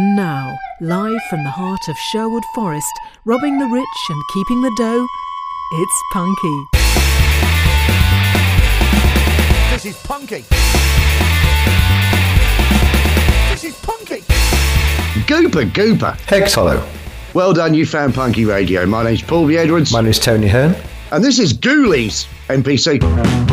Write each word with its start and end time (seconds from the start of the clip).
And 0.00 0.16
now, 0.16 0.58
live 0.80 1.20
from 1.28 1.44
the 1.44 1.50
heart 1.50 1.86
of 1.86 1.98
Sherwood 1.98 2.42
Forest, 2.54 2.90
robbing 3.26 3.58
the 3.58 3.66
rich 3.66 3.84
and 4.08 4.22
keeping 4.32 4.62
the 4.62 4.72
dough, 4.78 5.06
it's 5.74 6.02
Punky. 6.14 6.64
This 9.70 9.84
is 9.84 10.02
Punky. 10.02 10.46
This 13.50 13.64
is 13.64 13.76
Punky. 13.82 14.22
Gooper, 15.28 15.70
Gooper. 15.70 16.18
Hex 16.20 16.54
Hollow. 16.54 16.82
Well 17.34 17.52
done, 17.52 17.74
you 17.74 17.84
found 17.84 18.14
Punky 18.14 18.46
Radio. 18.46 18.86
My 18.86 19.04
name's 19.04 19.20
Paul 19.20 19.48
B. 19.48 19.58
Edwards. 19.58 19.92
My 19.92 20.00
name 20.00 20.12
is 20.12 20.18
Tony 20.18 20.48
Hearn. 20.48 20.74
and 21.12 21.22
this 21.22 21.38
is 21.38 21.52
Ghoulies, 21.52 22.26
NPC. 22.48 23.49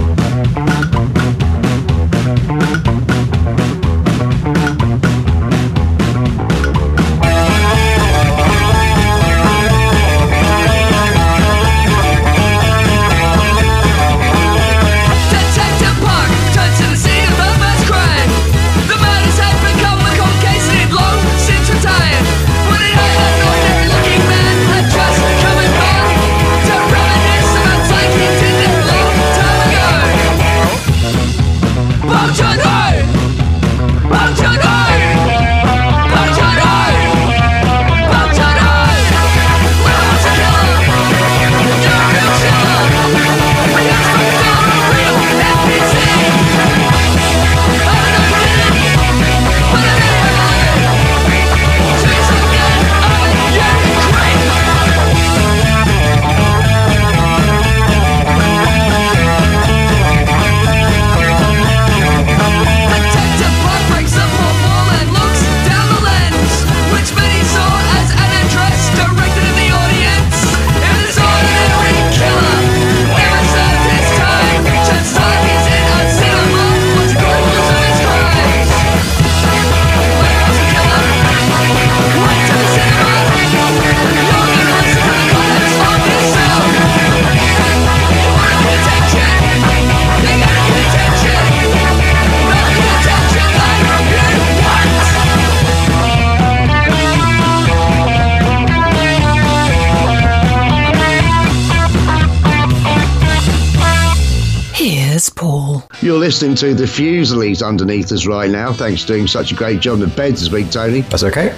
You're 106.08 106.18
listening 106.18 106.56
to 106.56 106.74
the 106.74 106.86
Fusilies 106.86 107.62
underneath 107.62 108.14
us 108.14 108.26
right 108.26 108.50
now. 108.50 108.72
Thanks 108.72 109.02
for 109.02 109.10
doing 109.10 109.28
such 109.28 109.52
a 109.52 109.56
great 109.56 109.82
job 109.82 109.96
on 109.96 110.00
the 110.00 110.08
beds 110.08 110.40
this 110.40 110.50
week, 110.50 110.72
Tony. 110.72 111.02
That's 111.02 111.24
okay. 111.24 111.50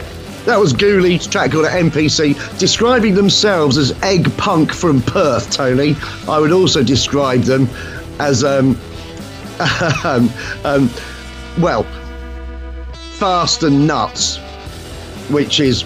That 0.45 0.59
was 0.59 0.73
Ghoulies, 0.73 1.29
track 1.29 1.51
called 1.51 1.67
NPC, 1.67 2.57
describing 2.57 3.13
themselves 3.13 3.77
as 3.77 3.91
egg 4.01 4.35
punk 4.37 4.73
from 4.73 5.03
Perth, 5.03 5.51
Tony. 5.51 5.95
I 6.27 6.39
would 6.39 6.51
also 6.51 6.81
describe 6.81 7.41
them 7.41 7.69
as, 8.19 8.43
um, 8.43 8.75
um, 10.03 10.31
um, 10.65 10.89
well, 11.59 11.83
fast 13.19 13.61
and 13.61 13.85
nuts, 13.85 14.37
which 15.29 15.59
is 15.59 15.85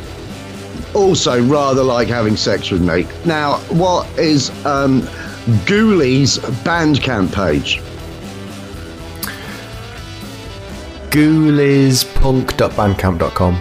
also 0.94 1.46
rather 1.48 1.84
like 1.84 2.08
having 2.08 2.38
sex 2.38 2.72
with 2.72 2.82
me. 2.82 3.06
Now, 3.26 3.58
what 3.72 4.08
is 4.18 4.52
um, 4.66 5.02
Ghoulies' 5.66 6.40
Bandcamp 6.64 7.34
page? 7.34 7.82
Ghouliespunk.bandcamp.com. 11.14 13.56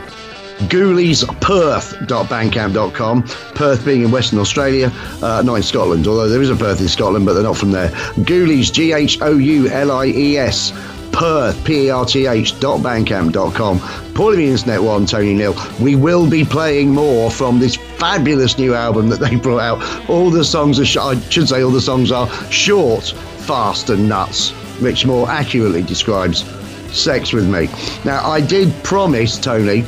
ghouliesperth.bandcamp.com. 0.69 3.23
Perth 3.55 3.85
being 3.85 4.03
in 4.05 4.11
Western 4.11 4.39
Australia, 4.39 4.91
uh, 5.21 5.43
not 5.45 5.57
in 5.57 5.63
Scotland, 5.63 6.07
although 6.07 6.31
there 6.31 6.41
is 6.41 6.49
a 6.49 6.57
Perth 6.57 6.81
in 6.81 6.89
Scotland, 6.89 7.27
but 7.27 7.35
they're 7.35 7.43
not 7.43 7.59
from 7.59 7.73
there. 7.73 7.91
Ghoulies, 8.25 8.73
G 8.73 8.95
H 8.95 9.21
O 9.21 9.37
U 9.37 9.69
L 9.69 9.91
I 9.91 10.07
E 10.07 10.39
S, 10.39 10.73
Perth, 11.13 11.63
P 11.67 11.89
E 11.89 11.91
R 11.91 12.07
T 12.07 12.27
H, 12.27 12.59
dot 12.59 12.81
bandcamp.com. 12.81 13.81
Paulie 14.15 14.37
the 14.37 14.47
Internet 14.47 14.83
One, 14.83 15.05
Tony 15.05 15.35
Neil. 15.35 15.55
We 15.79 15.95
will 15.95 16.27
be 16.31 16.47
playing 16.47 16.95
more 16.95 17.31
from 17.31 17.59
this 17.59 17.77
fabulous 17.77 18.57
new 18.57 18.75
album 18.75 19.11
that 19.11 19.21
they 19.21 19.37
brought 19.37 19.61
out. 19.61 19.83
All 20.09 20.31
the 20.31 20.43
songs 20.43 20.81
are, 20.81 20.87
sh- 20.87 20.97
I 20.97 21.21
should 21.29 21.51
say, 21.51 21.63
all 21.63 21.71
the 21.71 21.83
songs 21.83 22.11
are 22.13 22.31
short, 22.51 23.11
fast, 23.41 23.91
and 23.91 24.09
nuts, 24.09 24.53
which 24.81 25.05
more 25.05 25.29
accurately 25.29 25.83
describes 25.83 26.45
sex 26.93 27.33
with 27.33 27.49
me. 27.49 27.69
Now, 28.05 28.25
I 28.29 28.41
did 28.41 28.73
promise, 28.85 29.39
Tony, 29.39 29.81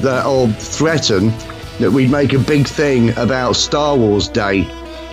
that 0.00 0.26
or 0.26 0.48
threaten 0.48 1.32
that 1.78 1.90
we'd 1.90 2.10
make 2.10 2.32
a 2.32 2.38
big 2.38 2.66
thing 2.66 3.10
about 3.18 3.56
Star 3.56 3.96
Wars 3.96 4.28
Day 4.28 4.66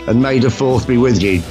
and 0.07 0.21
May 0.21 0.39
the 0.39 0.49
Fourth 0.49 0.87
be 0.87 0.97
with 0.97 1.21
you. 1.21 1.41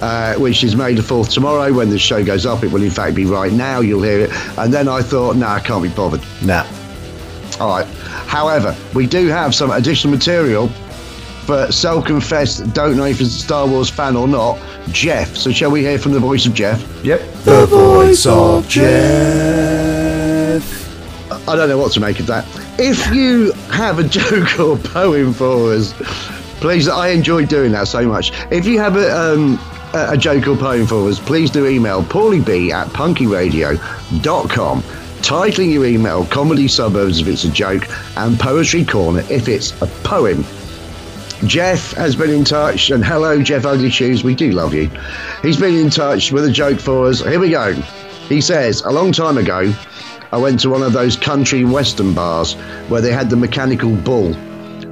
Uh, 0.00 0.34
which 0.34 0.64
is 0.64 0.76
May 0.76 0.92
the 0.92 1.00
4th 1.00 1.32
tomorrow 1.32 1.72
when 1.72 1.88
the 1.88 1.98
show 1.98 2.22
goes 2.22 2.44
up. 2.44 2.62
It 2.62 2.70
will, 2.70 2.82
in 2.82 2.90
fact, 2.90 3.14
be 3.14 3.24
right 3.24 3.52
now. 3.52 3.80
You'll 3.80 4.02
hear 4.02 4.20
it. 4.20 4.58
And 4.58 4.74
then 4.74 4.86
I 4.86 5.00
thought, 5.00 5.36
nah, 5.36 5.54
I 5.54 5.60
can't 5.60 5.82
be 5.82 5.88
bothered. 5.88 6.20
Nah. 6.42 6.66
All 7.58 7.68
right. 7.68 7.86
However, 8.26 8.76
we 8.92 9.06
do 9.06 9.28
have 9.28 9.54
some 9.54 9.70
additional 9.70 10.12
material 10.14 10.68
for 11.44 11.70
self 11.70 12.04
confessed, 12.06 12.72
don't 12.72 12.96
know 12.96 13.04
if 13.04 13.18
he's 13.18 13.34
a 13.34 13.38
Star 13.38 13.66
Wars 13.66 13.90
fan 13.90 14.16
or 14.16 14.26
not, 14.26 14.58
Jeff. 14.88 15.36
So, 15.36 15.50
shall 15.50 15.70
we 15.70 15.82
hear 15.82 15.98
from 15.98 16.12
the 16.12 16.20
voice 16.20 16.46
of 16.46 16.54
Jeff? 16.54 16.82
Yep. 17.04 17.20
The 17.44 17.66
voice 17.66 18.26
of 18.26 18.66
Jeff. 18.68 18.84
I 21.48 21.56
don't 21.56 21.68
know 21.68 21.78
what 21.78 21.92
to 21.92 22.00
make 22.00 22.20
of 22.20 22.26
that. 22.26 22.46
If 22.78 23.14
you 23.14 23.52
have 23.70 23.98
a 23.98 24.04
joke 24.08 24.58
or 24.58 24.76
poem 24.76 25.32
for 25.32 25.72
us, 25.74 25.92
please, 26.60 26.88
I 26.88 27.08
enjoy 27.08 27.44
doing 27.46 27.72
that 27.72 27.88
so 27.88 28.06
much. 28.06 28.32
If 28.50 28.64
you 28.66 28.78
have 28.78 28.96
a, 28.96 29.14
um, 29.16 29.58
a 29.92 30.12
a 30.12 30.16
joke 30.16 30.46
or 30.46 30.56
poem 30.56 30.86
for 30.86 31.08
us, 31.08 31.20
please 31.20 31.50
do 31.50 31.66
email 31.66 32.02
paulieb 32.02 32.70
at 32.72 32.88
punkyradio.com. 32.88 34.82
Titling 35.24 35.72
your 35.72 35.86
email 35.86 36.26
Comedy 36.26 36.68
Suburbs 36.68 37.20
if 37.20 37.28
it's 37.28 37.44
a 37.44 37.50
joke, 37.50 37.88
and 38.18 38.38
Poetry 38.38 38.84
Corner 38.84 39.20
if 39.30 39.48
it's 39.48 39.72
a 39.80 39.86
poem. 40.02 40.44
Jeff 41.46 41.92
has 41.92 42.16
been 42.16 42.30
in 42.30 42.44
touch, 42.44 42.90
and 42.90 43.04
hello, 43.04 43.42
Jeff 43.42 43.66
Ugly 43.66 43.90
Shoes, 43.90 44.24
we 44.24 44.34
do 44.34 44.52
love 44.52 44.72
you. 44.72 44.90
He's 45.42 45.58
been 45.58 45.74
in 45.74 45.90
touch 45.90 46.32
with 46.32 46.44
a 46.44 46.50
joke 46.50 46.80
for 46.80 47.06
us. 47.06 47.20
Here 47.20 47.38
we 47.38 47.50
go. 47.50 47.74
He 48.28 48.40
says, 48.40 48.80
A 48.82 48.90
long 48.90 49.12
time 49.12 49.36
ago, 49.36 49.74
I 50.32 50.38
went 50.38 50.60
to 50.60 50.70
one 50.70 50.82
of 50.82 50.92
those 50.92 51.16
country 51.16 51.64
western 51.64 52.14
bars 52.14 52.54
where 52.88 53.02
they 53.02 53.12
had 53.12 53.28
the 53.28 53.36
mechanical 53.36 53.94
bull. 53.94 54.34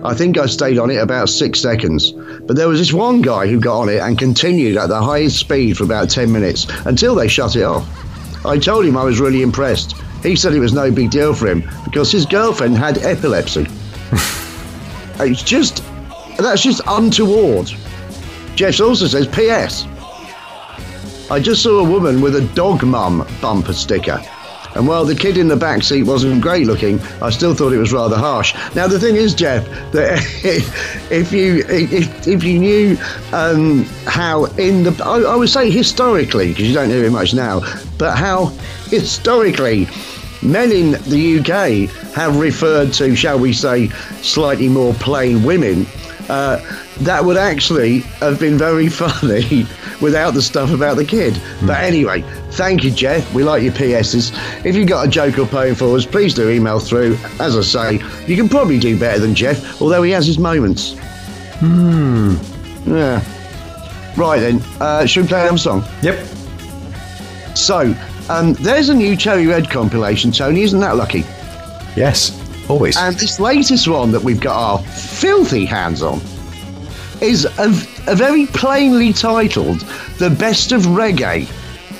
I 0.04 0.14
think 0.14 0.36
I 0.36 0.46
stayed 0.46 0.78
on 0.78 0.90
it 0.90 0.96
about 0.96 1.30
six 1.30 1.60
seconds, 1.60 2.12
but 2.12 2.56
there 2.56 2.68
was 2.68 2.80
this 2.80 2.92
one 2.92 3.22
guy 3.22 3.46
who 3.46 3.58
got 3.58 3.80
on 3.82 3.88
it 3.88 4.00
and 4.00 4.18
continued 4.18 4.76
at 4.76 4.88
the 4.88 5.00
highest 5.00 5.38
speed 5.38 5.76
for 5.76 5.84
about 5.84 6.10
10 6.10 6.30
minutes 6.30 6.66
until 6.84 7.14
they 7.14 7.28
shut 7.28 7.56
it 7.56 7.62
off. 7.62 7.86
I 8.44 8.58
told 8.58 8.84
him 8.84 8.96
I 8.96 9.04
was 9.04 9.20
really 9.20 9.42
impressed. 9.42 9.94
He 10.22 10.36
said 10.36 10.52
it 10.52 10.60
was 10.60 10.72
no 10.72 10.90
big 10.90 11.10
deal 11.10 11.34
for 11.34 11.46
him 11.48 11.68
because 11.84 12.12
his 12.12 12.26
girlfriend 12.26 12.76
had 12.76 12.98
epilepsy. 12.98 13.66
it's 15.20 15.42
just, 15.42 15.82
that's 16.38 16.62
just 16.62 16.80
untoward. 16.86 17.72
Jeff 18.54 18.80
also 18.80 19.06
says, 19.06 19.26
P.S. 19.26 19.86
I 21.30 21.40
just 21.40 21.62
saw 21.62 21.78
a 21.78 21.84
woman 21.84 22.20
with 22.20 22.36
a 22.36 22.46
dog 22.54 22.82
mum 22.82 23.26
bumper 23.40 23.72
sticker. 23.72 24.22
And 24.74 24.88
while 24.88 25.04
the 25.04 25.14
kid 25.14 25.36
in 25.36 25.48
the 25.48 25.56
back 25.56 25.82
seat 25.82 26.04
wasn't 26.04 26.40
great 26.40 26.66
looking, 26.66 27.00
I 27.20 27.30
still 27.30 27.54
thought 27.54 27.72
it 27.72 27.78
was 27.78 27.92
rather 27.92 28.16
harsh. 28.16 28.54
Now 28.74 28.86
the 28.86 28.98
thing 28.98 29.16
is, 29.16 29.34
Jeff, 29.34 29.66
that 29.92 30.18
if 31.10 31.32
you 31.32 31.64
if, 31.68 32.26
if 32.26 32.42
you 32.42 32.58
knew 32.58 32.96
um, 33.32 33.84
how 34.06 34.44
in 34.56 34.84
the 34.84 35.02
I, 35.04 35.32
I 35.32 35.36
would 35.36 35.50
say 35.50 35.70
historically 35.70 36.48
because 36.48 36.68
you 36.68 36.74
don't 36.74 36.88
hear 36.88 37.04
it 37.04 37.10
much 37.10 37.34
now, 37.34 37.60
but 37.98 38.16
how 38.16 38.46
historically 38.88 39.88
men 40.42 40.72
in 40.72 40.92
the 41.08 41.38
UK 41.38 41.88
have 42.14 42.38
referred 42.38 42.92
to, 42.94 43.14
shall 43.14 43.38
we 43.38 43.52
say, 43.52 43.88
slightly 44.22 44.68
more 44.68 44.94
plain 44.94 45.42
women, 45.44 45.86
uh, 46.32 46.58
that 47.00 47.22
would 47.22 47.36
actually 47.36 47.98
have 48.20 48.40
been 48.40 48.56
very 48.56 48.88
funny 49.02 49.66
without 50.00 50.32
the 50.32 50.40
stuff 50.40 50.72
about 50.72 50.96
the 50.96 51.04
kid. 51.04 51.38
But 51.66 51.84
anyway, 51.84 52.22
thank 52.52 52.84
you, 52.84 52.90
Jeff. 52.90 53.34
We 53.34 53.44
like 53.44 53.62
your 53.62 53.72
PSs. 53.72 54.32
If 54.64 54.74
you've 54.74 54.88
got 54.88 55.06
a 55.06 55.10
joke 55.10 55.38
or 55.38 55.46
poem 55.46 55.74
for 55.74 55.94
us, 55.94 56.06
please 56.06 56.32
do 56.32 56.48
email 56.48 56.80
through. 56.80 57.18
As 57.38 57.54
I 57.54 57.60
say, 57.60 58.04
you 58.26 58.34
can 58.34 58.48
probably 58.48 58.78
do 58.78 58.98
better 58.98 59.18
than 59.18 59.34
Jeff, 59.34 59.80
although 59.82 60.02
he 60.02 60.10
has 60.12 60.26
his 60.26 60.38
moments. 60.38 60.96
Hmm. 61.58 62.36
Yeah. 62.86 63.22
Right 64.16 64.40
then, 64.40 64.62
uh, 64.80 65.04
should 65.04 65.24
we 65.24 65.28
play 65.28 65.42
another 65.42 65.58
song? 65.58 65.84
Yep. 66.02 66.26
So, 67.54 67.94
um, 68.30 68.54
there's 68.54 68.88
a 68.88 68.94
new 68.94 69.16
Cherry 69.16 69.46
Red 69.46 69.68
compilation, 69.68 70.32
Tony. 70.32 70.62
Isn't 70.62 70.80
that 70.80 70.96
lucky? 70.96 71.24
Yes. 71.94 72.41
Always. 72.72 72.96
And 72.96 73.14
this 73.16 73.38
latest 73.38 73.86
one 73.86 74.12
that 74.12 74.22
we've 74.22 74.40
got 74.40 74.56
our 74.56 74.78
filthy 74.78 75.66
hands 75.66 76.02
on 76.02 76.22
is 77.20 77.44
a, 77.44 77.68
a 78.10 78.16
very 78.16 78.46
plainly 78.46 79.12
titled 79.12 79.80
The 80.18 80.30
Best 80.30 80.72
of 80.72 80.82
Reggae, 80.82 81.46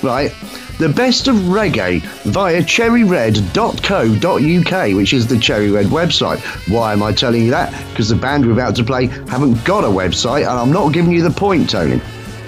right? 0.02 0.32
The 0.78 0.88
Best 0.88 1.28
of 1.28 1.36
Reggae 1.36 2.00
via 2.24 2.64
cherryred.co.uk, 2.64 4.96
which 4.96 5.12
is 5.12 5.26
the 5.26 5.38
Cherry 5.38 5.70
Red 5.70 5.86
website. 5.86 6.40
Why 6.72 6.94
am 6.94 7.02
I 7.02 7.12
telling 7.12 7.42
you 7.42 7.50
that? 7.50 7.70
Because 7.90 8.08
the 8.08 8.16
band 8.16 8.46
we're 8.46 8.52
about 8.52 8.74
to 8.76 8.84
play 8.84 9.08
haven't 9.08 9.62
got 9.66 9.84
a 9.84 9.88
website, 9.88 10.48
and 10.48 10.58
I'm 10.58 10.72
not 10.72 10.94
giving 10.94 11.12
you 11.12 11.22
the 11.22 11.30
point, 11.30 11.68
Tony. 11.68 12.00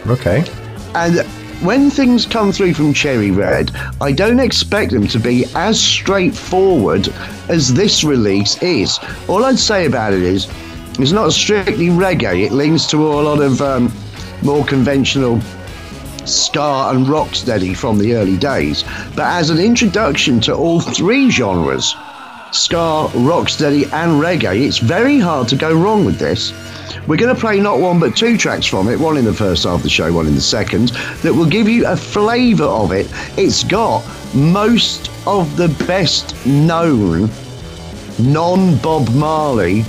okay. 0.06 0.42
And 0.94 1.26
when 1.62 1.90
things 1.90 2.26
come 2.26 2.52
through 2.52 2.74
from 2.74 2.92
Cherry 2.92 3.30
Red, 3.30 3.70
I 4.00 4.12
don't 4.12 4.40
expect 4.40 4.92
them 4.92 5.06
to 5.08 5.18
be 5.18 5.44
as 5.54 5.80
straightforward 5.80 7.08
as 7.48 7.72
this 7.72 8.04
release 8.04 8.62
is. 8.62 8.98
All 9.28 9.44
I'd 9.44 9.58
say 9.58 9.86
about 9.86 10.12
it 10.12 10.22
is, 10.22 10.48
it's 10.98 11.12
not 11.12 11.32
strictly 11.32 11.88
reggae. 11.88 12.44
It 12.44 12.52
leans 12.52 12.86
to 12.88 12.96
a 12.96 13.22
lot 13.22 13.40
of 13.40 13.60
um, 13.60 13.92
more 14.42 14.64
conventional 14.64 15.40
ska 16.24 16.90
and 16.90 17.06
rocksteady 17.06 17.76
from 17.76 17.98
the 17.98 18.14
early 18.14 18.36
days. 18.36 18.84
But 19.14 19.26
as 19.26 19.50
an 19.50 19.58
introduction 19.58 20.40
to 20.42 20.54
all 20.54 20.80
three 20.80 21.30
genres, 21.30 21.94
ska, 22.52 23.08
rocksteady, 23.14 23.84
and 23.92 24.22
reggae, 24.22 24.66
it's 24.66 24.78
very 24.78 25.18
hard 25.18 25.48
to 25.48 25.56
go 25.56 25.74
wrong 25.74 26.04
with 26.04 26.18
this. 26.18 26.52
We're 27.06 27.16
going 27.16 27.34
to 27.34 27.40
play 27.40 27.60
not 27.60 27.80
one 27.80 28.00
but 28.00 28.16
two 28.16 28.36
tracks 28.38 28.66
from 28.66 28.88
it, 28.88 28.98
one 28.98 29.16
in 29.16 29.24
the 29.24 29.32
first 29.32 29.64
half 29.64 29.76
of 29.76 29.82
the 29.82 29.90
show, 29.90 30.12
one 30.12 30.26
in 30.26 30.34
the 30.34 30.40
second, 30.40 30.88
that 31.22 31.34
will 31.34 31.48
give 31.48 31.68
you 31.68 31.86
a 31.86 31.96
flavour 31.96 32.64
of 32.64 32.92
it. 32.92 33.08
It's 33.36 33.64
got 33.64 34.04
most 34.34 35.10
of 35.26 35.56
the 35.56 35.68
best 35.86 36.34
known 36.46 37.30
non 38.18 38.76
Bob 38.78 39.08
Marley 39.14 39.82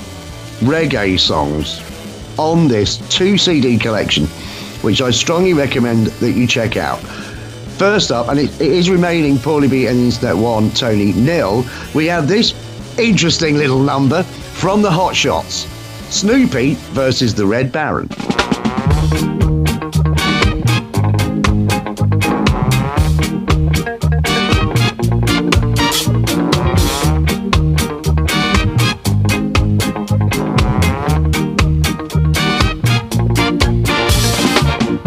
reggae 0.62 1.20
songs 1.20 1.82
on 2.38 2.68
this 2.68 2.98
two 3.10 3.38
CD 3.38 3.78
collection, 3.78 4.26
which 4.82 5.02
I 5.02 5.12
strongly 5.12 5.54
recommend 5.54 6.08
that 6.08 6.32
you 6.32 6.48
check 6.48 6.78
out. 6.78 7.00
First 7.78 8.12
up, 8.12 8.30
and 8.30 8.40
it, 8.40 8.50
it 8.62 8.72
is 8.72 8.90
remaining 8.90 9.36
Paulie 9.36 9.70
B 9.70 9.88
and 9.88 9.98
Internet 10.00 10.38
1, 10.38 10.72
Tony 10.72 11.12
nil, 11.14 11.66
we 11.94 12.06
have 12.06 12.28
this 12.28 12.54
interesting 12.98 13.58
little 13.58 13.80
number 13.80 14.24
from 14.24 14.82
the 14.82 14.90
Hot 14.92 15.16
Shots 15.16 15.68
Snoopy 16.10 16.76
versus 16.94 17.34
the 17.36 17.46
Red 17.46 17.72
Baron. 17.72 18.10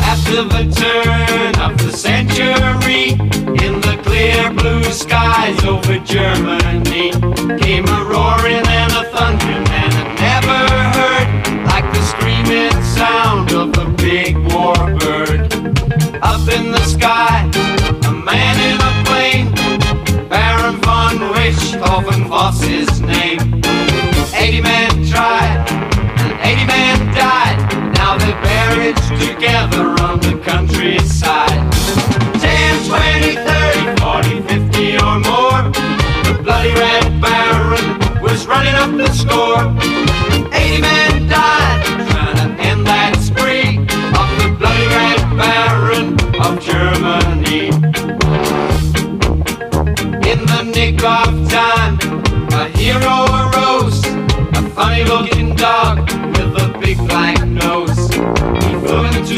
After 0.00 0.44
the 0.44 0.64
turn 0.76 1.54
of 1.60 1.78
the 1.78 1.92
century, 1.92 3.12
in 3.64 3.80
the 3.80 3.98
clear 4.04 4.52
blue 4.52 4.84
skies 4.84 5.64
over 5.64 5.98
Germany, 6.00 6.27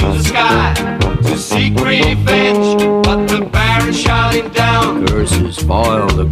the 0.01 0.23
sky 0.23 0.75
to 1.23 1.37
seek 1.37 1.75
revenge, 1.81 3.05
but 3.05 3.27
the 3.27 3.45
Baron 3.45 3.93
shot 3.93 4.35
him 4.35 4.51
down. 4.53 5.07
Curses 5.07 5.57
spoil 5.57 6.09
the 6.09 6.25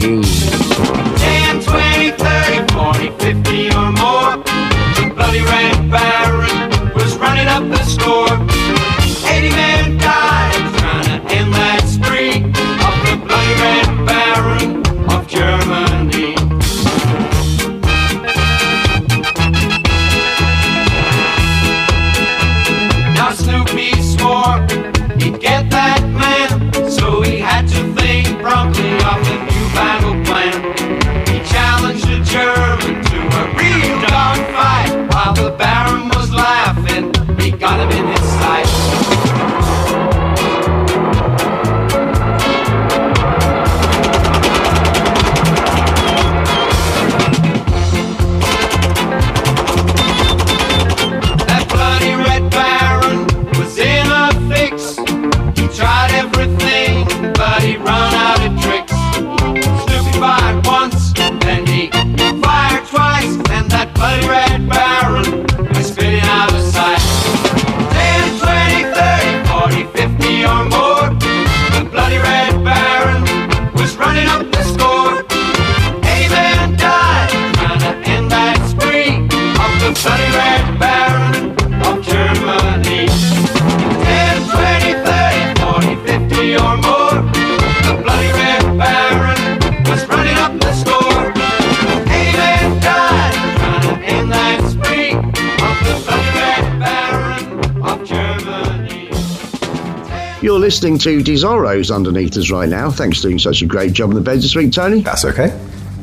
listening 100.68 100.98
to 100.98 101.22
Desoros 101.22 101.90
underneath 101.90 102.36
us 102.36 102.50
right 102.50 102.68
now. 102.68 102.90
Thanks 102.90 103.22
for 103.22 103.28
doing 103.28 103.38
such 103.38 103.62
a 103.62 103.66
great 103.66 103.94
job 103.94 104.10
in 104.10 104.16
the 104.16 104.20
bed 104.20 104.36
this 104.36 104.54
week, 104.54 104.70
Tony. 104.70 105.00
That's 105.00 105.24
okay. 105.24 105.48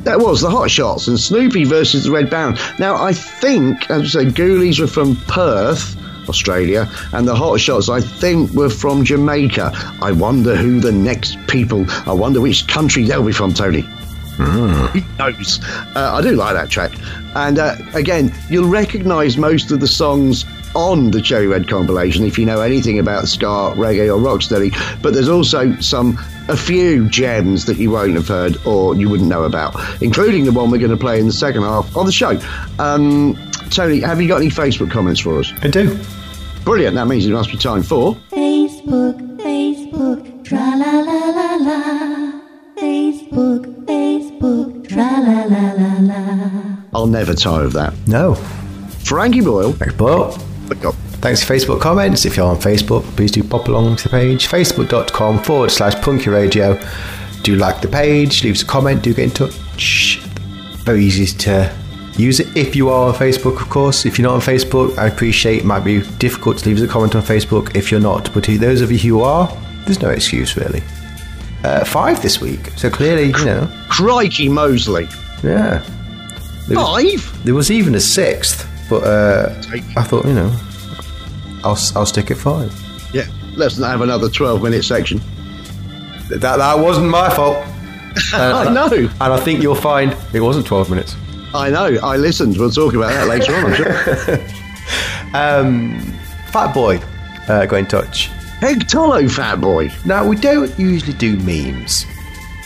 That 0.05 0.17
was 0.17 0.41
the 0.41 0.49
Hot 0.49 0.71
Shots 0.71 1.07
and 1.07 1.19
Snoopy 1.19 1.65
versus 1.65 2.05
the 2.05 2.11
Red 2.11 2.31
Baron. 2.31 2.57
Now, 2.79 2.95
I 2.95 3.13
think, 3.13 3.87
as 3.91 4.15
I 4.15 4.23
say, 4.23 4.25
Ghoulies 4.31 4.79
were 4.79 4.87
from 4.87 5.17
Perth, 5.27 5.95
Australia, 6.27 6.89
and 7.13 7.27
the 7.27 7.35
Hot 7.35 7.59
Shots, 7.59 7.89
I 7.89 8.01
think, 8.01 8.53
were 8.53 8.71
from 8.71 9.05
Jamaica. 9.05 9.71
I 10.01 10.11
wonder 10.11 10.55
who 10.55 10.79
the 10.79 10.91
next 10.91 11.37
people, 11.47 11.85
I 12.07 12.13
wonder 12.13 12.41
which 12.41 12.67
country 12.67 13.03
they'll 13.03 13.23
be 13.23 13.33
from, 13.33 13.53
Tony. 13.53 13.81
Who 14.37 14.99
knows? 15.19 15.59
Uh, 15.95 16.11
I 16.15 16.23
do 16.23 16.31
like 16.31 16.55
that 16.55 16.71
track. 16.71 16.91
And 17.35 17.59
uh, 17.59 17.75
again, 17.93 18.33
you'll 18.49 18.67
recognise 18.67 19.37
most 19.37 19.71
of 19.71 19.79
the 19.79 19.87
songs 19.87 20.43
on 20.75 21.11
the 21.11 21.21
Cherry 21.21 21.47
Red 21.47 21.67
compilation 21.67 22.25
if 22.25 22.37
you 22.37 22.45
know 22.45 22.61
anything 22.61 22.99
about 22.99 23.27
ska, 23.27 23.73
reggae, 23.75 24.07
or 24.07 24.19
rocksteady. 24.19 24.71
But 25.01 25.13
there's 25.13 25.29
also 25.29 25.75
some 25.79 26.17
a 26.47 26.57
few 26.57 27.09
gems 27.09 27.65
that 27.65 27.77
you 27.77 27.91
won't 27.91 28.13
have 28.15 28.27
heard 28.27 28.57
or 28.65 28.95
you 28.95 29.09
wouldn't 29.09 29.29
know 29.29 29.43
about, 29.43 29.75
including 30.01 30.45
the 30.45 30.51
one 30.51 30.69
we're 30.69 30.77
going 30.77 30.91
to 30.91 30.97
play 30.97 31.19
in 31.19 31.25
the 31.25 31.33
second 31.33 31.63
half 31.63 31.95
of 31.95 32.05
the 32.05 32.11
show. 32.11 32.39
Um, 32.77 33.35
Tony, 33.71 33.99
have 34.01 34.21
you 34.21 34.27
got 34.27 34.37
any 34.37 34.49
Facebook 34.49 34.91
comments 34.91 35.19
for 35.19 35.39
us? 35.39 35.51
I 35.61 35.69
do. 35.69 35.97
Brilliant. 36.63 36.95
That 36.95 37.07
means 37.07 37.25
it 37.25 37.31
must 37.31 37.51
be 37.51 37.57
time 37.57 37.83
for. 37.83 38.15
Facebook, 38.31 39.37
Facebook, 39.37 40.45
tra 40.45 40.57
la 40.57 40.99
la 40.99 41.29
la 41.29 41.55
la. 41.55 42.41
Facebook, 42.77 43.85
Facebook, 43.85 44.87
tra 44.87 45.21
la 45.21 45.43
la 45.45 45.71
la 45.73 45.99
la. 45.99 46.75
I'll 46.93 47.07
never 47.07 47.33
tire 47.33 47.63
of 47.63 47.73
that. 47.73 47.93
No. 48.07 48.35
Frankie 49.03 49.41
Boyle. 49.41 49.73
Thanks, 49.73 49.93
Boyle. 49.95 50.37
Thanks 50.69 51.43
for 51.43 51.53
Facebook 51.53 51.81
comments. 51.81 52.25
If 52.25 52.37
you're 52.37 52.45
on 52.47 52.57
Facebook, 52.57 53.03
please 53.15 53.31
do 53.31 53.43
pop 53.43 53.67
along 53.67 53.95
to 53.97 54.03
the 54.03 54.09
page. 54.09 54.47
Facebook.com 54.47 55.43
forward 55.43 55.71
slash 55.71 55.95
punky 56.01 56.29
radio. 56.29 56.79
Do 57.43 57.55
like 57.55 57.81
the 57.81 57.87
page, 57.87 58.43
leave 58.43 58.55
us 58.55 58.63
a 58.63 58.65
comment, 58.65 59.03
do 59.03 59.13
get 59.13 59.25
in 59.25 59.31
touch. 59.31 60.19
Very 60.83 61.03
easy 61.03 61.25
to 61.39 61.75
use 62.17 62.39
it 62.39 62.55
if 62.57 62.75
you 62.75 62.89
are 62.89 63.09
on 63.09 63.13
Facebook, 63.13 63.61
of 63.61 63.69
course. 63.69 64.05
If 64.05 64.17
you're 64.17 64.27
not 64.27 64.35
on 64.35 64.41
Facebook, 64.41 64.97
I 64.97 65.07
appreciate 65.07 65.59
it 65.59 65.65
might 65.65 65.83
be 65.83 66.01
difficult 66.17 66.57
to 66.59 66.69
leave 66.69 66.77
us 66.77 66.83
a 66.83 66.87
comment 66.87 67.15
on 67.15 67.21
Facebook 67.21 67.75
if 67.75 67.91
you're 67.91 67.99
not. 67.99 68.33
But 68.33 68.43
to 68.45 68.57
those 68.57 68.81
of 68.81 68.91
you 68.91 68.97
who 68.97 69.21
are, 69.21 69.47
there's 69.85 70.01
no 70.01 70.09
excuse 70.09 70.55
really. 70.57 70.81
Uh, 71.63 71.83
five 71.83 72.21
this 72.21 72.39
week, 72.41 72.69
so 72.75 72.89
clearly, 72.89 73.27
you 73.27 73.45
know, 73.45 73.67
Crikey 73.89 74.47
Mosley. 74.49 75.07
yeah. 75.43 75.83
There 76.67 76.77
was, 76.79 76.87
Five? 77.21 77.43
there 77.45 77.53
was 77.55 77.69
even 77.71 77.93
a 77.95 77.99
sixth, 77.99 78.67
but 78.89 79.03
uh, 79.03 79.61
I 79.97 80.03
thought, 80.03 80.25
you 80.25 80.33
know, 80.33 80.51
I'll, 81.63 81.77
I'll 81.95 82.05
stick 82.05 82.31
at 82.31 82.37
five. 82.37 82.73
Yeah. 83.13 83.25
Let's 83.55 83.77
not 83.77 83.89
have 83.91 84.01
another 84.01 84.29
12 84.29 84.61
minute 84.61 84.83
section. 84.83 85.19
That 86.29 86.41
that 86.57 86.79
wasn't 86.79 87.07
my 87.09 87.29
fault. 87.29 87.57
I 88.33 88.69
know. 88.71 88.87
And 89.21 89.33
I 89.33 89.37
think 89.39 89.61
you'll 89.61 89.75
find 89.75 90.15
it 90.33 90.41
wasn't 90.41 90.65
12 90.65 90.89
minutes. 90.89 91.15
I 91.53 91.69
know. 91.69 91.97
I 92.03 92.17
listened. 92.17 92.57
We'll 92.57 92.69
talk 92.71 92.93
about 92.93 93.11
that 93.11 93.27
later 93.27 93.55
on, 93.55 93.65
I'm 93.65 93.73
sure. 93.75 94.47
Um, 95.33 95.99
Fat 96.51 96.73
Boy 96.73 96.97
uh, 97.49 97.65
got 97.65 97.75
in 97.77 97.85
touch. 97.87 98.29
Peg 98.61 98.87
Tolo, 98.87 99.29
fat 99.29 99.59
boy. 99.59 99.91
Now, 100.05 100.25
we 100.25 100.35
don't 100.37 100.77
usually 100.79 101.11
do 101.13 101.35
memes, 101.39 102.05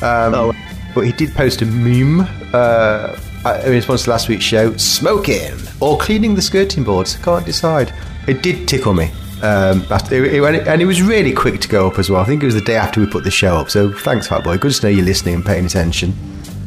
um, 0.03 0.35
Oh. 0.35 0.53
but 0.93 1.01
he 1.01 1.11
did 1.13 1.33
post 1.33 1.61
a 1.63 1.65
meme 1.65 2.21
uh, 2.53 3.17
in 3.45 3.71
response 3.71 4.03
to 4.03 4.09
last 4.09 4.27
week's 4.29 4.43
show 4.43 4.75
smoking 4.77 5.53
or 5.79 5.97
cleaning 5.97 6.35
the 6.35 6.41
skirting 6.41 6.83
boards. 6.83 7.15
Can't 7.17 7.45
decide. 7.45 7.93
It 8.27 8.43
did 8.43 8.67
tickle 8.67 8.93
me. 8.93 9.11
Um, 9.41 9.85
it- 9.89 10.11
it- 10.11 10.67
and 10.67 10.81
it 10.81 10.85
was 10.85 11.01
really 11.01 11.31
quick 11.31 11.61
to 11.61 11.67
go 11.69 11.87
up 11.87 11.97
as 11.99 12.09
well. 12.09 12.21
I 12.21 12.25
think 12.25 12.43
it 12.43 12.45
was 12.45 12.55
the 12.55 12.61
day 12.61 12.75
after 12.75 12.99
we 12.99 13.07
put 13.07 13.23
the 13.23 13.31
show 13.31 13.55
up. 13.55 13.69
So 13.69 13.91
thanks, 13.91 14.27
Fat 14.27 14.43
Boy. 14.43 14.57
Good 14.57 14.73
to 14.73 14.83
know 14.85 14.89
you're 14.89 15.05
listening 15.05 15.35
and 15.35 15.45
paying 15.45 15.65
attention. 15.65 16.13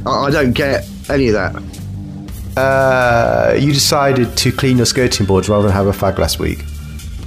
I, 0.07 0.11
I 0.27 0.31
don't 0.31 0.53
get 0.53 0.89
any 1.11 1.29
of 1.29 1.35
that. 1.35 1.63
Uh, 2.57 3.55
you 3.59 3.73
decided 3.73 4.37
to 4.39 4.53
clean 4.53 4.77
your 4.79 4.87
skirting 4.87 5.27
boards 5.27 5.49
rather 5.49 5.65
than 5.65 5.73
have 5.73 5.87
a 5.87 5.93
fag 5.93 6.19
last 6.19 6.39
week. 6.39 6.65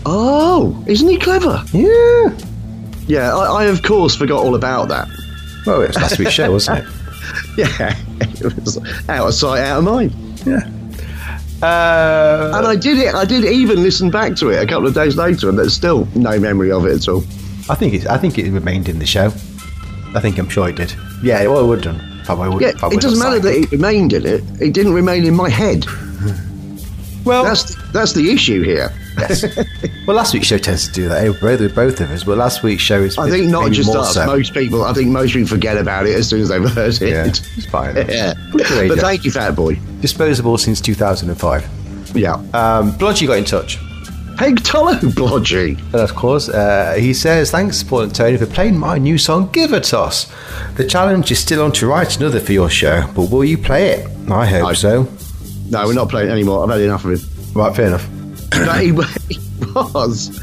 Oh, 0.05 0.83
isn't 0.87 1.07
he 1.07 1.17
clever? 1.17 1.63
Yeah. 1.71 2.35
Yeah, 3.07 3.35
I, 3.35 3.63
I 3.63 3.65
of 3.65 3.81
course 3.83 4.15
forgot 4.15 4.43
all 4.43 4.55
about 4.55 4.87
that. 4.89 5.07
Well, 5.65 5.81
it 5.81 5.87
was 5.89 5.95
last 5.97 6.19
week's 6.19 6.31
show, 6.31 6.51
wasn't 6.51 6.79
it? 6.79 6.85
Yeah, 7.57 7.95
it 8.19 8.55
was 8.55 8.77
out 9.09 9.27
of 9.27 9.33
sight, 9.33 9.61
out 9.61 9.79
of 9.79 9.83
mind. 9.83 10.13
Yeah. 10.45 10.69
Uh, 11.61 12.51
And 12.55 12.67
I 12.67 12.75
did 12.75 12.97
it. 12.97 13.15
I 13.15 13.25
did 13.25 13.45
even 13.45 13.81
listen 13.81 14.11
back 14.11 14.35
to 14.37 14.49
it 14.49 14.61
a 14.61 14.67
couple 14.67 14.87
of 14.87 14.93
days 14.93 15.15
later, 15.15 15.49
and 15.49 15.57
there's 15.57 15.73
still 15.73 16.07
no 16.15 16.39
memory 16.39 16.71
of 16.71 16.85
it 16.85 16.93
at 16.93 17.07
all. 17.07 17.23
I 17.69 17.75
think 17.75 17.93
it, 17.93 18.07
I 18.07 18.17
think 18.17 18.37
it 18.37 18.51
remained 18.51 18.89
in 18.89 18.99
the 18.99 19.05
show. 19.05 19.27
I 20.15 20.19
think 20.21 20.37
I'm 20.37 20.49
sure 20.49 20.69
it 20.69 20.75
did. 20.75 20.93
Yeah, 21.23 21.45
well, 21.47 21.63
it 21.63 21.67
would 21.67 21.83
have 21.83 21.97
done. 21.97 22.21
Probably 22.25 22.49
would. 22.49 22.61
Yeah, 22.61 22.71
probably 22.77 22.97
it 22.97 23.01
doesn't 23.01 23.19
matter 23.19 23.39
that 23.39 23.53
it 23.55 23.71
remained 23.71 24.13
in 24.13 24.25
it. 24.25 24.43
It 24.61 24.73
didn't 24.73 24.93
remain 24.93 25.25
in 25.25 25.35
my 25.35 25.49
head. 25.49 25.85
Well, 27.25 27.43
That's 27.43 27.75
that's 27.91 28.13
the 28.13 28.31
issue 28.31 28.61
here. 28.61 28.91
yes. 29.17 29.43
well, 30.07 30.15
last 30.15 30.33
week's 30.33 30.47
show 30.47 30.57
tends 30.57 30.87
to 30.87 30.93
do 30.93 31.09
that. 31.09 31.25
eh, 31.25 31.33
Both, 31.41 31.73
both 31.75 32.01
of 32.01 32.11
us, 32.11 32.23
but 32.23 32.37
last 32.37 32.61
week's 32.63 32.83
show 32.83 33.01
is. 33.01 33.17
I 33.17 33.29
think 33.29 33.47
not 33.49 33.71
just 33.71 33.89
us. 33.95 34.13
so. 34.13 34.25
Most 34.25 34.53
people. 34.53 34.83
I 34.83 34.93
think 34.93 35.09
most 35.09 35.33
people 35.33 35.47
forget 35.47 35.77
about 35.77 36.05
it 36.05 36.15
as 36.15 36.29
soon 36.29 36.41
as 36.41 36.49
they've 36.49 36.69
heard 36.69 36.93
it. 36.93 37.09
Yeah, 37.09 37.25
it's 37.27 37.65
fine. 37.65 37.95
Yeah. 37.95 38.33
Put 38.51 38.69
your 38.69 38.79
radio. 38.79 38.95
But 38.95 39.01
thank 39.01 39.25
you, 39.25 39.31
Fat 39.31 39.55
Boy. 39.55 39.75
Disposable 40.01 40.57
since 40.57 40.79
2005. 40.81 42.15
Yeah. 42.15 42.33
Um, 42.53 42.91
Blodgy 42.93 43.27
got 43.27 43.37
in 43.39 43.45
touch. 43.45 43.77
Peg 44.37 44.57
Tolo, 44.63 44.99
Blodgy. 45.13 45.77
And 45.93 45.95
of 45.95 46.13
course, 46.13 46.49
uh, 46.49 46.95
he 46.99 47.13
says, 47.13 47.51
Thanks, 47.51 47.81
Paul 47.83 48.01
and 48.01 48.13
Tony, 48.13 48.35
for 48.37 48.45
playing 48.45 48.77
my 48.77 48.97
new 48.97 49.17
song, 49.17 49.49
Give 49.53 49.71
a 49.71 49.79
Toss. 49.79 50.29
The 50.75 50.85
challenge 50.85 51.31
is 51.31 51.39
still 51.39 51.63
on 51.63 51.71
to 51.73 51.87
write 51.87 52.17
another 52.17 52.41
for 52.41 52.51
your 52.51 52.69
show, 52.69 53.07
but 53.15 53.31
will 53.31 53.45
you 53.45 53.57
play 53.57 53.91
it? 53.91 54.07
I 54.29 54.45
hope 54.45 54.65
I- 54.67 54.73
so. 54.73 55.07
No, 55.69 55.85
we're 55.85 55.93
not 55.93 56.09
playing 56.09 56.29
anymore. 56.29 56.63
I've 56.63 56.69
had 56.69 56.81
enough 56.81 57.05
of 57.05 57.11
him. 57.11 57.53
Right, 57.53 57.75
fair 57.75 57.87
enough. 57.87 58.07
But 58.51 58.81
he, 58.81 58.87
he 58.89 59.65
was. 59.73 60.39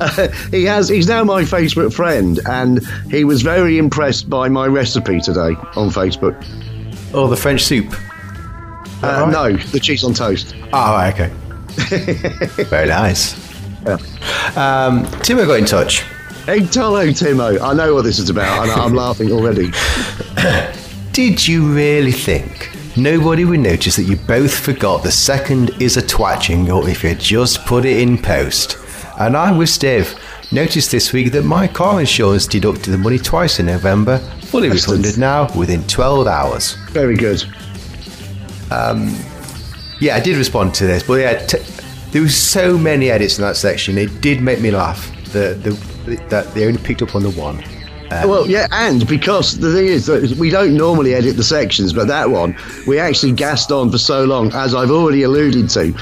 Uh, 0.00 0.28
he 0.50 0.64
has. 0.64 0.88
He's 0.88 1.08
now 1.08 1.24
my 1.24 1.42
Facebook 1.42 1.92
friend, 1.92 2.40
and 2.46 2.80
he 3.10 3.24
was 3.24 3.42
very 3.42 3.76
impressed 3.76 4.30
by 4.30 4.48
my 4.48 4.66
recipe 4.66 5.20
today 5.20 5.56
on 5.76 5.90
Facebook. 5.90 6.42
Oh, 7.12 7.26
the 7.26 7.36
French 7.36 7.64
soup. 7.64 7.92
Uh, 9.02 9.24
right? 9.24 9.30
No, 9.30 9.56
the 9.56 9.80
cheese 9.80 10.04
on 10.04 10.14
toast. 10.14 10.54
Oh, 10.72 10.92
right, 10.92 11.12
okay. 11.12 11.32
Very 12.64 12.88
nice. 12.88 13.34
Um, 14.56 15.04
Timo 15.22 15.46
got 15.46 15.58
in 15.58 15.64
touch. 15.64 16.02
Egg 16.46 16.64
Tolo, 16.64 17.08
Timo. 17.08 17.60
I 17.60 17.72
know 17.74 17.94
what 17.94 18.02
this 18.02 18.18
is 18.18 18.28
about, 18.28 18.62
and 18.62 18.72
I'm 18.72 18.94
laughing 18.94 19.32
already. 19.32 19.70
Did 21.12 21.46
you 21.46 21.72
really 21.72 22.12
think 22.12 22.69
nobody 23.02 23.44
would 23.44 23.60
notice 23.60 23.96
that 23.96 24.04
you 24.04 24.16
both 24.16 24.52
forgot 24.58 25.02
the 25.02 25.10
second 25.10 25.70
is 25.80 25.96
a 25.96 26.02
twatching 26.02 26.72
or 26.74 26.88
if 26.88 27.02
you 27.02 27.14
just 27.14 27.64
put 27.66 27.84
it 27.84 27.98
in 27.98 28.18
post? 28.18 28.76
And 29.18 29.36
I 29.36 29.56
with 29.56 29.68
Steve 29.68 30.14
noticed 30.52 30.90
this 30.90 31.12
week 31.12 31.32
that 31.32 31.42
my 31.44 31.66
car 31.68 32.00
insurance 32.00 32.46
deducted 32.46 32.92
the 32.92 32.98
money 32.98 33.18
twice 33.18 33.60
in 33.60 33.66
November, 33.66 34.18
fully 34.42 34.68
Excellent. 34.70 35.00
refunded 35.04 35.20
now 35.20 35.52
within 35.56 35.82
12 35.86 36.26
hours. 36.26 36.74
Very 36.90 37.16
good. 37.16 37.42
Um, 38.70 39.16
yeah, 40.00 40.16
I 40.16 40.20
did 40.20 40.36
respond 40.36 40.74
to 40.74 40.86
this, 40.86 41.02
but 41.02 41.14
yeah, 41.14 41.44
t- 41.46 41.58
there 42.10 42.22
was 42.22 42.36
so 42.36 42.78
many 42.78 43.10
edits 43.10 43.38
in 43.38 43.44
that 43.44 43.56
section. 43.56 43.98
It 43.98 44.20
did 44.20 44.40
make 44.40 44.60
me 44.60 44.70
laugh. 44.70 45.10
The, 45.32 45.54
the 45.62 46.16
that 46.30 46.52
they 46.54 46.66
only 46.66 46.82
picked 46.82 47.02
up 47.02 47.14
on 47.14 47.22
the 47.22 47.30
one. 47.30 47.62
Um, 48.10 48.28
well, 48.28 48.48
yeah, 48.48 48.66
and 48.72 49.06
because 49.06 49.58
the 49.58 49.72
thing 49.72 49.86
is 49.86 50.06
that 50.06 50.32
we 50.32 50.50
don't 50.50 50.76
normally 50.76 51.14
edit 51.14 51.36
the 51.36 51.44
sections, 51.44 51.92
but 51.92 52.08
that 52.08 52.30
one 52.30 52.56
we 52.86 52.98
actually 52.98 53.32
gassed 53.32 53.70
on 53.70 53.90
for 53.90 53.98
so 53.98 54.24
long, 54.24 54.52
as 54.52 54.74
I've 54.74 54.90
already 54.90 55.22
alluded 55.22 55.68
to, 55.70 55.94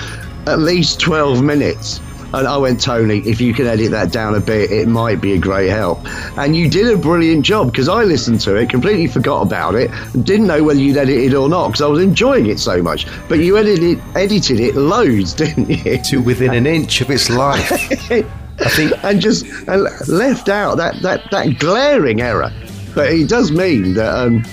at 0.47 0.59
least 0.59 1.01
12 1.01 1.43
minutes. 1.43 2.01
And 2.35 2.47
I 2.47 2.59
went, 2.59 2.81
Tony, 2.81 3.21
if 3.21 3.41
you 3.41 3.55
can 3.55 3.67
edit 3.67 3.91
that 3.93 4.13
down 4.13 4.35
a 4.35 4.41
bit, 4.41 4.71
it 4.71 4.87
might 4.87 5.19
be 5.19 5.33
a 5.33 5.39
great 5.39 5.69
help. 5.69 6.01
And 6.37 6.55
you 6.55 6.69
did 6.69 6.87
a 6.93 6.97
brilliant 6.99 7.45
job 7.45 7.73
because 7.73 7.89
I 7.89 8.05
listened 8.05 8.41
to 8.43 8.55
it, 8.57 8.69
completely 8.69 9.07
forgot 9.07 9.43
about 9.43 9.75
it, 9.75 9.91
and 10.13 10.27
didn't 10.27 10.47
know 10.47 10.63
whether 10.63 10.79
you'd 10.79 10.99
edited 10.99 11.33
or 11.33 11.49
not 11.49 11.69
because 11.69 11.81
I 11.81 11.87
was 11.87 12.03
enjoying 12.03 12.47
it 12.47 12.61
so 12.61 12.83
much. 12.83 13.07
But 13.29 13.39
you 13.39 13.57
edited 13.57 14.03
edited 14.15 14.61
it 14.61 14.77
loads, 14.77 15.33
didn't 15.43 15.71
you? 15.71 16.03
To 16.03 16.19
within 16.19 16.53
an 16.53 16.67
inch 16.67 17.01
of 17.01 17.11
its 17.11 17.31
life. 17.31 17.71
I 18.61 18.69
think 18.69 18.93
and 19.05 19.21
just 19.21 19.45
and 19.69 19.83
left 20.09 20.49
out 20.49 20.77
that, 20.77 21.01
that, 21.03 21.31
that 21.31 21.59
glaring 21.59 22.21
error. 22.21 22.53
But 22.95 23.13
it 23.13 23.29
does 23.29 23.53
mean 23.53 23.95
that 23.95 24.15
um, 24.15 24.45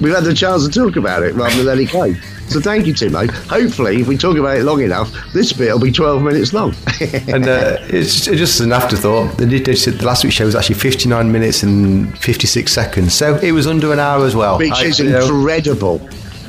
we've 0.00 0.14
had 0.14 0.24
the 0.24 0.34
chance 0.34 0.66
to 0.66 0.70
talk 0.70 0.96
about 0.96 1.22
it 1.22 1.34
rather 1.34 1.56
than 1.56 1.66
let 1.66 1.78
it 1.78 1.90
go. 1.90 2.14
So 2.48 2.60
thank 2.60 2.86
you, 2.86 2.94
Timo. 2.94 3.30
Hopefully, 3.48 4.00
if 4.00 4.08
we 4.08 4.16
talk 4.16 4.38
about 4.38 4.56
it 4.56 4.64
long 4.64 4.80
enough, 4.80 5.12
this 5.34 5.52
bit 5.52 5.70
will 5.70 5.80
be 5.80 5.92
12 5.92 6.22
minutes 6.22 6.54
long. 6.54 6.74
and 7.28 7.46
uh, 7.46 7.76
it's 7.82 8.24
just, 8.24 8.60
an 8.60 8.72
afterthought. 8.72 9.36
They 9.36 9.46
did- 9.46 9.66
they 9.66 9.74
said 9.74 9.94
the 9.94 10.06
last 10.06 10.24
week's 10.24 10.36
show 10.36 10.46
was 10.46 10.54
actually 10.54 10.76
59 10.76 11.30
minutes 11.30 11.62
and 11.62 12.18
56 12.18 12.72
seconds, 12.72 13.12
so 13.12 13.36
it 13.36 13.52
was 13.52 13.66
under 13.66 13.92
an 13.92 13.98
hour 13.98 14.24
as 14.24 14.34
well. 14.34 14.56
Which 14.56 14.72
I- 14.72 14.84
is 14.86 14.98
incredible. 14.98 16.00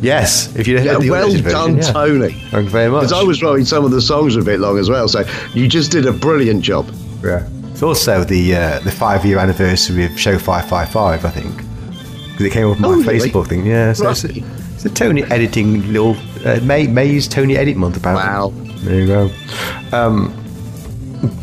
yes, 0.00 0.54
if 0.56 0.66
you 0.68 0.78
Yeah, 0.78 0.98
well 0.98 1.28
version, 1.30 1.44
done, 1.44 1.76
yeah. 1.76 1.82
Tony. 1.92 2.32
Thank 2.50 2.64
you 2.64 2.70
very 2.70 2.90
much. 2.90 3.02
Because 3.02 3.12
I 3.12 3.22
was 3.22 3.42
writing 3.42 3.64
some 3.64 3.84
of 3.84 3.90
the 3.90 4.00
songs 4.00 4.36
a 4.36 4.42
bit 4.42 4.60
long 4.60 4.78
as 4.78 4.88
well, 4.90 5.08
so 5.08 5.24
you 5.54 5.68
just 5.68 5.90
did 5.92 6.06
a 6.06 6.12
brilliant 6.12 6.62
job. 6.62 6.88
Yeah. 7.24 7.46
It's 7.70 7.82
also 7.82 8.24
the 8.24 8.54
uh, 8.56 8.78
the 8.80 8.90
five 8.90 9.24
year 9.26 9.38
anniversary 9.38 10.04
of 10.06 10.18
Show 10.18 10.38
555, 10.38 11.24
I 11.24 11.30
think. 11.30 11.56
Because 12.32 12.46
it 12.46 12.52
came 12.52 12.68
up 12.70 12.76
on 12.76 12.82
my 12.82 12.88
Oh, 12.88 12.92
really? 13.00 13.30
Facebook 13.30 13.48
thing. 13.48 13.66
Yeah. 13.66 13.92
So 13.92 14.10
it's, 14.10 14.24
a, 14.24 14.30
it's 14.74 14.84
a 14.84 14.90
Tony 14.90 15.24
editing 15.24 15.90
little. 15.92 16.16
Uh, 16.44 16.60
May, 16.62 16.86
May's 16.86 17.26
Tony 17.28 17.56
Edit 17.56 17.76
month, 17.76 17.96
apparently. 17.96 18.26
Wow. 18.26 18.52
There 18.84 19.00
you 19.00 19.06
go. 19.06 19.30
Um, 19.92 20.32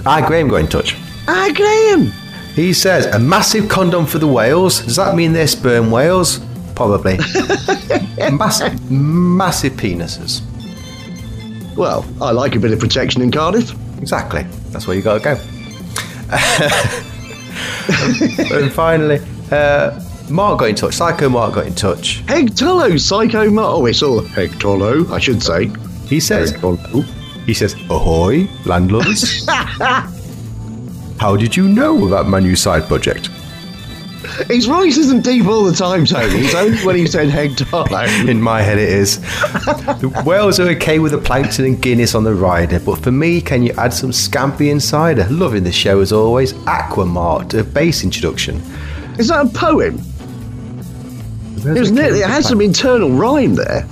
I, 0.05 0.25
Graham, 0.25 0.47
got 0.47 0.57
in 0.57 0.67
touch. 0.67 0.95
I 1.27 1.51
Graham! 1.53 2.11
He 2.55 2.73
says, 2.73 3.07
a 3.07 3.17
massive 3.19 3.67
condom 3.67 4.05
for 4.05 4.19
the 4.19 4.27
whales. 4.27 4.81
Does 4.81 4.95
that 4.97 5.15
mean 5.15 5.33
they're 5.33 5.47
sperm 5.47 5.89
whales? 5.91 6.39
Probably. 6.75 7.17
massive, 8.31 8.91
massive 8.91 9.73
penises. 9.73 10.41
Well, 11.75 12.05
I 12.21 12.31
like 12.31 12.55
a 12.55 12.59
bit 12.59 12.71
of 12.71 12.79
protection 12.79 13.21
in 13.21 13.31
Cardiff. 13.31 13.71
Exactly. 13.99 14.43
That's 14.69 14.87
where 14.87 14.95
you 14.95 15.01
got 15.01 15.21
to 15.21 15.23
go. 15.23 15.35
and 18.55 18.71
finally, 18.71 19.19
uh, 19.51 19.99
Mark 20.29 20.59
got 20.59 20.69
in 20.69 20.75
touch. 20.75 20.95
Psycho 20.95 21.29
Mark 21.29 21.55
got 21.55 21.67
in 21.67 21.75
touch. 21.75 22.23
Hegtolo, 22.25 22.99
Psycho 22.99 23.49
Mark. 23.49 23.75
Oh, 23.75 23.85
it's 23.85 24.01
all 24.01 24.21
Hegtolo, 24.21 25.09
I 25.11 25.19
should 25.19 25.41
say. 25.41 25.69
He 26.07 26.19
says, 26.19 26.53
Hegtolo. 26.53 27.03
he 27.45 27.53
says, 27.53 27.75
ahoy, 27.89 28.47
landlords. 28.65 29.45
How 31.19 31.35
did 31.37 31.55
you 31.55 31.67
know 31.67 32.07
about 32.07 32.27
my 32.27 32.39
new 32.39 32.55
side 32.55 32.87
project? 32.87 33.29
His 34.47 34.65
voice 34.65 34.97
isn't 34.97 35.23
deep 35.23 35.45
all 35.45 35.63
the 35.63 35.73
time, 35.73 36.05
Tony. 36.05 36.39
It's 36.39 36.55
only 36.55 36.77
when 36.85 36.95
he 36.95 37.07
said 37.07 37.29
Hegtolo. 37.29 38.27
In 38.29 38.41
my 38.41 38.61
head, 38.61 38.77
it 38.77 38.89
is. 38.89 39.19
the 39.19 40.23
whales 40.25 40.59
are 40.59 40.69
okay 40.69 40.99
with 40.99 41.11
the 41.11 41.17
plankton 41.17 41.65
and 41.65 41.81
Guinness 41.81 42.15
on 42.15 42.23
the 42.23 42.33
rider, 42.33 42.79
but 42.79 42.99
for 42.99 43.11
me, 43.11 43.41
can 43.41 43.63
you 43.63 43.73
add 43.77 43.93
some 43.93 44.11
scampi 44.11 44.71
and 44.71 44.81
cider? 44.81 45.27
Loving 45.29 45.63
the 45.63 45.71
show 45.71 45.99
as 45.99 46.11
always. 46.11 46.53
Aquamart, 46.53 47.57
a 47.57 47.63
bass 47.63 48.03
introduction. 48.03 48.61
Is 49.17 49.27
that 49.27 49.45
a 49.45 49.49
poem? 49.49 49.99
It, 51.57 51.79
was 51.79 51.91
nearly, 51.91 52.19
it 52.19 52.27
has 52.27 52.47
some 52.47 52.61
internal 52.61 53.11
rhyme 53.11 53.55
there. 53.55 53.87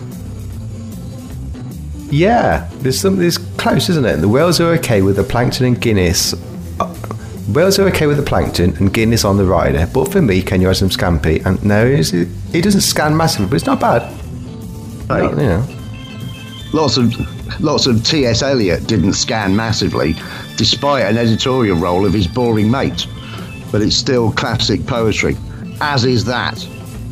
Yeah, 2.09 2.69
there's 2.79 2.99
some. 2.99 3.15
There's 3.15 3.37
close, 3.37 3.87
isn't 3.87 4.05
it? 4.05 4.17
The 4.17 4.27
whales 4.27 4.59
are 4.59 4.73
okay 4.73 5.01
with 5.01 5.15
the 5.15 5.23
plankton 5.23 5.65
and 5.65 5.79
Guinness. 5.79 6.33
Whales 7.53 7.79
are 7.79 7.87
okay 7.87 8.07
with 8.07 8.17
the 8.17 8.23
plankton 8.23 8.75
and 8.77 8.93
Guinness 8.93 9.25
on 9.25 9.37
the 9.37 9.45
rider, 9.45 9.87
but 9.93 10.11
for 10.11 10.21
me, 10.21 10.41
can 10.41 10.61
you 10.61 10.69
add 10.69 10.77
some 10.77 10.89
scampi? 10.89 11.45
And 11.45 11.63
no, 11.63 11.85
it, 11.85 12.63
doesn't 12.63 12.81
scan 12.81 13.15
massively, 13.15 13.47
but 13.47 13.55
it's 13.55 13.65
not 13.65 13.79
bad. 13.79 14.03
Right. 15.09 15.29
You 15.29 15.35
know, 15.35 15.67
Lots 16.73 16.95
of 16.95 17.13
lots 17.59 17.85
of 17.85 18.03
T.S. 18.05 18.41
Eliot 18.41 18.87
didn't 18.87 19.13
scan 19.13 19.55
massively, 19.55 20.15
despite 20.55 21.03
an 21.05 21.17
editorial 21.17 21.77
role 21.77 22.05
of 22.05 22.13
his 22.13 22.27
boring 22.27 22.71
mate. 22.71 23.05
But 23.71 23.81
it's 23.81 23.95
still 23.95 24.31
classic 24.31 24.85
poetry, 24.85 25.35
as 25.81 26.05
is 26.05 26.23
that. 26.25 26.57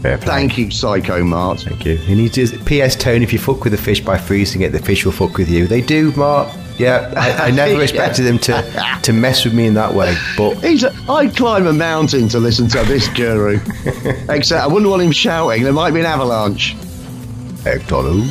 Thank 0.01 0.57
you, 0.57 0.71
Psycho 0.71 1.25
Mark. 1.25 1.59
Thank 1.59 1.85
you. 1.85 1.97
He 1.97 2.15
needs 2.15 2.35
to. 2.35 2.47
P.S. 2.63 2.95
Tone, 2.95 3.21
if 3.21 3.33
you 3.33 3.39
fuck 3.39 3.65
with 3.65 3.73
the 3.73 3.77
fish 3.77 3.99
by 3.99 4.17
freezing 4.17 4.61
it, 4.61 4.71
the 4.71 4.79
fish 4.79 5.03
will 5.03 5.11
fuck 5.11 5.37
with 5.37 5.49
you. 5.49 5.67
They 5.67 5.81
do, 5.81 6.13
Mark. 6.13 6.47
Yeah, 6.79 7.13
I, 7.17 7.47
I 7.47 7.51
never 7.61 7.73
Yeah. 7.73 7.81
expected 7.81 8.23
them 8.23 8.39
to 8.39 8.99
to 9.03 9.13
mess 9.13 9.43
with 9.45 9.53
me 9.53 9.67
in 9.67 9.73
that 9.75 9.93
way, 9.93 10.15
but 10.37 10.55
He's 10.63 10.83
a, 10.83 10.91
I'd 11.09 11.35
climb 11.35 11.67
a 11.67 11.73
mountain 11.73 12.27
to 12.29 12.39
listen 12.39 12.67
to 12.69 12.83
this 12.83 13.07
guru. 13.09 13.59
Except 14.29 14.63
I 14.63 14.67
wouldn't 14.67 14.89
want 14.89 15.01
him 15.03 15.11
shouting. 15.11 15.63
There 15.63 15.73
might 15.73 15.91
be 15.93 15.99
an 15.99 16.05
avalanche. 16.05 16.75
Hectolo. 17.63 18.23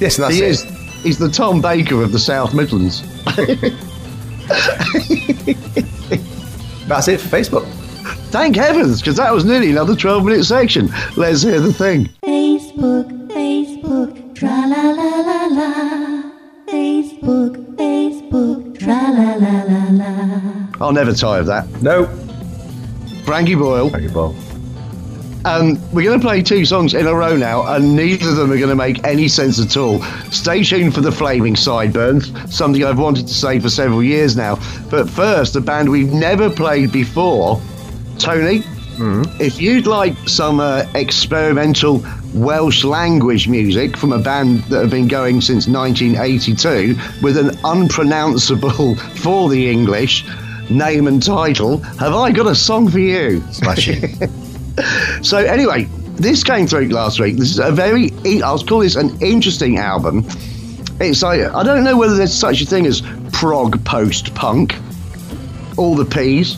Yes, 0.00 0.16
and 0.18 0.24
that's 0.24 0.34
he 0.34 0.42
it. 0.42 0.50
is. 0.50 0.62
He's 1.02 1.18
the 1.18 1.28
Tom 1.28 1.60
Baker 1.60 2.02
of 2.02 2.10
the 2.12 2.18
South 2.18 2.54
Midlands. 2.54 3.02
That's 6.88 7.08
it 7.08 7.20
for 7.20 7.28
Facebook. 7.36 7.66
Thank 8.30 8.56
heavens, 8.56 9.00
because 9.00 9.16
that 9.16 9.32
was 9.32 9.44
nearly 9.44 9.70
another 9.70 9.94
12 9.94 10.24
minute 10.24 10.44
section. 10.44 10.88
Let's 11.16 11.42
hear 11.42 11.60
the 11.60 11.72
thing. 11.72 12.06
Facebook, 12.24 13.08
Facebook, 13.28 14.34
tra 14.34 14.48
la 14.48 14.66
la 14.66 14.90
la 14.90 15.02
la. 15.04 15.11
La 19.12 19.34
la 19.34 19.62
la 19.64 19.90
la. 19.90 20.66
I'll 20.80 20.92
never 20.92 21.12
tire 21.12 21.40
of 21.40 21.46
that. 21.46 21.66
No. 21.82 22.06
Frankie 23.24 23.54
Boyle. 23.54 23.90
Frankie 23.90 24.08
Boyle. 24.08 24.32
Bob. 24.32 24.36
Um, 25.44 25.76
we're 25.92 26.04
going 26.04 26.20
to 26.20 26.24
play 26.24 26.40
two 26.40 26.64
songs 26.64 26.94
in 26.94 27.06
a 27.08 27.14
row 27.14 27.36
now, 27.36 27.66
and 27.74 27.96
neither 27.96 28.28
of 28.28 28.36
them 28.36 28.52
are 28.52 28.56
going 28.56 28.68
to 28.68 28.76
make 28.76 29.04
any 29.04 29.26
sense 29.26 29.60
at 29.60 29.76
all. 29.76 30.00
Stay 30.30 30.62
tuned 30.62 30.94
for 30.94 31.00
the 31.00 31.10
Flaming 31.10 31.56
Sideburns, 31.56 32.32
something 32.54 32.84
I've 32.84 32.98
wanted 33.00 33.26
to 33.26 33.34
say 33.34 33.58
for 33.58 33.68
several 33.68 34.04
years 34.04 34.36
now. 34.36 34.56
But 34.88 35.10
first, 35.10 35.56
a 35.56 35.60
band 35.60 35.90
we've 35.90 36.12
never 36.12 36.48
played 36.48 36.92
before. 36.92 37.60
Tony, 38.18 38.60
Hmm. 38.96 39.22
if 39.40 39.60
you'd 39.60 39.86
like 39.86 40.14
some 40.28 40.60
uh, 40.60 40.84
experimental 40.94 42.04
Welsh 42.34 42.84
language 42.84 43.48
music 43.48 43.96
from 43.96 44.12
a 44.12 44.18
band 44.18 44.60
that 44.64 44.80
have 44.80 44.90
been 44.90 45.08
going 45.08 45.40
since 45.40 45.68
1982 45.68 46.96
with 47.22 47.36
an 47.36 47.58
unpronounceable 47.64 48.96
for 49.16 49.50
the 49.50 49.70
English 49.70 50.24
name 50.70 51.06
and 51.06 51.22
title, 51.22 51.78
have 51.78 52.14
I 52.14 52.32
got 52.32 52.46
a 52.46 52.54
song 52.54 52.88
for 52.88 52.98
you? 52.98 53.42
Smashing. 53.52 54.18
So 55.22 55.36
anyway, 55.36 55.84
this 56.14 56.42
came 56.42 56.66
through 56.66 56.88
last 56.88 57.20
week. 57.20 57.36
This 57.36 57.50
is 57.50 57.58
a 57.58 57.70
very, 57.70 58.10
I'll 58.42 58.58
call 58.58 58.80
this 58.80 58.96
an 58.96 59.20
interesting 59.20 59.76
album. 59.76 60.26
It's 60.98 61.22
like 61.22 61.40
I 61.42 61.62
don't 61.62 61.84
know 61.84 61.96
whether 61.96 62.14
there's 62.14 62.32
such 62.32 62.62
a 62.62 62.66
thing 62.66 62.86
as 62.86 63.02
prog 63.32 63.84
post 63.84 64.34
punk, 64.34 64.74
all 65.76 65.94
the 65.94 66.06
P's, 66.06 66.56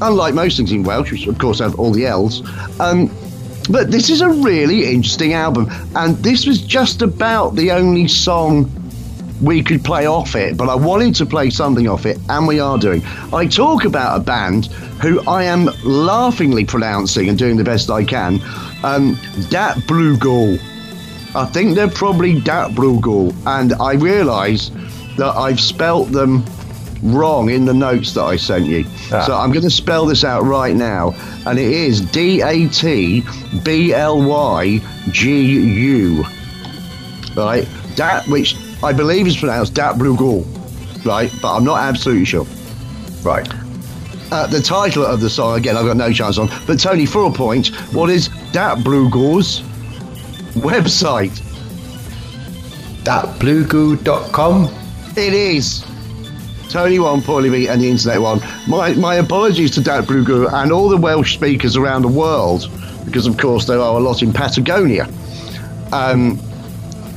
unlike 0.00 0.34
most 0.34 0.56
things 0.56 0.72
in 0.72 0.82
Welsh, 0.82 1.12
which 1.12 1.26
of 1.28 1.38
course 1.38 1.60
have 1.60 1.78
all 1.78 1.92
the 1.92 2.06
L's. 2.06 2.42
Um, 2.80 3.08
but 3.68 3.90
this 3.90 4.10
is 4.10 4.20
a 4.20 4.28
really 4.28 4.92
interesting 4.92 5.32
album, 5.32 5.68
and 5.94 6.16
this 6.18 6.46
was 6.46 6.60
just 6.60 7.02
about 7.02 7.56
the 7.56 7.70
only 7.70 8.08
song 8.08 8.70
we 9.42 9.62
could 9.62 9.84
play 9.84 10.06
off 10.06 10.34
it, 10.34 10.56
but 10.56 10.68
I 10.68 10.74
wanted 10.74 11.14
to 11.16 11.26
play 11.26 11.50
something 11.50 11.88
off 11.88 12.06
it, 12.06 12.18
and 12.28 12.46
we 12.46 12.58
are 12.60 12.78
doing. 12.78 13.02
I 13.32 13.46
talk 13.46 13.84
about 13.84 14.16
a 14.16 14.20
band 14.22 14.66
who 15.02 15.20
I 15.28 15.44
am 15.44 15.68
laughingly 15.84 16.64
pronouncing 16.64 17.28
and 17.28 17.38
doing 17.38 17.56
the 17.56 17.64
best 17.64 17.90
I 17.90 18.04
can. 18.04 18.40
Um, 18.82 19.18
Dat 19.50 19.76
Blugol. 19.86 20.58
I 21.34 21.44
think 21.46 21.74
they're 21.74 21.88
probably 21.88 22.40
Dat 22.40 22.70
Blugol, 22.72 23.34
and 23.46 23.74
I 23.74 23.94
realise 23.94 24.70
that 25.18 25.34
I've 25.36 25.60
spelt 25.60 26.12
them 26.12 26.44
wrong 27.02 27.50
in 27.50 27.64
the 27.64 27.74
notes 27.74 28.14
that 28.14 28.22
I 28.22 28.36
sent 28.36 28.66
you. 28.66 28.84
Ah. 29.12 29.24
So 29.26 29.36
I'm 29.36 29.50
going 29.50 29.64
to 29.64 29.70
spell 29.70 30.06
this 30.06 30.24
out 30.24 30.42
right 30.44 30.74
now, 30.74 31.12
and 31.46 31.58
it 31.58 31.70
is 31.70 32.00
D 32.00 32.42
A 32.42 32.68
T 32.68 33.22
B 33.64 33.92
L 33.92 34.22
Y 34.22 34.80
G 35.10 35.42
U 35.42 36.24
right? 37.36 37.68
that 37.96 38.26
which 38.28 38.56
I 38.82 38.92
believe 38.92 39.26
is 39.26 39.36
pronounced 39.36 39.74
Dat 39.74 39.96
Blugol, 39.96 40.44
right? 41.04 41.30
But 41.40 41.56
I'm 41.56 41.64
not 41.64 41.78
absolutely 41.78 42.24
sure. 42.24 42.46
right. 43.22 43.48
Uh, 44.32 44.46
the 44.48 44.60
title 44.60 45.06
of 45.06 45.20
the 45.20 45.30
song, 45.30 45.56
again, 45.56 45.76
I've 45.76 45.86
got 45.86 45.96
no 45.96 46.12
chance 46.12 46.36
on. 46.36 46.48
But 46.66 46.80
Tony, 46.80 47.06
for 47.06 47.26
a 47.26 47.32
point, 47.32 47.68
what 47.92 48.10
is 48.10 48.28
Dat 48.52 48.78
Blugol's 48.78 49.60
website? 50.54 51.42
datblygu.com. 53.04 54.68
It 55.16 55.32
is. 55.32 55.84
Tony 56.68 56.98
one, 56.98 57.20
Paulie 57.20 57.50
B, 57.50 57.68
and 57.68 57.80
the 57.80 57.90
internet 57.90 58.20
one. 58.20 58.40
My 58.66 58.92
my 58.94 59.16
apologies 59.16 59.70
to 59.72 59.80
Dat 59.80 60.04
Blugol 60.04 60.52
and 60.52 60.72
all 60.72 60.88
the 60.88 60.96
Welsh 60.96 61.34
speakers 61.34 61.76
around 61.76 62.02
the 62.02 62.08
world, 62.08 62.70
because 63.04 63.26
of 63.26 63.36
course 63.38 63.66
there 63.66 63.78
are 63.78 63.96
a 63.96 64.00
lot 64.00 64.22
in 64.22 64.32
Patagonia. 64.32 65.08
Um, 65.92 66.40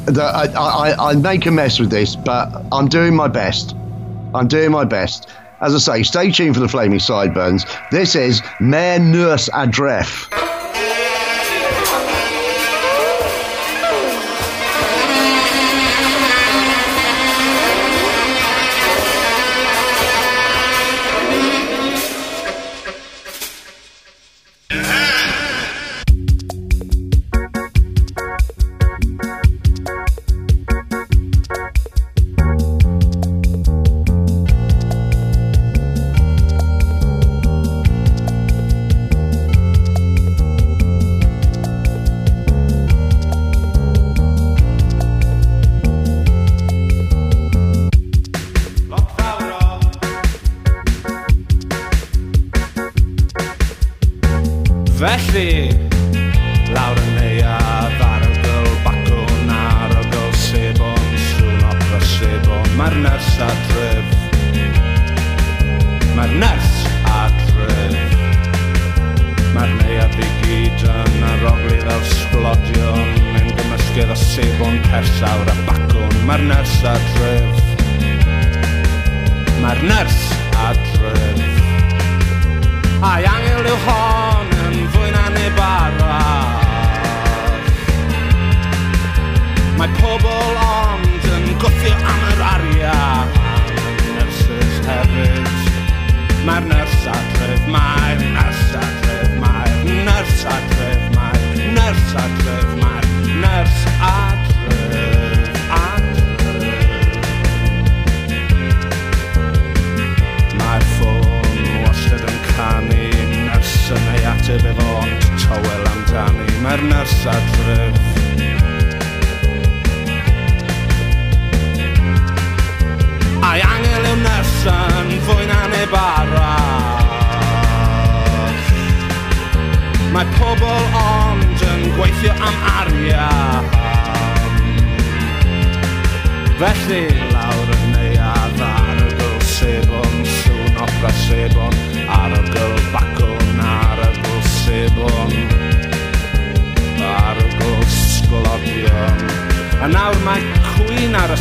that 0.05 0.35
I, 0.35 0.91
I, 0.91 1.11
I 1.11 1.15
make 1.15 1.45
a 1.45 1.51
mess 1.51 1.79
with 1.79 1.89
this, 1.89 2.15
but 2.15 2.63
I'm 2.71 2.87
doing 2.87 3.15
my 3.15 3.27
best. 3.27 3.75
I'm 4.33 4.47
doing 4.47 4.71
my 4.71 4.85
best. 4.85 5.29
As 5.61 5.75
I 5.75 5.77
say, 5.77 6.03
stay 6.03 6.31
tuned 6.31 6.55
for 6.55 6.61
the 6.61 6.69
Flaming 6.69 6.99
Sideburns. 6.99 7.65
This 7.91 8.15
is 8.15 8.41
Mayor 8.59 8.99
Nurse 8.99 9.49
Adref. 9.49 10.48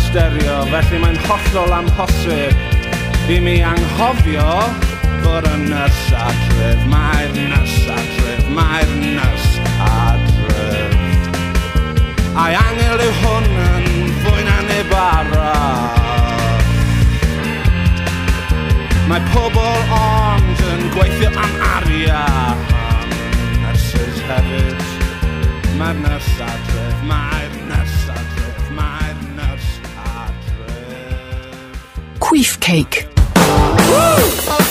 sterio, 0.09 0.63
felly 0.73 0.99
mae'n 1.03 1.19
hollol 1.27 1.73
amhosib 1.83 3.29
i 3.29 3.37
mi 3.45 3.59
anghofio 3.67 4.53
fod 5.21 5.49
yn 5.51 5.67
nyrs 5.69 6.05
adref, 6.17 6.85
mae'r 6.89 7.35
nyrs 7.37 7.75
adref, 7.93 8.47
mae'r 8.57 8.95
nyrs 9.03 9.49
adref. 9.85 10.97
A'i 12.39 12.57
angel 12.57 13.05
yw 13.05 13.15
hwn 13.19 13.49
yn 13.67 14.15
fwy 14.23 14.47
na 14.47 14.57
neb 14.71 14.95
arall. 15.03 16.65
Mae 19.11 19.25
pobl 19.35 19.93
ond 19.99 20.65
yn 20.73 20.87
gweithio 20.97 21.35
am 21.35 21.59
arian, 21.75 22.65
nyrsys 23.59 24.25
hefyd, 24.31 24.87
mae'r 25.81 26.01
nyrs 26.07 26.33
adref, 26.49 27.05
mae'r 27.11 27.38
queef 32.29 32.59
cake. 32.61 33.09
Woo! 33.89 34.68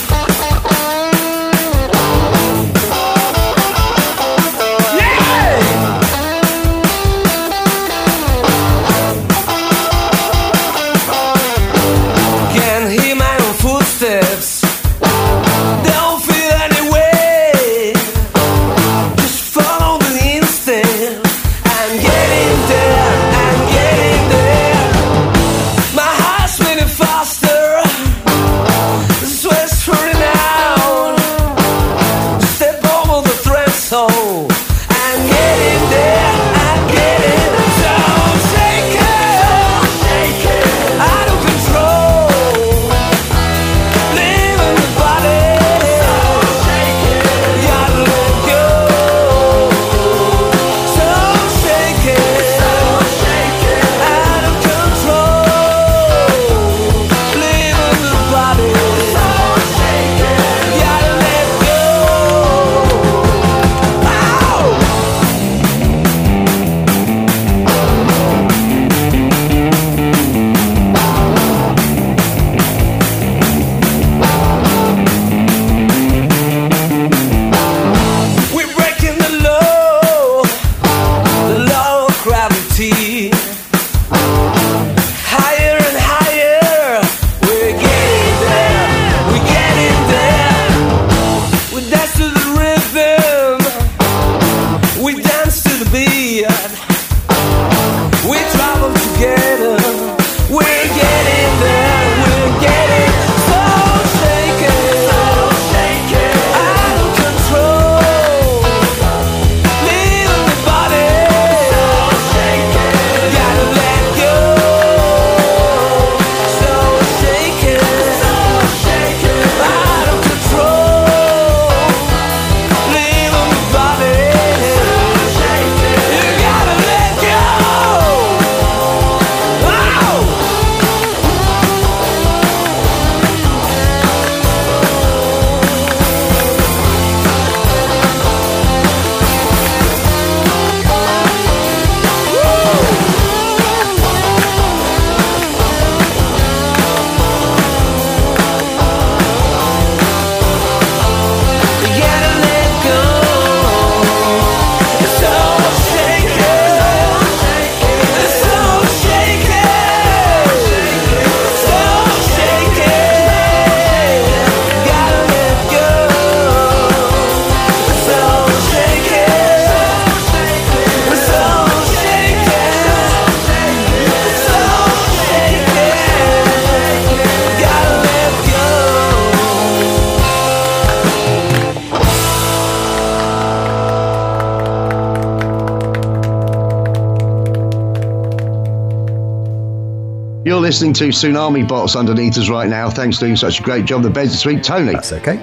Listening 190.68 190.92
to 190.92 191.08
Tsunami 191.08 191.66
Bots 191.66 191.96
underneath 191.96 192.36
us 192.36 192.50
right 192.50 192.68
now. 192.68 192.90
Thanks 192.90 193.16
for 193.16 193.24
doing 193.24 193.36
such 193.36 193.58
a 193.58 193.62
great 193.62 193.86
job. 193.86 194.02
The 194.02 194.10
beds 194.10 194.32
this 194.32 194.44
week, 194.44 194.62
Tony. 194.62 194.92
That's 194.92 195.14
okay. 195.14 195.36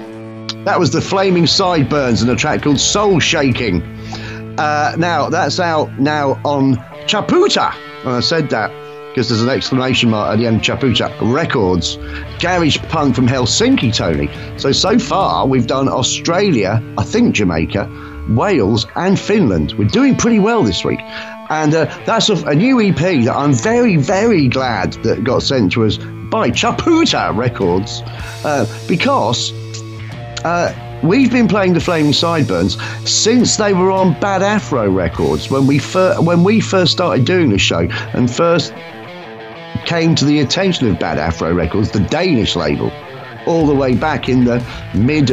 That 0.62 0.78
was 0.78 0.92
the 0.92 1.00
Flaming 1.00 1.48
Sideburns 1.48 2.22
and 2.22 2.30
a 2.30 2.36
track 2.36 2.62
called 2.62 2.78
Soul 2.78 3.18
Shaking. 3.18 3.82
Uh, 4.56 4.94
now, 4.96 5.28
that's 5.28 5.58
out 5.58 5.90
now 5.98 6.40
on 6.44 6.76
Chaputa. 7.08 7.74
And 8.04 8.10
I 8.10 8.20
said 8.20 8.50
that 8.50 8.70
because 9.08 9.28
there's 9.28 9.42
an 9.42 9.48
exclamation 9.48 10.10
mark 10.10 10.32
at 10.32 10.38
the 10.38 10.46
end 10.46 10.58
of 10.58 10.62
Chaputa 10.62 11.12
Records. 11.20 11.96
Garage 12.38 12.78
punk 12.88 13.16
from 13.16 13.26
Helsinki, 13.26 13.92
Tony. 13.92 14.30
So, 14.60 14.70
so 14.70 14.96
far, 14.96 15.44
we've 15.44 15.66
done 15.66 15.88
Australia, 15.88 16.80
I 16.98 17.02
think 17.02 17.34
Jamaica, 17.34 17.90
Wales, 18.28 18.86
and 18.94 19.18
Finland. 19.18 19.72
We're 19.72 19.88
doing 19.88 20.14
pretty 20.14 20.38
well 20.38 20.62
this 20.62 20.84
week. 20.84 21.00
And 21.50 21.74
uh, 21.74 21.84
that's 22.04 22.28
a, 22.28 22.34
a 22.46 22.54
new 22.54 22.80
EP 22.80 22.96
that 22.96 23.34
I'm 23.36 23.52
very, 23.52 23.96
very 23.96 24.48
glad 24.48 24.94
that 25.04 25.24
got 25.24 25.42
sent 25.42 25.72
to 25.72 25.84
us 25.84 25.96
by 25.96 26.50
Chaputa 26.50 27.34
Records 27.36 28.02
uh, 28.44 28.66
because 28.88 29.52
uh, 30.44 30.72
we've 31.04 31.30
been 31.30 31.46
playing 31.48 31.74
the 31.74 31.80
Flaming 31.80 32.12
Sideburns 32.12 32.76
since 33.08 33.56
they 33.56 33.72
were 33.72 33.90
on 33.92 34.18
Bad 34.18 34.42
Afro 34.42 34.90
Records 34.90 35.50
when 35.50 35.66
we 35.66 35.78
fir- 35.78 36.20
when 36.20 36.42
we 36.42 36.60
first 36.60 36.92
started 36.92 37.24
doing 37.24 37.50
the 37.50 37.58
show 37.58 37.86
and 38.12 38.28
first 38.32 38.72
came 39.84 40.16
to 40.16 40.24
the 40.24 40.40
attention 40.40 40.88
of 40.88 40.98
Bad 40.98 41.18
Afro 41.18 41.54
Records, 41.54 41.92
the 41.92 42.00
Danish 42.00 42.56
label, 42.56 42.90
all 43.46 43.66
the 43.66 43.74
way 43.74 43.94
back 43.94 44.28
in 44.28 44.44
the 44.44 44.64
mid 44.94 45.30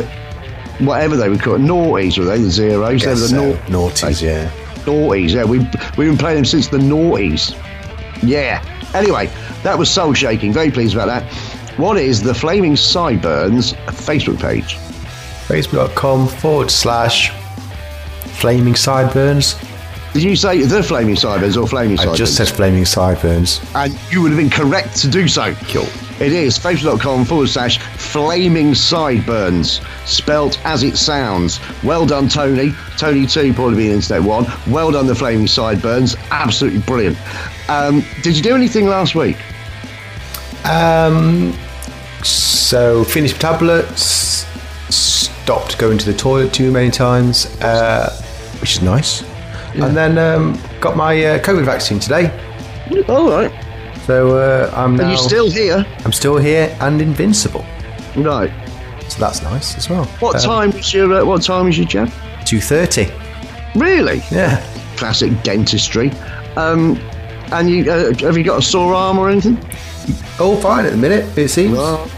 whatever 0.79 1.15
they 1.15 1.29
were 1.29 1.37
called, 1.37 1.61
noughties 1.61 2.17
were 2.17 2.25
they 2.25 2.37
the 2.39 2.49
zeros? 2.51 3.01
They 3.01 3.07
were 3.09 3.15
the 3.15 3.27
so. 3.27 3.51
nau- 3.53 3.57
Naughties, 3.65 4.21
yeah. 4.21 4.51
Noughties. 4.85 5.31
Yeah, 5.31 5.43
we've 5.45 5.61
we've 5.97 6.07
been 6.09 6.17
playing 6.17 6.35
them 6.37 6.45
since 6.45 6.67
the 6.67 6.77
noughties. 6.77 7.55
Yeah. 8.21 8.63
Anyway, 8.93 9.27
that 9.63 9.77
was 9.77 9.89
soul 9.89 10.13
shaking. 10.13 10.53
Very 10.53 10.71
pleased 10.71 10.93
about 10.95 11.07
that. 11.07 11.23
What 11.79 11.97
is 11.97 12.21
the 12.21 12.33
Flaming 12.33 12.75
Sideburns 12.75 13.73
Facebook 13.73 14.39
page? 14.39 14.75
Facebook.com 15.47 16.27
forward 16.27 16.69
slash 16.71 17.31
flaming 18.39 18.75
sideburns. 18.75 19.55
Did 20.13 20.23
you 20.23 20.35
say 20.35 20.61
the 20.61 20.83
Flaming 20.83 21.15
Sideburns 21.15 21.57
or 21.57 21.67
Flaming 21.67 21.93
I 21.97 22.03
Sideburns? 22.03 22.17
just 22.19 22.37
said 22.37 22.47
flaming 22.49 22.85
sideburns. 22.85 23.59
and 23.73 23.97
you 24.11 24.21
would 24.21 24.31
have 24.31 24.39
been 24.39 24.49
correct 24.51 24.95
to 24.97 25.07
do 25.09 25.27
so. 25.27 25.53
Cool. 25.69 25.87
It 26.23 26.31
is 26.31 26.57
facebook.com 26.57 27.25
forward 27.25 27.49
slash 27.49 27.79
flaming 27.79 28.73
sideburns, 28.75 29.81
spelt 30.05 30.57
as 30.65 30.81
it 30.81 30.95
sounds. 30.95 31.59
Well 31.83 32.05
done, 32.05 32.29
Tony. 32.29 32.71
Tony 32.97 33.27
2, 33.27 33.53
probably 33.53 33.75
being 33.75 33.91
internet 33.91 34.23
one. 34.23 34.45
Well 34.65 34.91
done, 34.91 35.05
the 35.05 35.15
flaming 35.15 35.47
sideburns. 35.47 36.15
Absolutely 36.31 36.79
brilliant. 36.79 37.17
Um, 37.69 38.05
did 38.21 38.37
you 38.37 38.41
do 38.41 38.55
anything 38.55 38.85
last 38.85 39.15
week? 39.15 39.35
Um, 40.63 41.53
so 42.23 43.03
finished 43.03 43.41
tablets, 43.41 44.45
stopped 44.89 45.77
going 45.77 45.97
to 45.97 46.05
the 46.05 46.17
toilet 46.17 46.53
too 46.53 46.71
many 46.71 46.89
times, 46.89 47.47
uh, 47.61 48.09
which 48.61 48.77
is 48.77 48.81
nice. 48.81 49.23
And 49.73 49.97
then 49.97 50.17
um, 50.17 50.57
got 50.79 50.95
my 50.95 51.21
uh, 51.25 51.39
COVID 51.39 51.65
vaccine 51.65 51.99
today. 51.99 52.31
All 53.09 53.29
right. 53.29 53.62
So 54.05 54.37
uh, 54.37 54.71
I'm 54.75 54.95
now. 54.95 55.07
Are 55.07 55.11
you 55.11 55.17
still 55.17 55.49
here? 55.49 55.85
I'm 56.05 56.11
still 56.11 56.37
here 56.37 56.75
and 56.81 57.01
invincible. 57.01 57.65
Right. 58.15 58.51
So 59.09 59.19
that's 59.19 59.41
nice 59.41 59.77
as 59.77 59.89
well. 59.89 60.05
What 60.19 60.35
Um, 60.35 60.41
time 60.41 60.71
is 60.71 60.93
your 60.93 61.13
uh, 61.13 61.25
What 61.25 61.41
time 61.43 61.67
is 61.67 61.77
your 61.77 61.87
jab? 61.87 62.11
Two 62.45 62.59
thirty. 62.59 63.07
Really? 63.75 64.21
Yeah. 64.31 64.61
Classic 64.97 65.31
dentistry. 65.43 66.11
Um, 66.55 66.97
and 67.51 67.69
you 67.69 67.89
uh, 67.91 68.13
have 68.19 68.37
you 68.37 68.43
got 68.43 68.59
a 68.59 68.61
sore 68.61 68.93
arm 68.93 69.17
or 69.19 69.29
anything? 69.29 69.57
All 70.39 70.57
fine 70.57 70.85
at 70.85 70.91
the 70.91 70.97
minute. 70.97 71.37
It 71.37 71.49
seems. 71.49 71.77
Well, 71.77 72.09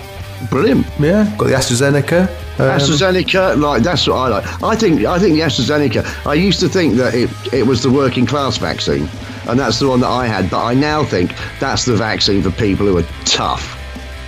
brilliant. 0.49 0.85
yeah. 0.99 1.25
Got 1.37 1.47
the 1.47 1.53
AstraZeneca. 1.53 2.27
um, 2.59 2.79
AstraZeneca, 2.79 3.59
like 3.61 3.83
that's 3.83 4.07
what 4.07 4.15
I 4.15 4.27
like. 4.29 4.63
I 4.63 4.75
think 4.75 5.03
I 5.05 5.19
think 5.19 5.35
the 5.35 5.41
AstraZeneca. 5.41 6.03
I 6.25 6.33
used 6.33 6.59
to 6.61 6.69
think 6.69 6.95
that 6.95 7.13
it 7.13 7.29
it 7.53 7.65
was 7.67 7.81
the 7.83 7.91
working 7.91 8.25
class 8.25 8.57
vaccine, 8.57 9.07
and 9.47 9.59
that's 9.59 9.79
the 9.79 9.87
one 9.87 9.99
that 10.01 10.07
I 10.09 10.27
had. 10.27 10.49
But 10.49 10.63
I 10.63 10.73
now 10.73 11.03
think 11.03 11.33
that's 11.59 11.85
the 11.85 11.95
vaccine 11.95 12.41
for 12.43 12.51
people 12.51 12.85
who 12.87 12.97
are 12.97 13.05
tough. 13.25 13.79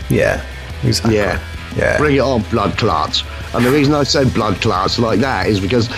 Yeah. 0.10 0.44
Exactly. 0.84 1.16
Yeah, 1.16 1.40
Yeah. 1.76 1.98
Bring 1.98 2.16
it 2.16 2.20
on, 2.20 2.42
blood 2.52 2.78
clots. 2.78 3.24
And 3.54 3.66
the 3.66 3.72
reason 3.72 3.94
I 3.94 4.04
said 4.04 4.34
blood 4.34 4.62
clots 4.62 5.00
like 5.00 5.20
that 5.22 5.48
is 5.48 5.60
because 5.60 5.90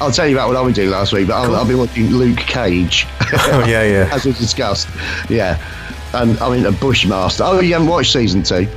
I'll 0.00 0.12
tell 0.12 0.26
you 0.28 0.36
about 0.36 0.48
what 0.48 0.56
I've 0.56 0.64
been 0.66 0.74
doing 0.74 0.90
last 0.90 1.12
week. 1.12 1.26
But 1.28 1.42
I've, 1.42 1.52
I've 1.52 1.66
been 1.68 1.78
watching 1.78 2.06
Luke 2.10 2.38
Cage, 2.38 3.06
Oh 3.32 3.64
yeah, 3.66 3.82
yeah. 3.82 4.08
as 4.12 4.24
we 4.24 4.32
discussed. 4.32 4.88
Yeah, 5.28 5.58
and 6.14 6.38
I 6.40 6.50
mean 6.54 6.66
a 6.66 6.72
Bushmaster. 6.72 7.42
Oh, 7.44 7.60
you 7.60 7.72
haven't 7.72 7.88
watched 7.88 8.12
season 8.12 8.42
two? 8.42 8.68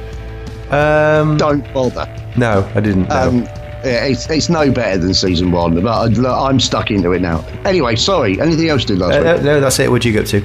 Um, 0.71 1.37
Don't 1.37 1.71
bother. 1.73 2.07
no, 2.37 2.67
I 2.73 2.79
didn't. 2.79 3.09
No. 3.09 3.27
Um, 3.27 3.47
yeah, 3.83 4.05
it's, 4.05 4.29
it's 4.29 4.49
no 4.49 4.71
better 4.71 4.97
than 4.97 5.13
season 5.13 5.51
one, 5.51 5.79
but 5.81 5.87
I, 5.87 6.47
I'm 6.47 6.59
stuck 6.59 6.91
into 6.91 7.11
it 7.13 7.21
now. 7.21 7.45
Anyway, 7.65 7.95
sorry. 7.95 8.39
Anything 8.39 8.69
else 8.69 8.85
did 8.85 8.99
last 8.99 9.15
Uh, 9.15 9.23
no, 9.23 9.33
week? 9.35 9.43
no, 9.43 9.59
that's 9.59 9.79
it. 9.79 9.89
What'd 9.89 10.05
you 10.05 10.13
get 10.13 10.27
to? 10.27 10.43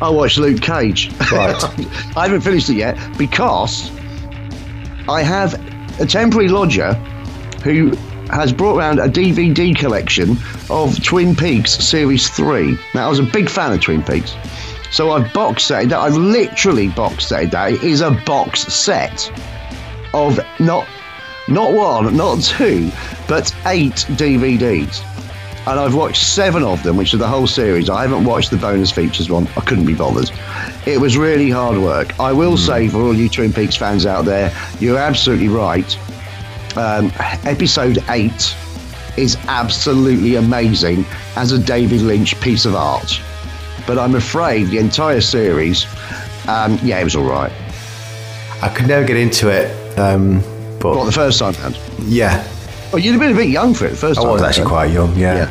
I 0.00 0.08
watched 0.10 0.38
Luke 0.38 0.60
Cage. 0.60 1.10
Right. 1.32 1.54
I 2.16 2.22
haven't 2.28 2.42
finished 2.42 2.68
it 2.68 2.74
yet 2.76 2.96
because 3.18 3.90
I 5.08 5.22
have 5.22 5.54
a 6.00 6.06
temporary 6.06 6.48
lodger 6.48 6.92
who 7.64 7.90
has 8.30 8.52
brought 8.52 8.76
around 8.76 8.98
a 8.98 9.08
DVD 9.08 9.74
collection 9.76 10.36
of 10.68 11.02
Twin 11.02 11.34
Peaks 11.34 11.72
Series 11.72 12.28
3. 12.30 12.76
Now, 12.94 13.06
I 13.06 13.08
was 13.08 13.20
a 13.20 13.22
big 13.24 13.48
fan 13.48 13.72
of 13.72 13.80
Twin 13.80 14.02
Peaks. 14.02 14.34
So 14.90 15.10
I've 15.12 15.32
box 15.32 15.64
setted 15.64 15.90
that. 15.90 15.98
I've 15.98 16.16
literally 16.16 16.88
box 16.88 17.26
setted 17.26 17.50
that. 17.52 17.72
It 17.72 17.82
is 17.82 18.00
a 18.00 18.10
box 18.26 18.62
set 18.62 19.30
of 20.12 20.38
not 20.60 20.86
not 21.48 21.72
one, 21.72 22.16
not 22.16 22.42
two, 22.42 22.90
but 23.28 23.54
eight 23.66 23.94
DVDs. 24.16 25.02
And 25.68 25.80
I've 25.80 25.94
watched 25.94 26.22
seven 26.22 26.62
of 26.62 26.82
them, 26.84 26.96
which 26.96 27.12
are 27.12 27.16
the 27.16 27.26
whole 27.26 27.48
series. 27.48 27.90
I 27.90 28.02
haven't 28.02 28.24
watched 28.24 28.50
the 28.50 28.56
bonus 28.56 28.92
features 28.92 29.28
one. 29.28 29.48
I 29.56 29.60
couldn't 29.62 29.86
be 29.86 29.94
bothered. 29.94 30.30
It 30.86 31.00
was 31.00 31.16
really 31.16 31.50
hard 31.50 31.78
work. 31.78 32.18
I 32.20 32.32
will 32.32 32.56
say 32.56 32.88
for 32.88 32.98
all 32.98 33.14
you 33.14 33.28
Twin 33.28 33.52
Peaks 33.52 33.74
fans 33.74 34.06
out 34.06 34.24
there, 34.24 34.52
you're 34.78 34.98
absolutely 34.98 35.48
right. 35.48 35.98
Um, 36.76 37.10
episode 37.44 37.98
eight 38.10 38.56
is 39.16 39.36
absolutely 39.48 40.36
amazing 40.36 41.04
as 41.34 41.50
a 41.50 41.58
David 41.58 42.02
Lynch 42.02 42.40
piece 42.40 42.64
of 42.64 42.76
art. 42.76 43.20
But 43.88 43.98
I'm 43.98 44.14
afraid 44.14 44.68
the 44.68 44.78
entire 44.78 45.20
series, 45.20 45.84
um, 46.48 46.78
yeah, 46.82 47.00
it 47.00 47.04
was 47.04 47.16
all 47.16 47.24
right. 47.24 47.52
I 48.62 48.68
could 48.68 48.86
never 48.86 49.04
get 49.04 49.16
into 49.16 49.48
it. 49.48 49.98
Um, 49.98 50.42
but 50.80 50.96
What 50.96 51.04
the 51.06 51.12
first 51.12 51.38
time 51.38 51.54
round? 51.62 51.78
yeah, 52.04 52.46
Oh, 52.92 52.98
you'd 52.98 53.12
have 53.12 53.20
been 53.20 53.32
a 53.32 53.36
bit 53.36 53.48
young 53.48 53.74
for 53.74 53.86
it 53.86 53.90
the 53.90 53.96
first 53.96 54.18
I 54.20 54.22
time. 54.22 54.30
I 54.30 54.32
was 54.32 54.40
round, 54.42 54.48
actually 54.50 54.64
then. 54.64 54.70
quite 54.70 54.90
young. 54.92 55.16
Yeah. 55.16 55.34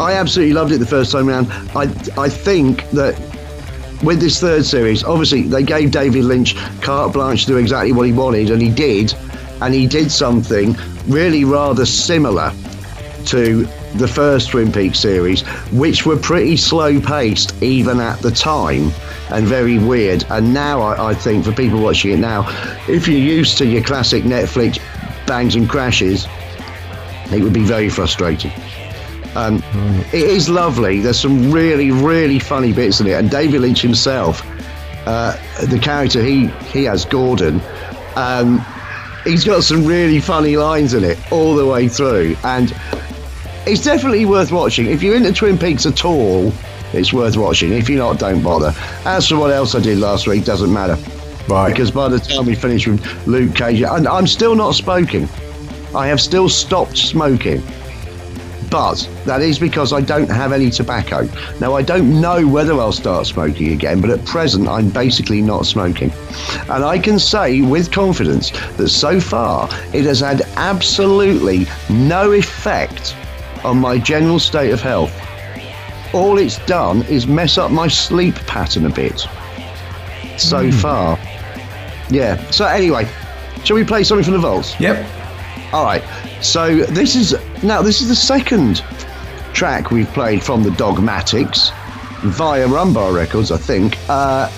I 0.00 0.14
absolutely 0.14 0.54
loved 0.54 0.72
it 0.72 0.78
the 0.78 0.86
first 0.86 1.12
time 1.12 1.28
round. 1.28 1.46
I 1.76 1.82
I 2.20 2.28
think 2.28 2.88
that 2.90 3.14
with 4.02 4.18
this 4.18 4.40
third 4.40 4.64
series, 4.64 5.04
obviously 5.04 5.42
they 5.42 5.62
gave 5.62 5.92
David 5.92 6.24
Lynch 6.24 6.56
carte 6.80 7.12
blanche 7.12 7.42
to 7.46 7.52
do 7.52 7.56
exactly 7.58 7.92
what 7.92 8.06
he 8.06 8.12
wanted, 8.12 8.50
and 8.50 8.60
he 8.60 8.70
did, 8.70 9.14
and 9.60 9.72
he 9.72 9.86
did 9.86 10.10
something 10.10 10.76
really 11.06 11.44
rather 11.44 11.86
similar 11.86 12.52
to 13.26 13.64
the 13.94 14.08
first 14.08 14.50
Twin 14.50 14.72
Peaks 14.72 14.98
series, 14.98 15.42
which 15.70 16.06
were 16.06 16.16
pretty 16.16 16.56
slow 16.56 17.00
paced 17.00 17.62
even 17.62 18.00
at 18.00 18.20
the 18.20 18.30
time 18.30 18.90
and 19.30 19.46
very 19.46 19.78
weird. 19.78 20.24
And 20.30 20.52
now 20.52 20.80
I, 20.80 21.10
I 21.10 21.14
think 21.14 21.44
for 21.44 21.52
people 21.52 21.80
watching 21.80 22.12
it 22.12 22.18
now, 22.18 22.46
if 22.88 23.06
you're 23.08 23.18
used 23.18 23.58
to 23.58 23.66
your 23.66 23.82
classic 23.82 24.24
Netflix 24.24 24.78
bangs 25.26 25.54
and 25.54 25.68
crashes, 25.68 26.26
it 27.30 27.42
would 27.42 27.52
be 27.52 27.64
very 27.64 27.88
frustrating. 27.88 28.52
Um, 29.34 29.62
It 30.12 30.24
is 30.24 30.48
lovely. 30.48 31.00
There's 31.00 31.18
some 31.18 31.50
really, 31.50 31.90
really 31.90 32.38
funny 32.38 32.72
bits 32.72 33.00
in 33.00 33.06
it, 33.06 33.12
and 33.12 33.30
David 33.30 33.62
Lynch 33.62 33.80
himself, 33.80 34.42
uh, 35.06 35.36
the 35.66 35.78
character 35.78 36.22
he 36.22 36.48
he 36.70 36.84
has, 36.84 37.06
Gordon, 37.06 37.62
um, 38.16 38.62
he's 39.24 39.44
got 39.44 39.64
some 39.64 39.86
really 39.86 40.20
funny 40.20 40.56
lines 40.58 40.92
in 40.92 41.02
it 41.02 41.18
all 41.32 41.54
the 41.54 41.64
way 41.64 41.88
through, 41.88 42.36
and 42.44 42.74
it's 43.66 43.82
definitely 43.84 44.24
worth 44.24 44.50
watching. 44.52 44.86
If 44.86 45.02
you're 45.02 45.16
into 45.16 45.32
Twin 45.32 45.58
Peaks 45.58 45.86
at 45.86 46.04
all, 46.04 46.52
it's 46.92 47.12
worth 47.12 47.36
watching. 47.36 47.72
If 47.72 47.88
you're 47.88 47.98
not, 47.98 48.18
don't 48.18 48.42
bother. 48.42 48.74
As 49.04 49.28
for 49.28 49.36
what 49.36 49.50
else 49.50 49.74
I 49.74 49.80
did 49.80 49.98
last 49.98 50.26
week, 50.26 50.44
doesn't 50.44 50.72
matter 50.72 50.96
Right. 51.48 51.70
because 51.70 51.90
by 51.90 52.08
the 52.08 52.18
time 52.18 52.46
we 52.46 52.54
finish 52.54 52.86
with 52.86 53.04
Luke 53.26 53.54
Cage, 53.54 53.82
and 53.82 54.06
I'm 54.06 54.26
still 54.26 54.54
not 54.54 54.74
smoking. 54.74 55.28
I 55.94 56.06
have 56.06 56.20
still 56.20 56.48
stopped 56.48 56.96
smoking. 56.96 57.62
But 58.70 59.06
that 59.26 59.42
is 59.42 59.58
because 59.58 59.92
I 59.92 60.00
don't 60.00 60.30
have 60.30 60.50
any 60.50 60.70
tobacco. 60.70 61.28
Now, 61.60 61.74
I 61.74 61.82
don't 61.82 62.18
know 62.22 62.46
whether 62.46 62.72
I'll 62.72 62.90
start 62.90 63.26
smoking 63.26 63.72
again, 63.72 64.00
but 64.00 64.08
at 64.08 64.24
present, 64.24 64.66
I'm 64.66 64.88
basically 64.88 65.42
not 65.42 65.66
smoking. 65.66 66.10
And 66.70 66.82
I 66.82 66.98
can 66.98 67.18
say 67.18 67.60
with 67.60 67.92
confidence 67.92 68.50
that 68.78 68.88
so 68.88 69.20
far, 69.20 69.68
it 69.92 70.06
has 70.06 70.20
had 70.20 70.40
absolutely 70.56 71.66
no 71.90 72.32
effect 72.32 73.14
on 73.64 73.78
my 73.78 73.98
general 73.98 74.38
state 74.38 74.70
of 74.72 74.80
health. 74.80 75.12
All 76.14 76.38
it's 76.38 76.58
done 76.66 77.02
is 77.04 77.26
mess 77.26 77.56
up 77.58 77.70
my 77.70 77.88
sleep 77.88 78.34
pattern 78.46 78.86
a 78.86 78.90
bit. 78.90 79.26
so 80.38 80.70
far. 80.72 81.18
Yeah. 82.10 82.36
So 82.50 82.66
anyway, 82.66 83.08
shall 83.64 83.76
we 83.76 83.84
play 83.84 84.04
something 84.04 84.24
from 84.24 84.34
the 84.34 84.38
vaults? 84.40 84.78
Yep. 84.80 85.06
All 85.72 85.84
right. 85.84 86.02
So 86.42 86.80
this 86.84 87.14
is 87.16 87.34
now 87.62 87.80
this 87.82 88.00
is 88.00 88.08
the 88.08 88.14
second 88.16 88.82
track 89.54 89.90
we've 89.90 90.08
played 90.08 90.42
from 90.42 90.62
the 90.62 90.70
Dogmatics 90.72 91.70
via 92.24 92.66
Rumbar 92.66 93.14
Records, 93.14 93.50
I 93.50 93.56
think. 93.58 93.96
Uh, 94.08 94.50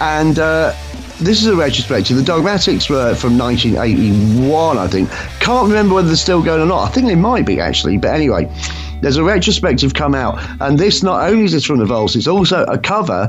and 0.00 0.38
uh, 0.38 0.72
this 1.18 1.40
is 1.40 1.46
a 1.46 1.56
retrospective. 1.56 2.16
The 2.16 2.22
Dogmatics 2.22 2.90
were 2.90 3.14
from 3.14 3.38
1981, 3.38 4.78
I 4.78 4.86
think. 4.86 5.10
Can't 5.40 5.66
remember 5.66 5.94
whether 5.94 6.08
they're 6.08 6.16
still 6.16 6.42
going 6.42 6.60
or 6.60 6.66
not. 6.66 6.88
I 6.88 6.92
think 6.92 7.06
they 7.06 7.14
might 7.14 7.46
be 7.46 7.58
actually. 7.58 7.96
But 7.96 8.14
anyway, 8.14 8.52
there's 9.00 9.16
a 9.16 9.24
retrospective 9.24 9.94
come 9.94 10.14
out, 10.14 10.38
and 10.60 10.78
this 10.78 11.02
not 11.02 11.28
only 11.28 11.44
is 11.44 11.52
this 11.52 11.64
from 11.64 11.78
the 11.78 11.86
Vaults, 11.86 12.16
it's 12.16 12.26
also 12.26 12.64
a 12.64 12.78
cover 12.78 13.28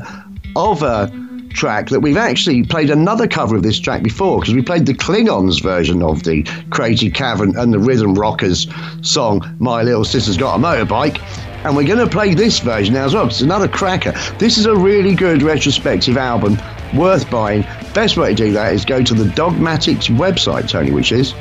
of 0.55 0.83
a 0.83 1.11
track 1.53 1.89
that 1.89 2.01
we've 2.01 2.17
actually 2.17 2.63
played 2.63 2.89
another 2.89 3.27
cover 3.27 3.55
of 3.55 3.63
this 3.63 3.79
track 3.79 4.03
before 4.03 4.39
because 4.39 4.53
we 4.53 4.61
played 4.61 4.85
the 4.85 4.93
Klingons 4.93 5.61
version 5.61 6.03
of 6.03 6.23
the 6.23 6.43
Crazy 6.69 7.09
Cavan 7.09 7.57
and 7.57 7.73
the 7.73 7.79
Rhythm 7.79 8.13
Rockers 8.13 8.67
song 9.01 9.41
My 9.59 9.81
Little 9.81 10.05
Sister's 10.05 10.37
Got 10.37 10.55
a 10.55 10.59
Motorbike 10.59 11.19
and 11.63 11.75
we're 11.75 11.87
going 11.87 11.99
to 11.99 12.07
play 12.07 12.35
this 12.35 12.59
version 12.59 12.93
now 12.93 13.05
as 13.05 13.15
well 13.15 13.25
it's 13.25 13.41
another 13.41 13.67
cracker 13.67 14.11
this 14.37 14.57
is 14.59 14.67
a 14.67 14.75
really 14.75 15.15
good 15.15 15.41
retrospective 15.41 16.15
album 16.15 16.57
worth 16.93 17.29
buying. 17.29 17.61
Best 17.93 18.17
way 18.17 18.29
to 18.29 18.35
do 18.35 18.51
that 18.53 18.73
is 18.73 18.85
go 18.85 19.01
to 19.03 19.13
the 19.13 19.29
Dogmatics 19.31 20.07
website 20.07 20.69
Tony 20.69 20.91
which 20.91 21.11
is? 21.11 21.33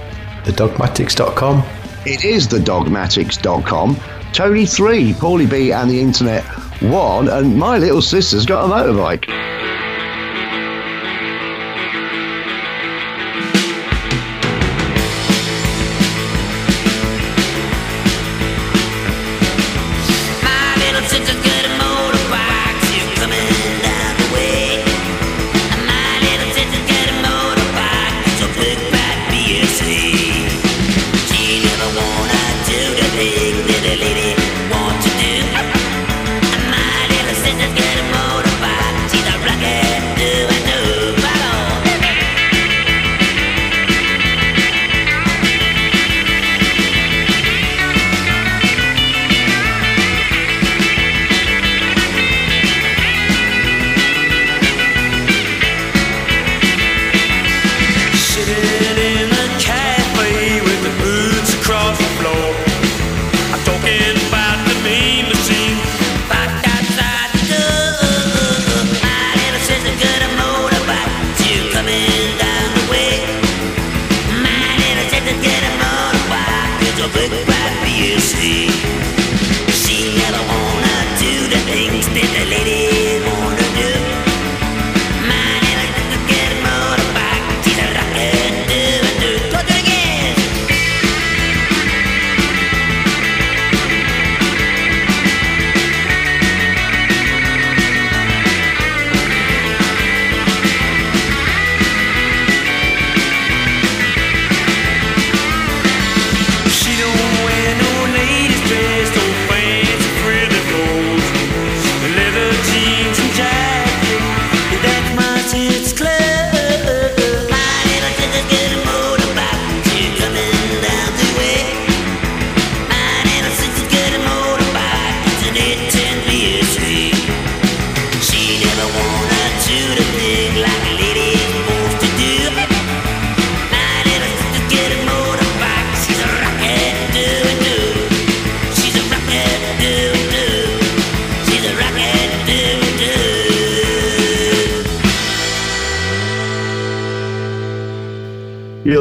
Thedogmatics.com 0.44 1.62
it 2.06 2.24
is 2.24 2.46
the 2.46 2.61
dogmatics.com 2.61 3.96
Tony 4.32 4.64
3 4.64 5.12
Paulie 5.14 5.50
B 5.50 5.72
and 5.72 5.90
the 5.90 6.00
internet 6.00 6.44
1 6.80 7.28
and 7.28 7.59
my 7.59 7.78
little 7.78 8.00
sister's 8.00 8.46
got 8.46 8.64
a 8.64 8.68
motorbike 8.68 9.26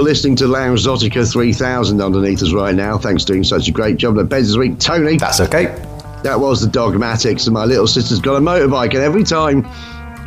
listening 0.06 0.36
to 0.38 0.48
Lounge 0.48 0.86
Zotica 0.86 1.30
3000 1.30 2.00
underneath 2.00 2.42
us 2.44 2.54
right 2.54 2.76
now. 2.76 2.98
Thanks 2.98 3.24
for 3.24 3.34
doing 3.34 3.44
such 3.44 3.68
a 3.68 3.72
great 3.72 3.98
job 3.98 4.20
at 4.20 4.30
beds 4.30 4.50
this 4.50 4.56
week, 4.58 4.80
Tony. 4.80 5.18
That's 5.18 5.40
okay. 5.42 5.66
That 6.24 6.40
was 6.40 6.62
the 6.62 6.68
Dogmatics, 6.68 7.48
and 7.48 7.54
my 7.56 7.66
little 7.66 7.88
sister's 7.88 8.20
got 8.20 8.36
a 8.36 8.40
motorbike. 8.40 8.94
And 8.94 9.04
every 9.04 9.24
time 9.24 9.68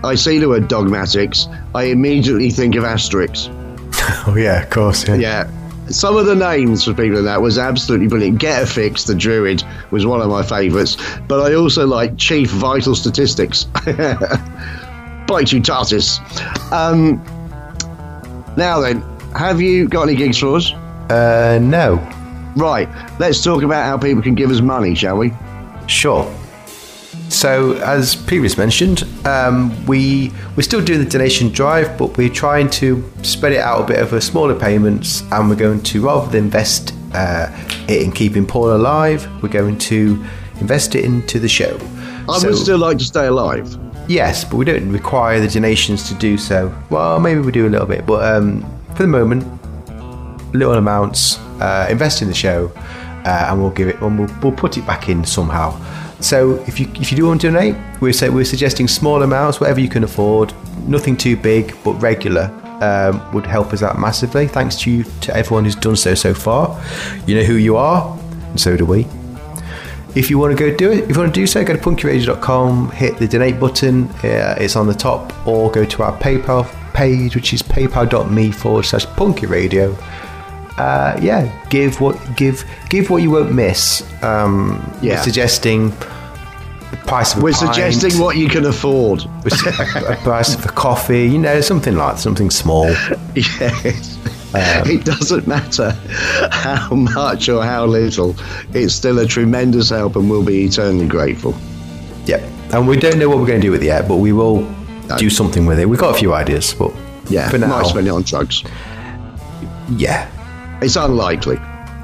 I 0.05 0.17
see 0.17 0.39
the 0.39 0.49
word 0.49 0.69
Dogmatics, 0.69 1.47
I 1.75 1.85
immediately 1.85 2.51
think 2.51 2.75
of 2.75 2.85
Asterix. 2.85 3.55
Oh 4.27 4.37
yeah, 4.37 4.63
of 4.63 4.71
course. 4.71 5.07
Yeah. 5.07 5.17
Yeah. 5.17 5.51
Some 5.91 6.17
of 6.17 6.27
the 6.27 6.35
names 6.35 6.85
for 6.85 6.95
people 6.95 7.19
in 7.19 7.25
that 7.25 7.43
was 7.43 7.59
absolutely 7.59 8.07
brilliant. 8.09 8.41
Getafix, 8.41 9.07
the 9.07 9.15
Druid, 9.15 9.63
was 9.91 10.07
one 10.07 10.21
of 10.21 10.29
my 10.29 10.43
favourites. 10.43 10.97
But 11.27 11.41
I 11.41 11.55
also 11.55 11.87
like 11.87 12.17
Chief 12.17 12.51
Vitalstatistix. 12.51 13.67
Bite 15.27 15.53
you, 15.53 15.61
Tartus. 15.61 16.21
Um, 16.73 17.23
now 18.57 18.81
then, 18.81 19.03
have 19.35 19.61
you 19.61 19.89
got 19.89 20.03
any 20.03 20.15
gigs 20.17 20.39
for 20.39 20.57
us? 20.57 20.73
Uh, 21.11 21.59
no. 21.61 21.97
Right, 22.57 22.89
let's 23.21 23.43
talk 23.43 23.63
about 23.63 23.85
how 23.85 23.97
people 23.99 24.23
can 24.23 24.35
give 24.35 24.51
us 24.51 24.61
money, 24.61 24.95
shall 24.95 25.17
we? 25.17 25.33
Sure. 25.87 26.33
So, 27.29 27.75
as 27.83 28.17
previously 28.17 28.63
mentioned, 28.63 29.05
um, 29.27 29.85
we 29.87 30.33
we're 30.57 30.63
still 30.63 30.83
doing 30.83 30.99
the 31.05 31.09
donation 31.09 31.51
drive, 31.51 31.97
but 31.99 32.17
we're 32.17 32.31
trying 32.31 32.71
to 32.71 33.05
spread 33.23 33.53
it 33.53 33.61
out 33.61 33.83
a 33.83 33.87
bit 33.87 33.99
over 33.99 34.21
smaller 34.21 34.55
payments, 34.59 35.23
and 35.31 35.49
we're 35.49 35.57
going 35.57 35.83
to 35.83 36.03
rather 36.07 36.31
than 36.31 36.45
invest 36.45 36.95
uh, 37.13 37.47
it 37.87 38.03
in 38.03 38.13
keeping 38.13 38.47
Paul 38.47 38.75
alive, 38.75 39.29
we're 39.43 39.51
going 39.51 39.79
to 39.79 40.25
invest 40.61 40.95
it 40.95 41.05
into 41.05 41.39
the 41.39 41.49
show. 41.49 41.79
I 42.29 42.39
So- 42.39 42.49
would 42.49 42.57
still 42.57 42.79
like 42.79 42.99
to 42.99 43.05
stay 43.05 43.27
alive. 43.27 43.77
Yes, 44.09 44.43
but 44.43 44.57
we 44.57 44.65
don't 44.65 44.91
require 44.91 45.39
the 45.39 45.49
donations 45.49 46.09
to 46.09 46.15
do 46.15 46.39
so. 46.39 46.75
Well, 46.89 47.21
maybe 47.21 47.41
we 47.41 47.53
do 47.53 47.67
a 47.67 47.69
little 47.69 47.87
bit, 47.87 48.07
but 48.07 48.25
um, 48.25 48.65
for 48.99 49.05
the 49.05 49.09
moment, 49.09 49.45
little 50.53 50.75
amounts. 50.75 51.39
Uh, 51.61 51.87
invest 51.89 52.21
in 52.21 52.27
the 52.27 52.35
show, 52.35 52.71
uh, 53.25 53.47
and 53.49 53.61
we'll 53.61 53.71
give 53.71 53.87
it. 53.87 54.01
And 54.03 54.19
we'll, 54.19 54.29
we'll 54.43 54.53
put 54.53 54.77
it 54.77 54.87
back 54.87 55.09
in 55.09 55.25
somehow. 55.25 55.81
So 56.21 56.57
if 56.67 56.81
you 56.81 56.91
if 56.97 57.13
you 57.13 57.17
do 57.17 57.27
want 57.27 57.41
to 57.43 57.51
donate, 57.51 57.77
we're 58.01 58.13
say, 58.13 58.29
we're 58.29 58.45
suggesting 58.45 58.89
small 58.89 59.23
amounts, 59.23 59.61
whatever 59.61 59.81
you 59.81 59.89
can 59.89 60.03
afford. 60.03 60.53
Nothing 60.89 61.17
too 61.17 61.37
big, 61.37 61.77
but 61.85 61.93
regular. 61.95 62.53
Um, 62.81 63.33
would 63.33 63.45
help 63.45 63.73
us 63.73 63.83
out 63.83 63.99
massively. 63.99 64.47
Thanks 64.47 64.77
to 64.83 64.91
you 64.91 65.05
to 65.23 65.37
everyone 65.37 65.65
who's 65.65 65.75
done 65.75 65.97
so 65.97 66.15
so 66.15 66.33
far. 66.33 66.81
You 67.27 67.37
know 67.37 67.43
who 67.43 67.55
you 67.55 67.77
are, 67.77 68.17
and 68.51 68.61
so 68.61 68.77
do 68.77 68.85
we. 68.85 69.07
If 70.15 70.31
you 70.31 70.39
want 70.39 70.57
to 70.57 70.71
go 70.71 70.77
do 70.77 70.93
it, 70.93 71.05
if 71.05 71.11
you 71.11 71.21
want 71.21 71.35
to 71.35 71.41
do 71.41 71.47
so, 71.47 71.65
go 71.65 71.75
to 71.75 71.81
punkyradio.com, 71.81 72.93
hit 72.93 73.19
the 73.19 73.27
donate 73.27 73.59
button, 73.59 74.05
uh, 74.25 74.57
it's 74.59 74.77
on 74.77 74.87
the 74.87 74.95
top, 74.95 75.33
or 75.47 75.71
go 75.73 75.85
to 75.85 76.03
our 76.05 76.17
PayPal 76.19 76.65
page, 76.95 77.35
which 77.35 77.53
is 77.53 77.63
paypal.me 77.63 78.51
forward 78.53 78.85
slash 78.85 79.07
punkyradio. 79.07 79.97
Uh, 80.79 81.19
yeah, 81.21 81.67
give 81.71 82.01
what 82.01 82.17
give 82.37 82.65
give 82.89 83.11
what 83.11 83.23
you 83.23 83.31
won't 83.31 83.53
miss. 83.53 84.03
Um, 84.23 84.81
Yeah. 85.03 85.15
We're 85.17 85.23
suggesting 85.25 85.93
price 87.07 87.35
of 87.35 87.43
We're 87.43 87.53
pint, 87.53 87.75
suggesting 87.75 88.21
what 88.21 88.37
you 88.37 88.49
can 88.49 88.67
afford. 88.67 89.23
a, 89.45 90.13
a 90.13 90.17
price 90.23 90.55
of 90.55 90.65
a 90.65 90.69
coffee, 90.69 91.27
you 91.27 91.39
know, 91.39 91.61
something 91.61 91.97
like 91.97 92.19
something 92.19 92.51
small. 92.51 92.95
Yes. 93.35 94.17
Um, 94.55 94.91
it 94.91 95.05
doesn't 95.05 95.47
matter 95.47 95.91
how 96.51 96.95
much 96.95 97.51
or 97.51 97.63
how 97.63 97.85
little. 97.85 98.35
It's 98.73 98.95
still 98.95 99.19
a 99.19 99.27
tremendous 99.27 99.91
help, 99.91 100.17
and 100.17 100.31
we'll 100.31 100.43
be 100.45 100.65
eternally 100.65 101.07
grateful. 101.07 101.55
Yep. 102.25 102.41
And 102.73 102.89
we 102.89 102.97
don't 102.97 103.19
know 103.19 103.29
what 103.29 103.39
we're 103.39 103.47
going 103.47 103.61
to 103.61 103.67
do 103.67 103.71
with 103.71 103.83
it 103.83 103.87
yet, 103.87 104.09
but 104.09 104.17
we 104.17 104.33
will 104.33 104.67
do 105.17 105.31
something 105.31 105.67
with 105.67 105.79
it. 105.79 105.89
We've 105.89 105.99
got 106.01 106.15
a 106.15 106.19
few 106.19 106.35
ideas, 106.35 106.75
but 106.75 106.93
Yeah, 107.29 107.49
for 107.49 107.59
now, 107.59 107.69
might 107.69 107.87
spend 107.87 108.07
it 108.07 108.11
on 108.11 108.23
drugs. 108.23 108.63
yeah, 109.97 110.29
It's 110.83 110.97
unlikely. 110.97 111.59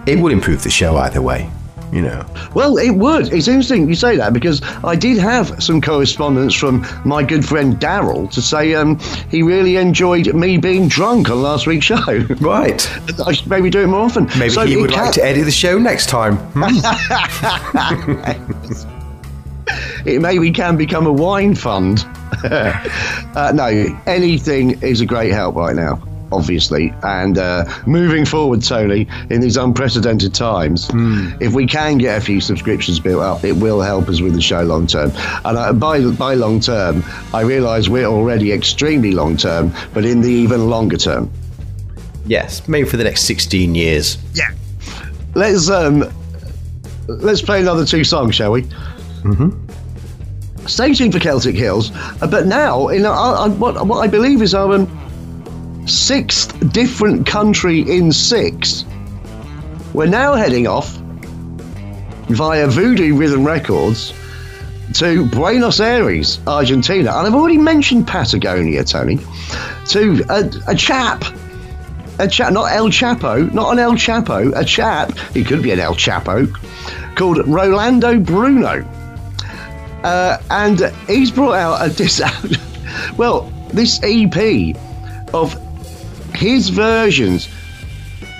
it 0.06 0.18
would 0.18 0.32
improve 0.32 0.62
the 0.62 0.70
show 0.70 0.96
either 0.96 1.20
way. 1.22 1.50
You 1.92 2.02
know. 2.02 2.26
Well, 2.54 2.76
it 2.76 2.90
would. 2.90 3.32
It's 3.32 3.46
interesting 3.46 3.88
you 3.88 3.94
say 3.94 4.16
that 4.16 4.32
because 4.32 4.60
I 4.82 4.96
did 4.96 5.16
have 5.18 5.62
some 5.62 5.80
correspondence 5.80 6.52
from 6.52 6.84
my 7.04 7.22
good 7.22 7.44
friend 7.44 7.76
Daryl 7.78 8.28
to 8.32 8.42
say 8.42 8.74
um, 8.74 8.98
he 9.30 9.42
really 9.44 9.76
enjoyed 9.76 10.34
me 10.34 10.58
being 10.58 10.88
drunk 10.88 11.30
on 11.30 11.40
last 11.42 11.68
week's 11.68 11.84
show. 11.86 12.04
Right. 12.40 12.90
I 13.24 13.32
should 13.32 13.46
maybe 13.46 13.70
do 13.70 13.82
it 13.82 13.86
more 13.86 14.00
often. 14.00 14.24
Maybe 14.38 14.50
So 14.50 14.66
he 14.66 14.76
would 14.76 14.90
can- 14.90 15.04
like 15.04 15.14
to 15.14 15.24
edit 15.24 15.44
the 15.44 15.52
show 15.52 15.78
next 15.78 16.08
time. 16.08 16.36
Hmm? 16.54 16.80
it 20.06 20.20
maybe 20.20 20.50
can 20.50 20.76
become 20.76 21.06
a 21.06 21.12
wine 21.12 21.54
fund. 21.54 22.04
uh, 23.36 23.52
no, 23.54 24.00
anything 24.06 24.82
is 24.82 25.00
a 25.00 25.06
great 25.06 25.32
help 25.32 25.54
right 25.54 25.74
now, 25.76 26.02
obviously. 26.32 26.92
And 27.02 27.38
uh, 27.38 27.64
moving 27.86 28.24
forward, 28.24 28.62
Tony, 28.62 29.06
in 29.30 29.40
these 29.40 29.56
unprecedented 29.56 30.34
times, 30.34 30.90
if 31.40 31.52
we 31.52 31.66
can 31.66 31.98
get 31.98 32.18
a 32.18 32.20
few 32.20 32.40
subscriptions 32.40 33.00
built 33.00 33.22
up, 33.22 33.44
it 33.44 33.52
will 33.52 33.80
help 33.80 34.08
us 34.08 34.20
with 34.20 34.34
the 34.34 34.40
show 34.42 34.62
long 34.62 34.86
term. 34.86 35.10
And 35.44 35.56
uh, 35.58 35.72
by 35.72 36.04
by 36.10 36.34
long 36.34 36.60
term, 36.60 37.04
I 37.32 37.42
realise 37.42 37.88
we're 37.88 38.06
already 38.06 38.52
extremely 38.52 39.12
long 39.12 39.36
term, 39.36 39.72
but 39.92 40.04
in 40.04 40.20
the 40.20 40.30
even 40.30 40.68
longer 40.68 40.96
term. 40.96 41.30
yes, 42.26 42.66
maybe 42.68 42.88
for 42.88 42.96
the 42.96 43.04
next 43.04 43.22
16 43.24 43.74
years. 43.74 44.18
Yeah. 44.34 44.50
Let's 45.34 45.68
um, 45.68 46.04
let's 47.08 47.42
play 47.42 47.60
another 47.60 47.84
two 47.84 48.04
songs, 48.04 48.34
shall 48.36 48.52
we? 48.52 48.62
Mm-hmm. 49.24 49.63
Staging 50.66 51.12
for 51.12 51.18
Celtic 51.18 51.54
Hills, 51.54 51.90
uh, 51.94 52.26
but 52.26 52.46
now 52.46 52.88
in 52.88 53.04
our, 53.04 53.48
what 53.50 53.86
what 53.86 53.98
I 53.98 54.08
believe 54.08 54.40
is 54.42 54.54
our 54.54 54.74
um, 54.74 55.86
sixth 55.86 56.72
different 56.72 57.26
country 57.26 57.80
in 57.80 58.12
six. 58.12 58.84
We're 59.92 60.06
now 60.06 60.34
heading 60.34 60.66
off 60.66 60.90
via 62.28 62.66
Voodoo 62.66 63.14
Rhythm 63.16 63.44
Records 63.44 64.14
to 64.94 65.26
Buenos 65.26 65.80
Aires, 65.80 66.40
Argentina, 66.46 67.10
and 67.10 67.26
I've 67.26 67.34
already 67.34 67.58
mentioned 67.58 68.06
Patagonia, 68.06 68.84
Tony, 68.84 69.18
to 69.88 70.24
a, 70.28 70.50
a 70.68 70.74
chap 70.74 71.24
a 72.18 72.28
chap, 72.28 72.52
not 72.52 72.72
El 72.72 72.88
Chapo, 72.88 73.52
not 73.52 73.72
an 73.72 73.78
El 73.78 73.94
Chapo, 73.94 74.52
a 74.56 74.64
chap, 74.64 75.16
he 75.32 75.42
could 75.42 75.62
be 75.62 75.72
an 75.72 75.80
El 75.80 75.94
Chapo, 75.94 76.46
called 77.16 77.46
Rolando 77.46 78.18
Bruno. 78.18 78.88
Uh, 80.04 80.38
and 80.50 80.92
he's 81.08 81.30
brought 81.30 81.54
out 81.54 81.90
a 81.90 81.92
dis 81.92 82.20
well, 83.16 83.50
this 83.72 83.98
EP 84.02 84.76
of 85.32 85.58
his 86.34 86.68
versions, 86.68 87.48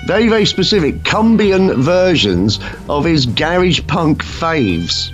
very, 0.05 0.29
very 0.29 0.45
specific 0.45 0.97
Cumbian 1.03 1.75
versions 1.77 2.59
of 2.87 3.03
his 3.03 3.25
garage 3.25 3.81
punk 3.87 4.23
faves. 4.23 5.11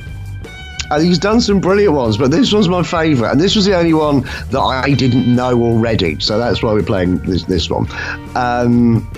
And 0.91 1.05
he's 1.05 1.19
done 1.19 1.39
some 1.39 1.61
brilliant 1.61 1.93
ones, 1.93 2.17
but 2.17 2.31
this 2.31 2.51
one's 2.51 2.67
my 2.67 2.83
favourite, 2.83 3.31
and 3.31 3.39
this 3.39 3.55
was 3.55 3.63
the 3.63 3.77
only 3.77 3.93
one 3.93 4.23
that 4.49 4.59
I 4.59 4.91
didn't 4.91 5.33
know 5.33 5.53
already, 5.63 6.19
so 6.19 6.37
that's 6.37 6.61
why 6.61 6.73
we're 6.73 6.83
playing 6.83 7.19
this 7.19 7.45
this 7.45 7.69
one. 7.69 7.87
Um, 8.35 9.09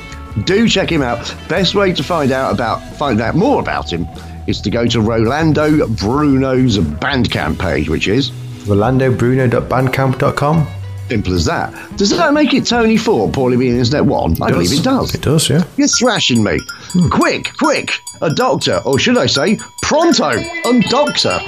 do 0.43 0.69
check 0.69 0.91
him 0.91 1.01
out. 1.01 1.35
Best 1.49 1.73
way 1.73 1.91
to 1.93 2.03
find 2.03 2.31
out 2.31 2.53
about 2.53 2.83
find 2.97 3.19
out 3.19 3.33
more 3.33 3.59
about 3.59 3.91
him 3.91 4.07
is 4.47 4.61
to 4.61 4.69
go 4.69 4.85
to 4.87 5.01
Rolando 5.01 5.87
Bruno's 5.87 6.77
Bandcamp 6.77 7.59
page, 7.59 7.89
which 7.89 8.07
is 8.07 8.31
RolandoBruno.bandcamp.com. 8.65 10.67
simple 11.09 11.33
as 11.33 11.45
that. 11.45 11.97
Does 11.97 12.09
that 12.11 12.33
make 12.33 12.53
it 12.53 12.65
Tony 12.65 12.97
Four, 12.97 13.29
Paulie 13.29 13.59
B 13.59 13.69
Internet 13.69 14.05
One? 14.05 14.41
I 14.41 14.51
believe 14.51 14.71
it 14.71 14.83
does. 14.83 15.13
It 15.13 15.21
does, 15.21 15.49
yeah. 15.49 15.63
You're 15.77 15.87
thrashing 15.87 16.43
me. 16.43 16.59
Hmm. 16.93 17.09
Quick, 17.09 17.51
quick, 17.57 17.91
a 18.21 18.33
doctor, 18.33 18.81
or 18.85 18.97
should 18.99 19.17
I 19.17 19.25
say, 19.27 19.59
pronto, 19.81 20.29
a 20.31 20.81
doctor. 20.89 21.39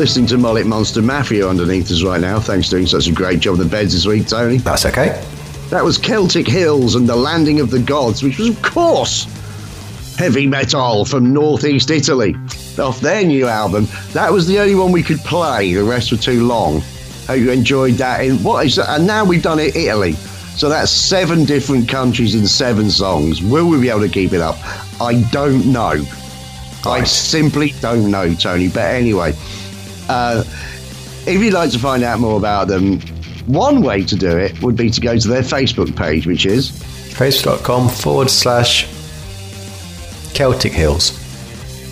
Listening 0.00 0.24
to 0.24 0.38
Mullet 0.38 0.66
Monster 0.66 1.02
Mafia 1.02 1.46
underneath 1.46 1.90
us 1.90 2.02
right 2.02 2.22
now. 2.22 2.40
Thanks 2.40 2.70
for 2.70 2.76
doing 2.76 2.86
such 2.86 3.06
a 3.06 3.12
great 3.12 3.38
job 3.38 3.52
on 3.52 3.58
the 3.58 3.66
beds 3.66 3.92
this 3.92 4.06
week, 4.06 4.26
Tony. 4.26 4.56
That's 4.56 4.86
okay. 4.86 5.22
That 5.68 5.84
was 5.84 5.98
Celtic 5.98 6.48
Hills 6.48 6.94
and 6.94 7.06
the 7.06 7.14
Landing 7.14 7.60
of 7.60 7.70
the 7.70 7.80
Gods, 7.80 8.22
which 8.22 8.38
was, 8.38 8.48
of 8.48 8.62
course, 8.62 9.24
heavy 10.16 10.46
metal 10.46 11.04
from 11.04 11.34
northeast 11.34 11.90
Italy. 11.90 12.34
Off 12.78 12.98
their 13.02 13.26
new 13.26 13.46
album. 13.46 13.86
That 14.14 14.32
was 14.32 14.46
the 14.46 14.58
only 14.58 14.74
one 14.74 14.90
we 14.90 15.02
could 15.02 15.18
play. 15.18 15.74
The 15.74 15.84
rest 15.84 16.12
were 16.12 16.16
too 16.16 16.46
long. 16.46 16.80
Hope 17.26 17.38
you 17.38 17.50
enjoyed 17.50 17.96
that. 17.96 18.24
In 18.24 18.42
what 18.42 18.64
is 18.64 18.76
that? 18.76 18.88
And 18.88 19.06
now 19.06 19.26
we've 19.26 19.42
done 19.42 19.58
it 19.58 19.76
Italy. 19.76 20.14
So 20.14 20.70
that's 20.70 20.90
seven 20.90 21.44
different 21.44 21.90
countries 21.90 22.34
in 22.34 22.46
seven 22.46 22.90
songs. 22.90 23.42
Will 23.42 23.68
we 23.68 23.78
be 23.78 23.90
able 23.90 24.00
to 24.00 24.08
keep 24.08 24.32
it 24.32 24.40
up? 24.40 24.56
I 24.98 25.22
don't 25.30 25.66
know. 25.66 26.02
I 26.86 27.04
simply 27.04 27.74
don't 27.82 28.10
know, 28.10 28.32
Tony. 28.32 28.68
But 28.68 28.94
anyway, 28.94 29.34
uh, 30.10 30.44
if 31.26 31.40
you'd 31.40 31.52
like 31.52 31.70
to 31.70 31.78
find 31.78 32.02
out 32.02 32.18
more 32.18 32.36
about 32.36 32.68
them, 32.68 33.00
one 33.46 33.82
way 33.82 34.02
to 34.04 34.16
do 34.16 34.36
it 34.36 34.60
would 34.62 34.76
be 34.76 34.90
to 34.90 35.00
go 35.00 35.16
to 35.16 35.28
their 35.28 35.42
Facebook 35.42 35.94
page, 35.96 36.26
which 36.26 36.46
is 36.46 36.70
Facebook.com 36.70 37.88
forward 37.88 38.30
slash 38.30 38.88
Celtic 40.34 40.72
Hills. 40.72 41.19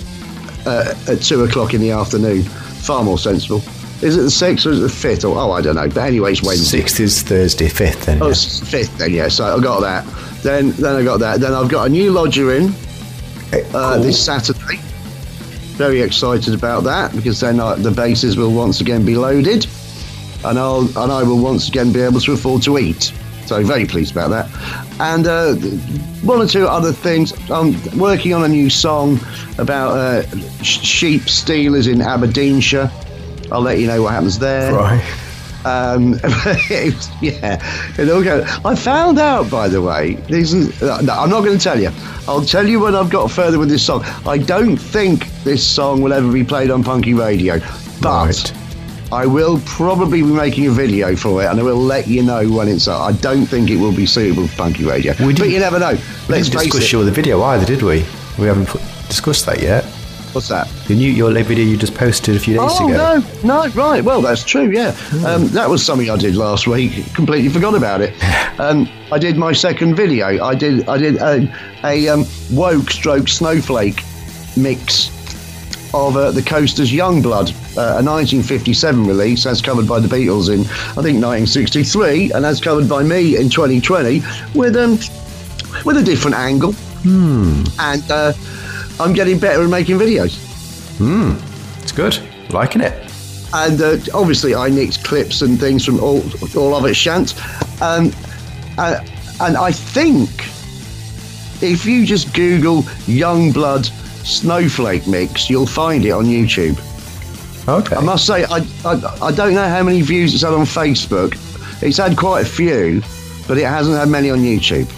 uh, 0.67 0.95
at 1.09 1.23
two 1.23 1.43
o'clock 1.45 1.73
in 1.75 1.81
the 1.81 1.91
afternoon. 1.93 2.43
Far 2.43 3.03
more 3.03 3.19
sensible. 3.19 3.63
Is 4.03 4.17
it 4.19 4.21
the 4.23 4.31
sixth 4.31 4.67
or 4.67 4.71
is 4.73 4.79
it 4.79 4.83
the 4.83 4.89
fifth? 4.91 5.25
Or, 5.25 5.37
oh, 5.39 5.51
I 5.53 5.63
don't 5.63 5.75
know. 5.77 5.89
But 5.89 6.07
anyway, 6.07 6.33
it's 6.33 6.43
Wednesday. 6.43 6.81
sixth 6.81 7.01
is 7.01 7.23
Thursday, 7.23 7.69
fifth 7.69 8.05
then. 8.05 8.23
Oh, 8.23 8.29
yeah. 8.29 8.35
fifth 8.35 8.99
then, 8.99 9.13
yeah. 9.15 9.29
So 9.29 9.57
I 9.57 9.59
got 9.61 9.81
that. 9.81 10.05
Then 10.43 10.73
then 10.73 10.95
I 10.97 11.03
got 11.03 11.19
that. 11.21 11.41
Then 11.41 11.55
I've 11.55 11.71
got 11.71 11.87
a 11.87 11.89
new 11.89 12.13
lodger 12.13 12.55
in 12.55 12.67
uh, 13.53 13.95
Cool. 13.95 14.03
this 14.03 14.23
Saturday. 14.23 14.79
Very 15.77 16.01
excited 16.01 16.55
about 16.55 16.85
that 16.85 17.15
because 17.15 17.41
then 17.41 17.61
uh, 17.61 17.75
the 17.75 17.91
bases 17.91 18.37
will 18.37 18.53
once 18.53 18.81
again 18.81 19.05
be 19.05 19.15
loaded, 19.15 19.67
and 20.45 20.59
I'll 20.59 20.87
and 20.99 21.13
I 21.13 21.23
will 21.23 21.39
once 21.39 21.69
again 21.69 21.93
be 21.93 22.01
able 22.01 22.21
to 22.21 22.33
afford 22.33 22.63
to 22.63 22.79
eat. 22.79 23.13
So 23.47 23.63
very 23.63 23.87
pleased 23.87 24.13
about 24.13 24.31
that. 24.31 24.49
And 24.99 25.27
uh, 25.27 25.55
one 26.27 26.41
or 26.41 26.47
two 26.47 26.67
other 26.67 26.93
things. 26.93 27.33
I'm 27.51 27.75
working 27.97 28.35
on 28.35 28.43
a 28.43 28.49
new 28.49 28.71
song 28.71 29.21
about 29.59 29.97
uh, 29.97 30.23
sheep 30.63 31.29
stealers 31.29 31.87
in 31.87 32.03
Aberdeenshire. 32.03 32.91
I'll 33.53 33.61
let 33.61 33.79
you 33.79 33.87
know 33.87 34.03
what 34.03 34.15
happens 34.15 34.39
there. 34.39 34.75
Right. 34.75 35.26
Um, 35.67 36.15
it 36.25 36.95
was- 36.95 37.11
yeah, 37.21 37.59
it 37.99 38.09
all. 38.09 38.67
I 38.71 38.75
found 38.77 39.19
out, 39.19 39.51
by 39.51 39.69
the 39.69 39.83
way. 39.83 40.15
No, 40.31 41.13
I'm 41.13 41.31
not 41.31 41.43
going 41.45 41.59
to 41.59 41.63
tell 41.63 41.81
you. 41.81 41.91
I'll 42.29 42.45
tell 42.45 42.67
you 42.67 42.81
when 42.81 42.95
I've 42.95 43.11
got 43.11 43.31
further 43.31 43.59
with 43.59 43.69
this 43.69 43.85
song. 43.85 44.05
I 44.27 44.39
don't 44.39 44.77
think 44.77 45.27
this 45.45 45.67
song 45.67 46.03
will 46.03 46.13
ever 46.13 46.31
be 46.33 46.45
played 46.45 46.71
on 46.71 46.83
Punky 46.85 47.15
Radio, 47.15 47.59
but 48.01 48.27
Right. 48.27 48.53
I 49.13 49.25
will 49.27 49.61
probably 49.65 50.23
be 50.23 50.29
making 50.29 50.67
a 50.67 50.71
video 50.71 51.15
for 51.15 51.41
it, 51.43 51.47
and 51.47 51.61
I 51.61 51.63
will 51.63 51.77
let 51.77 52.09
you 52.09 52.23
know 52.25 52.49
when 52.51 52.67
it's 52.69 52.89
up. 52.89 53.01
I 53.03 53.13
don't 53.13 53.47
think 53.47 53.71
it 53.71 53.77
will 53.77 53.95
be 53.95 54.05
suitable 54.07 54.49
for 54.49 54.57
Punky 54.57 54.85
Radio, 54.85 55.15
We 55.25 55.33
but 55.33 55.49
you 55.49 55.61
never 55.61 55.79
know. 55.79 55.93
We 55.93 55.99
Let's 56.35 56.49
didn't 56.49 56.65
discuss 56.65 56.83
it. 56.85 56.93
your 56.93 57.05
the 57.05 57.13
video 57.13 57.41
either, 57.43 57.65
did 57.65 57.83
we? 57.83 58.05
We 58.39 58.47
haven't 58.47 58.67
put, 58.67 58.81
discussed 59.09 59.47
that 59.47 59.63
yet. 59.63 59.85
What's 60.37 60.49
that? 60.49 60.69
The 60.87 60.95
new 60.95 61.11
your 61.11 61.33
video 61.33 61.65
you 61.65 61.79
just 61.79 61.95
posted 61.95 62.37
a 62.37 62.39
few 62.39 62.59
days 62.59 62.71
Oh 62.75 62.87
ago. 62.87 63.25
no, 63.43 63.65
no, 63.65 63.73
right. 63.73 64.05
Well, 64.05 64.21
that's 64.21 64.45
true. 64.45 64.71
Yeah, 64.71 64.95
um, 65.25 65.49
that 65.49 65.67
was 65.67 65.83
something 65.83 66.11
I 66.11 66.19
did 66.19 66.35
last 66.37 66.67
week. 66.67 67.07
Completely 67.15 67.49
forgot 67.49 67.75
about 67.75 68.03
it. 68.03 68.15
Um, 68.59 68.89
I 69.13 69.19
did 69.19 69.37
my 69.37 69.53
second 69.53 69.97
video. 69.97 70.43
I 70.43 70.55
did. 70.55 70.89
I 70.89 70.97
did 70.97 71.17
a, 71.17 71.55
a 71.85 72.09
um, 72.09 72.25
woke 72.53 72.91
stroke 72.91 73.29
snowflake 73.29 74.03
mix 74.57 75.09
of 75.93 76.17
uh, 76.17 76.31
the 76.31 76.43
Coasters 76.43 76.91
Youngblood, 76.91 77.53
uh, 77.77 78.01
a 78.01 78.03
1957 78.03 79.07
release, 79.07 79.45
as 79.45 79.61
covered 79.61 79.87
by 79.87 80.01
the 80.01 80.09
Beatles 80.09 80.49
in 80.49 80.61
I 80.61 81.03
think 81.03 81.23
1963, 81.23 82.33
and 82.33 82.47
as 82.47 82.59
covered 82.59 82.89
by 82.89 83.03
me 83.03 83.37
in 83.37 83.51
2020, 83.51 84.23
with 84.55 84.75
um 84.77 84.93
with 85.85 85.99
a 85.99 86.03
different 86.03 86.37
angle. 86.37 86.73
Hmm. 86.73 87.63
And 87.79 88.11
uh, 88.11 88.33
I'm 89.01 89.13
getting 89.13 89.39
better 89.39 89.63
at 89.63 89.69
making 89.71 89.99
videos. 89.99 90.37
Hmm, 90.99 91.35
it's 91.83 91.93
good. 91.93 92.19
Liking 92.51 92.81
it. 92.83 92.95
and 93.55 93.81
uh, 93.81 93.97
obviously 94.15 94.55
I 94.55 94.69
nicked 94.69 95.05
clips 95.05 95.43
and 95.43 95.59
things 95.59 95.85
from 95.85 96.01
all 96.01 96.23
all 96.57 96.75
of 96.75 96.85
it 96.87 96.95
shant, 96.95 97.35
um, 97.83 98.13
uh, 98.79 99.01
and 99.41 99.57
I 99.57 99.71
think 99.73 100.29
if 101.63 101.85
you 101.87 102.05
just 102.07 102.33
Google 102.35 102.83
Youngblood 103.07 103.87
Snowflake 104.27 105.07
Mix, 105.07 105.49
you'll 105.51 105.67
find 105.67 106.05
it 106.05 106.11
on 106.11 106.25
YouTube. 106.27 106.79
Okay. 107.69 107.97
I 107.97 108.01
must 108.01 108.27
say 108.27 108.45
I, 108.45 108.59
I 108.85 109.19
I 109.23 109.33
don't 109.33 109.55
know 109.55 109.69
how 109.69 109.83
many 109.83 110.01
views 110.03 110.35
it's 110.35 110.43
had 110.43 110.53
on 110.53 110.65
Facebook. 110.67 111.35
It's 111.83 111.99
had 111.99 112.17
quite 112.17 112.43
a 112.47 112.49
few, 112.49 113.03
but 113.49 113.59
it 113.59 113.65
hasn't 113.67 113.97
had 113.97 114.09
many 114.09 114.31
on 114.31 114.39
YouTube. 114.39 114.89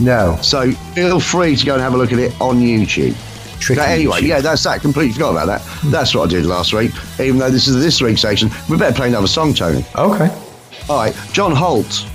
No. 0.00 0.38
So 0.42 0.72
feel 0.72 1.20
free 1.20 1.56
to 1.56 1.66
go 1.66 1.74
and 1.74 1.82
have 1.82 1.94
a 1.94 1.96
look 1.96 2.12
at 2.12 2.18
it 2.18 2.32
on 2.40 2.58
YouTube. 2.60 3.14
Tricky 3.60 3.78
But 3.80 3.88
anyway, 3.88 4.20
YouTube. 4.20 4.26
yeah, 4.26 4.40
that's 4.40 4.64
that. 4.64 4.80
Completely 4.80 5.12
forgot 5.12 5.30
about 5.30 5.46
that. 5.46 5.62
That's 5.90 6.14
what 6.14 6.24
I 6.26 6.30
did 6.30 6.44
last 6.46 6.72
week. 6.74 6.92
Even 7.20 7.38
though 7.38 7.50
this 7.50 7.68
is 7.68 7.82
this 7.82 8.00
week's 8.02 8.20
section, 8.20 8.50
we 8.68 8.76
better 8.76 8.94
play 8.94 9.08
another 9.08 9.26
song, 9.28 9.54
Tony. 9.54 9.84
Okay. 9.96 10.28
All 10.88 10.96
right, 10.98 11.14
John 11.32 11.52
Holt. 11.54 12.06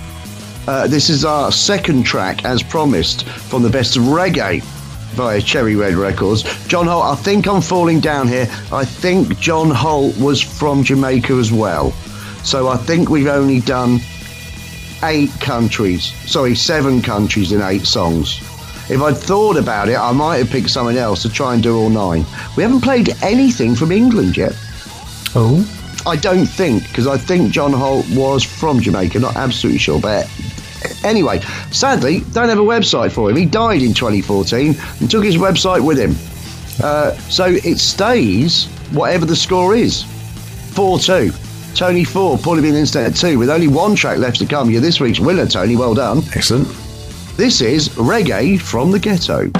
Uh, 0.68 0.86
this 0.86 1.08
is 1.10 1.24
our 1.24 1.50
second 1.50 2.04
track, 2.04 2.44
as 2.44 2.62
promised, 2.62 3.26
from 3.26 3.62
the 3.62 3.70
best 3.70 3.96
of 3.96 4.04
reggae 4.04 4.62
via 5.14 5.40
Cherry 5.40 5.74
Red 5.74 5.94
Records. 5.94 6.44
John 6.68 6.86
Holt, 6.86 7.04
I 7.04 7.16
think 7.16 7.48
I'm 7.48 7.62
falling 7.62 7.98
down 7.98 8.28
here. 8.28 8.46
I 8.70 8.84
think 8.84 9.38
John 9.40 9.70
Holt 9.70 10.16
was 10.18 10.40
from 10.40 10.84
Jamaica 10.84 11.32
as 11.32 11.50
well. 11.50 11.90
So 12.44 12.68
I 12.68 12.76
think 12.76 13.08
we've 13.08 13.26
only 13.26 13.60
done 13.60 13.98
eight 15.04 15.30
countries. 15.40 16.12
Sorry, 16.30 16.54
seven 16.54 17.02
countries 17.02 17.52
in 17.52 17.62
eight 17.62 17.86
songs. 17.86 18.38
If 18.90 19.00
I'd 19.00 19.16
thought 19.16 19.56
about 19.56 19.88
it, 19.88 19.96
I 19.96 20.12
might 20.12 20.38
have 20.38 20.50
picked 20.50 20.70
something 20.70 20.96
else 20.96 21.22
to 21.22 21.28
try 21.28 21.54
and 21.54 21.62
do 21.62 21.76
all 21.76 21.90
nine. 21.90 22.24
We 22.56 22.62
haven't 22.62 22.80
played 22.80 23.14
anything 23.22 23.76
from 23.76 23.92
England 23.92 24.36
yet. 24.36 24.52
Oh. 25.34 25.64
I 26.06 26.16
don't 26.16 26.46
think, 26.46 26.88
because 26.88 27.06
I 27.06 27.18
think 27.18 27.52
John 27.52 27.72
Holt 27.72 28.08
was 28.10 28.42
from 28.42 28.80
Jamaica, 28.80 29.20
not 29.20 29.36
absolutely 29.36 29.78
sure, 29.78 30.00
but 30.00 30.28
anyway, 31.04 31.40
sadly, 31.70 32.20
don't 32.32 32.48
have 32.48 32.58
a 32.58 32.62
website 32.62 33.12
for 33.12 33.30
him. 33.30 33.36
He 33.36 33.44
died 33.44 33.82
in 33.82 33.92
2014 33.92 34.74
and 35.00 35.10
took 35.10 35.24
his 35.24 35.36
website 35.36 35.84
with 35.84 35.98
him. 35.98 36.16
Uh, 36.82 37.12
so 37.28 37.46
it 37.46 37.78
stays 37.78 38.66
whatever 38.92 39.26
the 39.26 39.36
score 39.36 39.74
is 39.74 40.04
4 40.74 40.98
2. 40.98 41.30
Tony 41.74 42.04
4, 42.04 42.38
Paulie 42.38 42.62
B 42.62 42.68
Instant 42.68 43.16
2, 43.16 43.38
with 43.38 43.50
only 43.50 43.68
one 43.68 43.94
track 43.94 44.18
left 44.18 44.38
to 44.38 44.46
come. 44.46 44.70
You're 44.70 44.80
this 44.80 45.00
week's 45.00 45.20
winner, 45.20 45.46
Tony. 45.46 45.76
Well 45.76 45.94
done. 45.94 46.22
Excellent. 46.34 46.68
This 47.36 47.60
is 47.60 47.88
Reggae 47.90 48.60
from 48.60 48.90
the 48.90 48.98
Ghetto. 48.98 49.50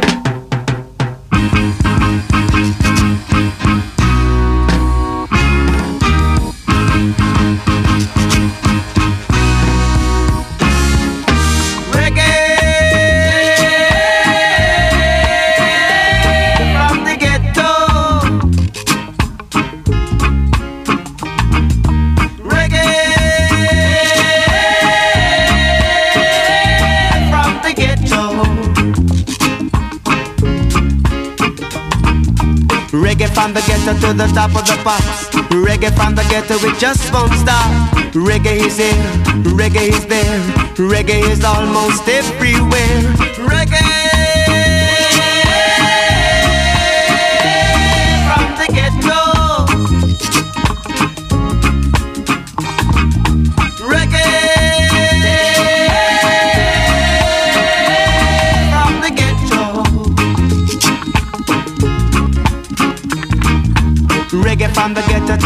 The 34.20 34.34
top 34.34 34.54
of 34.54 34.66
the 34.66 34.76
pops. 34.84 35.28
Reggae 35.64 35.90
from 35.96 36.14
the 36.14 36.22
ghetto, 36.28 36.56
it 36.68 36.78
just 36.78 37.12
won't 37.12 37.32
stop. 37.32 37.70
Reggae 38.12 38.60
is 38.66 38.76
here, 38.76 38.92
reggae 39.56 39.88
is 39.88 40.04
there, 40.06 40.40
reggae 40.76 41.22
is 41.30 41.42
almost 41.42 42.06
everywhere. 42.06 43.00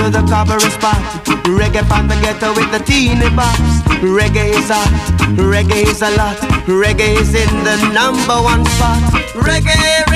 To 0.04 0.10
the 0.10 0.26
cover 0.28 0.60
spot. 0.60 1.00
Reggae 1.44 1.86
from 1.88 2.08
the 2.08 2.14
ghetto 2.20 2.52
with 2.54 2.70
the 2.72 2.78
teeny 2.84 3.30
box. 3.34 3.58
Reggae 4.02 4.52
is 4.52 4.68
hot, 4.68 4.90
reggae 5.36 5.86
is 5.86 6.02
a 6.02 6.10
lot. 6.16 6.36
Reggae 6.66 7.20
is 7.20 7.34
in 7.34 7.52
the 7.64 7.76
number 7.92 8.36
one 8.42 8.64
spot. 8.66 9.00
Reggae, 9.34 10.13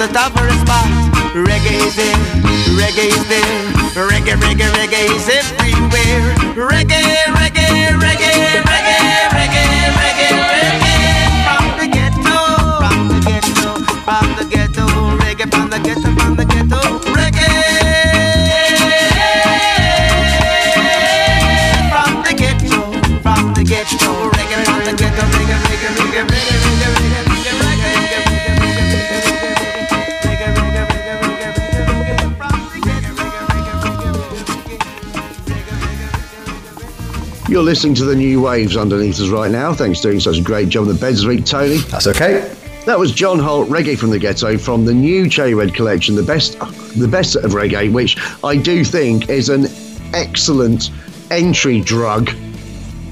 the 0.00 0.08
top 0.14 0.32
of 0.32 0.48
the 0.48 0.56
spot. 0.64 0.88
Reggae 1.36 1.76
is 1.76 1.94
there, 1.94 2.16
reggae 2.80 3.12
is 3.12 3.24
there. 3.28 3.44
Reggae, 4.08 4.32
reggae, 4.40 4.72
reggae 4.72 5.12
is 5.12 5.28
everywhere. 5.28 6.32
Reggae, 6.56 7.19
You're 37.60 37.66
listening 37.66 37.94
to 37.96 38.06
the 38.06 38.16
new 38.16 38.40
waves 38.40 38.74
underneath 38.74 39.20
us 39.20 39.28
right 39.28 39.50
now. 39.50 39.74
Thanks 39.74 40.00
for 40.00 40.08
doing 40.08 40.20
such 40.20 40.38
a 40.38 40.42
great 40.42 40.70
job 40.70 40.84
on 40.84 40.88
the 40.88 40.98
beds 40.98 41.26
week, 41.26 41.44
Tony. 41.44 41.76
That's 41.76 42.06
okay. 42.06 42.56
That 42.86 42.98
was 42.98 43.12
John 43.12 43.38
Holt, 43.38 43.68
Reggae 43.68 43.98
from 43.98 44.08
the 44.08 44.18
Ghetto, 44.18 44.56
from 44.56 44.86
the 44.86 44.94
new 44.94 45.28
Cherry 45.28 45.52
Red 45.52 45.74
collection, 45.74 46.14
the 46.14 46.22
best, 46.22 46.58
the 46.98 47.06
best 47.06 47.36
of 47.36 47.50
reggae, 47.50 47.92
which 47.92 48.16
I 48.42 48.56
do 48.56 48.82
think 48.82 49.28
is 49.28 49.50
an 49.50 49.66
excellent 50.14 50.90
entry 51.30 51.82
drug 51.82 52.30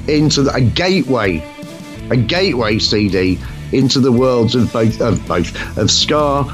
into 0.08 0.44
the, 0.44 0.54
a 0.54 0.62
gateway, 0.62 1.46
a 2.08 2.16
gateway 2.16 2.78
CD 2.78 3.38
into 3.72 4.00
the 4.00 4.10
worlds 4.10 4.54
of 4.54 4.72
both 4.72 4.98
of 5.02 5.28
both 5.28 5.76
of 5.76 5.90
ska, 5.90 6.44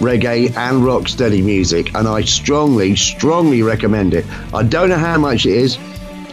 reggae, 0.00 0.54
and 0.54 0.82
rocksteady 0.82 1.42
music, 1.42 1.94
and 1.94 2.06
I 2.06 2.20
strongly, 2.24 2.94
strongly 2.94 3.62
recommend 3.62 4.12
it. 4.12 4.26
I 4.52 4.64
don't 4.64 4.90
know 4.90 4.98
how 4.98 5.16
much 5.16 5.46
it 5.46 5.54
is. 5.54 5.78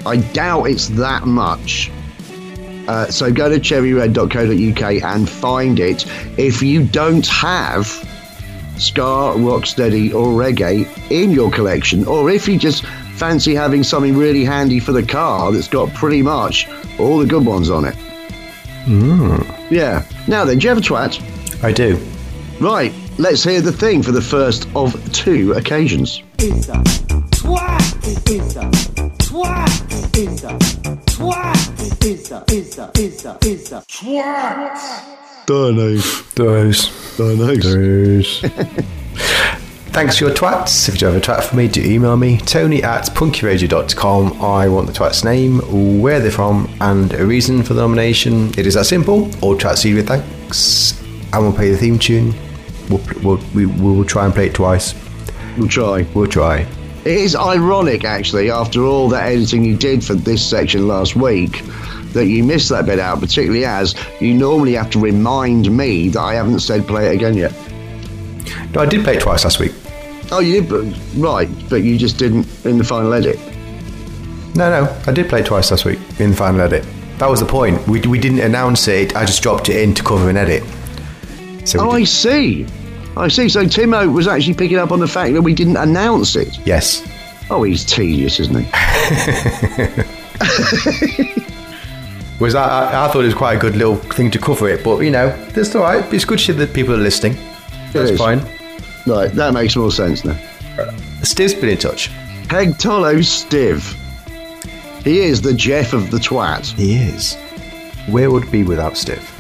I 0.06 0.18
doubt 0.18 0.66
it's 0.66 0.88
that 0.90 1.26
much. 1.26 1.92
Uh, 2.88 3.08
so 3.08 3.32
go 3.32 3.50
to 3.50 3.60
cherryred.co.uk 3.60 5.04
and 5.04 5.30
find 5.30 5.80
it. 5.80 6.06
If 6.38 6.62
you 6.62 6.86
don't 6.86 7.26
have 7.28 7.88
ska, 8.78 9.34
rocksteady, 9.38 10.14
or 10.14 10.28
reggae 10.40 10.88
in 11.10 11.32
your 11.32 11.50
collection, 11.52 12.06
or 12.06 12.30
if 12.30 12.48
you 12.48 12.60
just 12.60 12.86
fancy 13.16 13.56
having 13.56 13.84
something 13.84 14.16
really 14.16 14.44
handy 14.44 14.80
for 14.80 14.92
the 14.92 15.02
car 15.04 15.52
that's 15.52 15.68
got 15.68 15.94
pretty 15.94 16.22
much 16.22 16.68
all 17.00 17.18
the 17.18 17.26
good 17.26 17.46
ones 17.46 17.70
on 17.70 17.86
it. 17.86 17.96
Yeah. 19.72 20.06
Now 20.28 20.46
then, 20.46 20.60
do 20.60 20.64
you 20.64 20.70
have 20.70 20.78
a 20.78 20.82
twat? 20.82 21.64
I 21.64 21.72
do. 21.72 21.98
Right. 22.60 22.94
Let's 23.18 23.44
hear 23.44 23.62
the 23.62 23.72
thing 23.72 24.04
for 24.04 24.12
the 24.12 24.22
first 24.22 24.68
of 24.76 24.94
two 25.14 25.54
occasions. 25.54 26.22
It's 26.38 26.68
a 26.68 26.74
twat. 26.74 28.30
It's 28.30 28.56
a 28.58 28.95
twat. 29.36 30.18
It's 30.18 30.44
a 30.44 30.58
twat. 31.12 32.06
It's 32.06 32.32
a 32.32 32.44
it's 32.48 32.78
a 32.78 32.92
it's 32.96 33.26
a 33.26 33.38
it's 33.42 33.72
a 33.74 33.82
twat. 33.82 35.46
Those. 35.46 36.34
Those. 36.34 37.18
Those. 37.18 38.40
Thanks 39.92 40.18
for 40.18 40.26
your 40.26 40.34
twats. 40.34 40.88
If 40.88 40.96
you 40.96 41.00
do 41.00 41.06
have 41.08 41.16
a 41.16 41.20
twat 41.20 41.44
for 41.44 41.56
me, 41.58 41.68
do 41.68 41.82
email 41.82 42.16
me, 42.16 42.38
tony 42.38 42.82
at 42.82 43.06
punkyradio.com. 43.08 44.42
I 44.42 44.70
want 44.70 44.88
the 44.88 44.94
twat's 44.94 45.26
name, 45.26 45.60
where 46.02 46.20
they're 46.22 46.32
from, 46.32 46.70
and 46.80 47.14
a 47.14 47.26
reason 47.26 47.62
for 47.62 47.74
the 47.74 47.82
nomination. 47.82 48.50
It 48.58 48.66
is 48.66 48.76
that 48.76 48.86
simple. 48.86 49.26
All 49.42 49.58
twats 49.58 49.80
see 49.80 49.94
with 49.94 50.08
thanks. 50.08 51.02
And 51.34 51.44
we'll 51.44 51.54
play 51.54 51.72
the 51.72 51.78
theme 51.78 52.00
tune. 52.00 52.34
We'll, 52.90 53.02
we'll, 53.22 53.42
we, 53.54 53.66
we 53.66 53.98
will 53.98 54.06
try 54.06 54.26
and 54.26 54.34
play 54.34 54.48
it 54.48 54.54
twice. 54.54 54.96
We'll 55.58 55.68
try. 55.68 56.06
We'll 56.14 56.28
try. 56.28 56.66
It 57.06 57.18
is 57.18 57.36
ironic, 57.36 58.04
actually, 58.04 58.50
after 58.50 58.84
all 58.84 59.10
that 59.10 59.28
editing 59.28 59.64
you 59.64 59.78
did 59.78 60.04
for 60.04 60.16
this 60.16 60.44
section 60.44 60.88
last 60.88 61.16
week, 61.16 61.62
that 62.14 62.26
you 62.26 62.44
missed 62.44 62.70
that 62.70 62.88
bit 62.88 62.98
out, 62.98 63.20
particularly 63.20 63.64
as 63.64 63.94
you 64.20 64.34
normally 64.34 64.74
have 64.74 64.90
to 64.90 65.00
remind 65.00 65.70
me 65.70 66.10
that 66.10 66.20
I 66.20 66.34
haven't 66.34 66.62
said 66.62 66.88
play 66.88 67.10
it 67.10 67.14
again 67.16 67.36
yet. 67.36 67.54
No, 68.74 68.82
I 68.82 68.88
did 68.88 69.04
play 69.04 69.18
it 69.18 69.22
twice 69.22 69.44
last 69.44 69.60
week. 69.60 69.72
Oh, 70.32 70.40
you 70.40 70.62
did, 70.62 70.68
but, 70.68 70.86
right, 71.16 71.48
but 71.70 71.84
you 71.84 71.96
just 72.00 72.18
didn't 72.18 72.48
in 72.66 72.80
the 72.80 72.84
final 72.84 73.14
edit. 73.14 73.38
No, 74.56 74.72
no, 74.72 75.02
I 75.06 75.12
did 75.12 75.30
play 75.30 75.42
it 75.42 75.46
twice 75.46 75.70
last 75.70 75.86
week 75.86 76.00
in 76.20 76.32
the 76.32 76.36
final 76.36 76.62
edit. 76.62 76.84
That 77.20 77.30
was 77.30 77.40
the 77.40 77.46
point. 77.46 77.88
We, 77.88 78.02
we 78.02 78.20
didn't 78.20 78.40
announce 78.40 78.88
it, 78.88 79.16
I 79.16 79.26
just 79.26 79.44
dropped 79.44 79.70
it 79.70 79.78
in 79.78 79.94
to 79.94 80.04
cover 80.04 80.28
an 80.28 80.38
edit. 80.38 80.64
So 81.68 81.82
Oh, 81.82 81.92
I 81.92 82.04
see. 82.04 82.66
I 83.18 83.28
see. 83.28 83.50
So 83.50 83.66
Timo 83.66 84.14
was 84.14 84.28
actually 84.28 84.56
picking 84.56 84.78
up 84.78 84.92
on 84.92 85.00
the 85.00 85.08
fact 85.08 85.34
that 85.34 85.42
we 85.42 85.54
didn't 85.54 85.78
announce 85.78 86.36
it. 86.36 86.60
Yes. 86.66 87.02
Oh, 87.50 87.64
he's 87.64 87.86
tedious, 87.86 88.40
isn't 88.40 88.66
he? 88.66 88.72
Was 92.40 92.54
I, 92.54 92.68
I, 92.68 93.06
I 93.06 93.08
thought 93.08 93.22
it 93.22 93.28
was 93.28 93.34
quite 93.34 93.56
a 93.56 93.60
good 93.60 93.78
little 93.78 93.96
thing 93.96 94.30
to 94.32 94.40
cover 94.40 94.68
it, 94.68 94.84
but 94.84 95.00
you 95.00 95.10
know, 95.10 95.30
that's 95.52 95.74
all 95.74 95.84
right. 95.84 96.14
It's 96.14 96.26
good 96.26 96.40
shit 96.40 96.58
that 96.58 96.74
people 96.74 96.94
are 96.94 96.98
listening. 96.98 97.38
That's 97.94 98.12
is. 98.12 98.18
fine. 98.18 98.40
Right, 99.08 99.32
that 99.32 99.54
makes 99.54 99.76
more 99.78 99.92
sense 99.92 100.26
now. 100.26 100.38
Uh, 100.78 100.92
Steve's 101.24 101.54
been 101.54 101.70
in 101.70 101.78
touch. 101.78 102.10
Peg 102.50 102.72
Tolo 102.78 103.20
Stiv. 103.20 103.94
He 105.04 105.20
is 105.20 105.42
the 105.42 105.54
Jeff 105.54 105.94
of 105.94 106.12
the 106.12 106.18
twat. 106.18 106.74
He 106.74 106.96
is. 106.96 107.36
Where 108.08 108.30
would 108.30 108.44
it 108.44 108.52
be 108.52 108.64
without 108.64 108.98
Steve? 108.98 109.32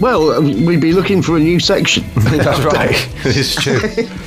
Well, 0.00 0.30
uh, 0.30 0.40
we'd 0.40 0.80
be 0.80 0.92
looking 0.92 1.22
for 1.22 1.36
a 1.36 1.40
new 1.40 1.58
section. 1.58 2.04
That's 2.14 2.60
right. 2.60 3.08
it's 3.24 3.54
true. 3.54 3.80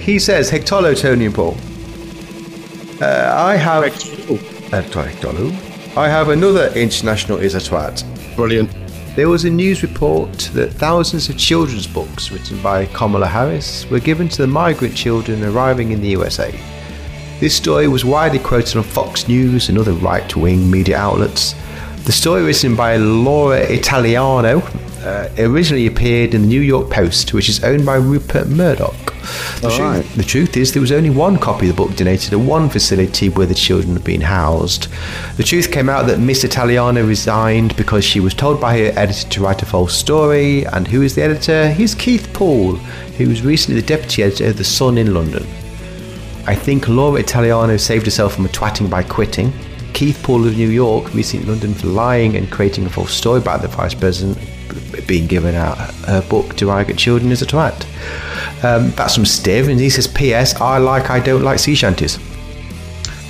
He 0.00 0.18
says, 0.18 0.50
Hectolo, 0.50 1.00
Tony 1.00 1.26
and 1.26 1.34
Paul. 1.34 1.56
Uh, 3.00 3.32
I 3.32 3.54
have. 3.54 3.84
Uh, 3.84 4.82
Hectolo. 4.82 5.96
I 5.96 6.08
have 6.08 6.30
another 6.30 6.72
international 6.74 7.38
is 7.38 7.54
a 7.54 7.58
twat. 7.58 8.04
Brilliant. 8.34 8.70
There 9.14 9.28
was 9.28 9.44
a 9.44 9.50
news 9.50 9.84
report 9.84 10.50
that 10.52 10.72
thousands 10.72 11.28
of 11.28 11.38
children's 11.38 11.86
books 11.86 12.32
written 12.32 12.60
by 12.60 12.86
Kamala 12.86 13.28
Harris 13.28 13.88
were 13.88 14.00
given 14.00 14.28
to 14.30 14.42
the 14.42 14.48
migrant 14.48 14.96
children 14.96 15.44
arriving 15.44 15.92
in 15.92 16.00
the 16.00 16.08
USA. 16.08 16.50
This 17.38 17.54
story 17.54 17.86
was 17.86 18.04
widely 18.04 18.40
quoted 18.40 18.76
on 18.76 18.82
Fox 18.82 19.28
News 19.28 19.68
and 19.68 19.78
other 19.78 19.92
right 19.92 20.34
wing 20.36 20.68
media 20.68 20.98
outlets. 20.98 21.54
The 22.08 22.12
story, 22.12 22.42
written 22.42 22.74
by 22.74 22.96
Laura 22.96 23.58
Italiano, 23.58 24.62
uh, 25.02 25.28
originally 25.36 25.86
appeared 25.86 26.32
in 26.32 26.40
the 26.40 26.48
New 26.48 26.62
York 26.62 26.88
Post, 26.88 27.34
which 27.34 27.50
is 27.50 27.62
owned 27.62 27.84
by 27.84 27.96
Rupert 27.96 28.48
Murdoch. 28.48 29.12
The, 29.60 29.68
All 29.68 29.76
truth, 29.76 29.80
right. 29.80 30.16
the 30.16 30.22
truth 30.22 30.56
is, 30.56 30.72
there 30.72 30.80
was 30.80 30.90
only 30.90 31.10
one 31.10 31.36
copy 31.36 31.68
of 31.68 31.76
the 31.76 31.82
book 31.82 31.94
donated 31.96 32.32
at 32.32 32.38
one 32.40 32.70
facility 32.70 33.28
where 33.28 33.44
the 33.44 33.54
children 33.54 33.92
had 33.92 34.04
been 34.04 34.22
housed. 34.22 34.88
The 35.36 35.42
truth 35.42 35.70
came 35.70 35.90
out 35.90 36.06
that 36.06 36.18
Miss 36.18 36.44
Italiano 36.44 37.06
resigned 37.06 37.76
because 37.76 38.06
she 38.06 38.20
was 38.20 38.32
told 38.32 38.58
by 38.58 38.78
her 38.78 38.98
editor 38.98 39.28
to 39.28 39.42
write 39.42 39.60
a 39.60 39.66
false 39.66 39.94
story. 39.94 40.64
And 40.64 40.88
who 40.88 41.02
is 41.02 41.14
the 41.14 41.20
editor? 41.24 41.70
He's 41.70 41.94
Keith 41.94 42.32
Poole, 42.32 42.76
who 43.18 43.28
was 43.28 43.42
recently 43.42 43.82
the 43.82 43.86
deputy 43.86 44.22
editor 44.22 44.46
of 44.46 44.56
The 44.56 44.64
Sun 44.64 44.96
in 44.96 45.12
London. 45.12 45.46
I 46.46 46.54
think 46.54 46.88
Laura 46.88 47.20
Italiano 47.20 47.76
saved 47.76 48.06
herself 48.06 48.34
from 48.34 48.46
a 48.46 48.48
twatting 48.48 48.88
by 48.88 49.02
quitting. 49.02 49.52
Keith 49.94 50.20
Poole 50.22 50.46
of 50.46 50.56
New 50.56 50.68
York 50.68 51.12
recently 51.14 51.46
in 51.46 51.50
London 51.50 51.74
for 51.74 51.88
lying 51.88 52.36
and 52.36 52.50
creating 52.50 52.86
a 52.86 52.90
false 52.90 53.12
story 53.12 53.40
about 53.40 53.62
the 53.62 53.68
vice 53.68 53.94
president 53.94 54.38
being 55.06 55.26
given 55.26 55.54
out 55.54 55.78
her 56.06 56.22
book 56.28 56.54
to 56.56 56.66
migrant 56.66 56.98
children 56.98 57.32
as 57.32 57.42
a 57.42 57.46
twat. 57.46 57.84
Um, 58.64 58.90
that's 58.92 59.14
from 59.14 59.24
Steve, 59.24 59.68
and 59.68 59.78
he 59.78 59.90
says, 59.90 60.06
P.S. 60.06 60.60
I 60.60 60.78
like, 60.78 61.10
I 61.10 61.20
don't 61.20 61.42
like 61.42 61.58
sea 61.58 61.74
shanties. 61.74 62.18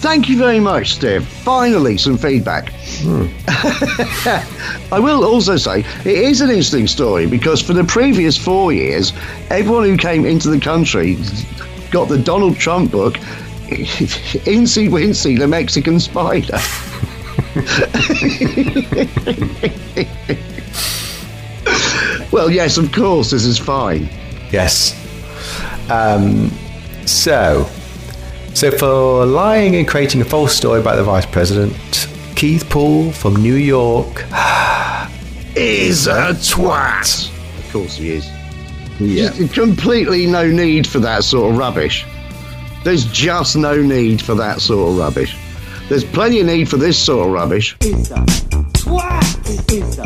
Thank 0.01 0.29
you 0.29 0.39
very 0.39 0.61
much, 0.61 0.95
Steve. 0.95 1.27
Finally, 1.27 1.99
some 1.99 2.17
feedback. 2.17 2.69
Hmm. 3.03 3.27
I 4.95 5.01
will 5.01 5.25
also 5.25 5.57
say 5.57 5.81
it 5.81 6.07
is 6.07 6.41
an 6.41 6.51
interesting 6.51 6.87
story 6.87 7.27
because 7.27 7.61
for 7.61 7.73
the 7.73 7.83
previous 7.83 8.37
four 8.37 8.73
years, 8.73 9.13
everyone 9.51 9.85
who 9.85 9.97
came 9.97 10.25
into 10.25 10.51
the 10.51 10.61
country 10.61 11.17
got 11.91 12.09
the 12.09 12.17
Donald 12.17 12.57
Trump 12.57 12.93
book, 12.93 13.17
Incy 14.49 14.89
Wincy, 14.89 15.39
the 15.39 15.47
Mexican 15.47 16.01
Spider. 16.01 16.59
well, 22.33 22.51
yes, 22.51 22.79
of 22.79 22.91
course, 22.93 23.31
this 23.31 23.45
is 23.45 23.59
fine. 23.59 24.09
Yes. 24.51 24.95
Um, 25.91 26.51
so, 27.05 27.69
so 28.55 28.71
for 28.71 29.27
lying 29.27 29.77
and 29.77 29.87
creating 29.87 30.23
a 30.23 30.25
false 30.25 30.55
story 30.55 30.81
about 30.81 30.97
the 30.97 31.05
vice 31.05 31.27
president, 31.27 31.77
Keith 32.37 32.69
Poole 32.71 33.13
from 33.13 33.37
New 33.37 33.55
York 33.55 34.25
is 35.57 36.07
a 36.07 36.33
twat. 36.33 37.29
Of 37.59 37.73
course 37.73 37.97
he 37.97 38.13
is. 38.13 38.27
Yeah. 38.99 39.31
Just 39.31 39.53
completely 39.53 40.27
no 40.27 40.47
need 40.49 40.87
for 40.87 41.01
that 41.01 41.25
sort 41.25 41.53
of 41.53 41.59
rubbish. 41.59 42.07
There's 42.85 43.07
just 43.07 43.57
no 43.57 43.81
need 43.83 44.23
for 44.23 44.35
that 44.37 44.61
sort 44.61 44.91
of 44.93 44.99
rubbish. 44.99 45.37
There's 45.89 46.05
plenty 46.05 46.41
of 46.41 46.47
need 46.47 46.69
for 46.69 46.77
this 46.77 46.99
sort 46.99 47.27
of 47.27 47.33
rubbish. 47.33 47.77
It's 47.81 48.11
a 48.11 48.17
twat. 48.17 49.73
It's 49.73 49.99
a 49.99 50.03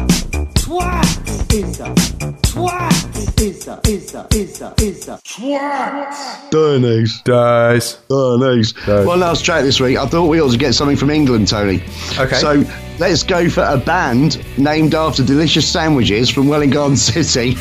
twat. 0.55 1.53
It's 1.53 1.81
a 1.81 1.95
twat. 2.43 3.41
It's 3.41 3.66
a 3.66 3.81
it's 3.85 4.14
a 4.14 4.27
it's 4.31 4.61
a 4.61 4.75
it's 4.79 5.09
a 5.09 5.18
twat. 5.25 6.51
Darnies. 6.51 7.23
Dies. 7.25 7.99
Darnies. 8.09 9.07
One 9.07 9.20
last 9.20 9.45
track 9.45 9.64
this 9.64 9.81
week. 9.81 9.99
I 9.99 10.07
thought 10.07 10.29
we 10.29 10.41
ought 10.41 10.53
to 10.53 10.59
get 10.59 10.75
something 10.75 10.97
from 10.97 11.11
England, 11.11 11.49
Tony. 11.49 11.83
Okay. 12.18 12.37
So 12.37 12.64
let's 12.99 13.23
go 13.23 13.49
for 13.49 13.64
a 13.64 13.77
band 13.77 14.45
named 14.59 14.95
after 14.95 15.25
delicious 15.25 15.68
sandwiches 15.70 16.31
from 16.31 16.47
Welwyn 16.49 16.70
Garden 16.70 16.97
City. 16.97 17.57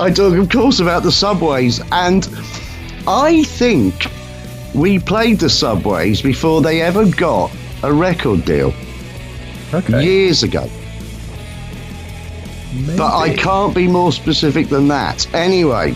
I 0.00 0.10
talk, 0.14 0.36
of 0.36 0.48
course, 0.50 0.80
about 0.80 1.02
the 1.02 1.12
subways, 1.12 1.80
and 1.92 2.24
I 3.06 3.44
think 3.44 4.06
we 4.74 4.98
played 4.98 5.38
the 5.40 5.50
subways 5.50 6.20
before 6.22 6.60
they 6.62 6.80
ever 6.82 7.04
got 7.10 7.50
a 7.82 7.92
record 7.92 8.44
deal 8.44 8.72
Okay. 9.74 10.04
years 10.04 10.42
ago. 10.42 10.68
But 12.96 13.14
I 13.16 13.34
can't 13.36 13.74
be 13.74 13.86
more 13.88 14.12
specific 14.12 14.68
than 14.68 14.88
that. 14.88 15.26
Anyway, 15.34 15.94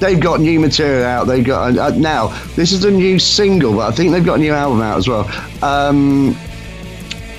they've 0.00 0.18
got 0.18 0.40
new 0.40 0.58
material 0.58 1.04
out. 1.04 1.26
They've 1.28 1.44
got 1.44 1.76
uh, 1.78 1.90
now. 1.90 2.28
This 2.56 2.72
is 2.72 2.84
a 2.84 2.90
new 2.90 3.18
single, 3.20 3.74
but 3.74 3.92
I 3.92 3.94
think 3.94 4.10
they've 4.12 4.24
got 4.24 4.38
a 4.38 4.40
new 4.40 4.52
album 4.52 4.80
out 4.80 4.98
as 4.98 5.06
well. 5.08 5.28
Um, 5.62 6.34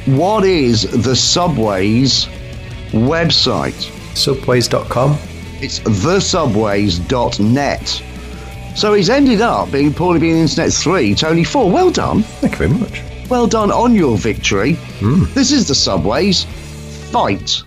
what 0.06 0.46
is 0.46 0.84
the 1.04 1.14
Subways 1.16 2.28
website? 2.92 3.90
Subways.com. 4.16 5.18
It's 5.62 5.80
thesubways.net. 5.80 8.04
So 8.76 8.94
he's 8.94 9.10
ended 9.10 9.42
up 9.42 9.72
being 9.72 9.92
Paulie 9.92 10.20
being 10.20 10.38
Internet 10.38 10.72
3, 10.72 11.16
Tony 11.16 11.44
4. 11.44 11.70
Well 11.70 11.92
done. 11.92 12.24
Thank 12.24 12.54
you 12.60 12.68
very 12.68 12.80
much. 12.80 13.02
Well 13.30 13.48
done 13.48 13.72
on 13.72 13.94
your 13.94 14.18
victory. 14.18 14.74
Hmm. 15.00 15.26
This 15.34 15.52
is 15.52 15.68
the 15.68 15.76
Subways. 15.76 16.46
Fight. 17.12 17.64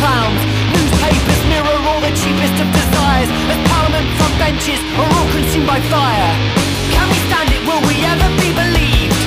Clowns. 0.00 0.40
Newspapers 0.74 1.42
mirror 1.50 1.78
all 1.90 2.00
the 2.00 2.14
cheapest 2.14 2.56
of 2.62 2.68
desires. 2.70 3.30
As 3.50 3.58
parliament 3.70 4.06
front 4.18 4.34
benches 4.38 4.80
are 4.98 5.10
all 5.10 5.28
consumed 5.34 5.66
by 5.66 5.80
fire. 5.92 6.32
Can 6.94 7.06
we 7.10 7.18
stand 7.28 7.48
it? 7.50 7.62
Will 7.68 7.82
we 7.90 7.96
ever 8.06 8.28
be 8.38 8.50
believed? 8.54 9.20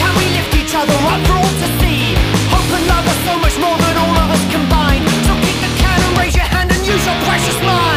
Can 0.00 0.12
we 0.20 0.26
lift 0.36 0.52
each 0.60 0.74
other 0.76 0.96
up 1.12 1.20
for 1.26 1.36
all 1.40 1.54
to 1.62 1.68
see? 1.80 2.14
Hope 2.52 2.70
and 2.76 2.84
love 2.92 3.04
are 3.08 3.20
so 3.28 3.34
much 3.44 3.56
more 3.58 3.78
than 3.84 3.94
all 4.04 4.16
of 4.24 4.28
us 4.36 4.44
combined. 4.52 5.04
So 5.26 5.32
kick 5.44 5.56
the 5.64 5.70
can 5.80 5.98
and 6.06 6.12
raise 6.20 6.36
your 6.36 6.48
hand 6.54 6.68
and 6.70 6.82
use 6.84 7.04
your 7.04 7.18
precious 7.26 7.58
minds. 7.64 7.91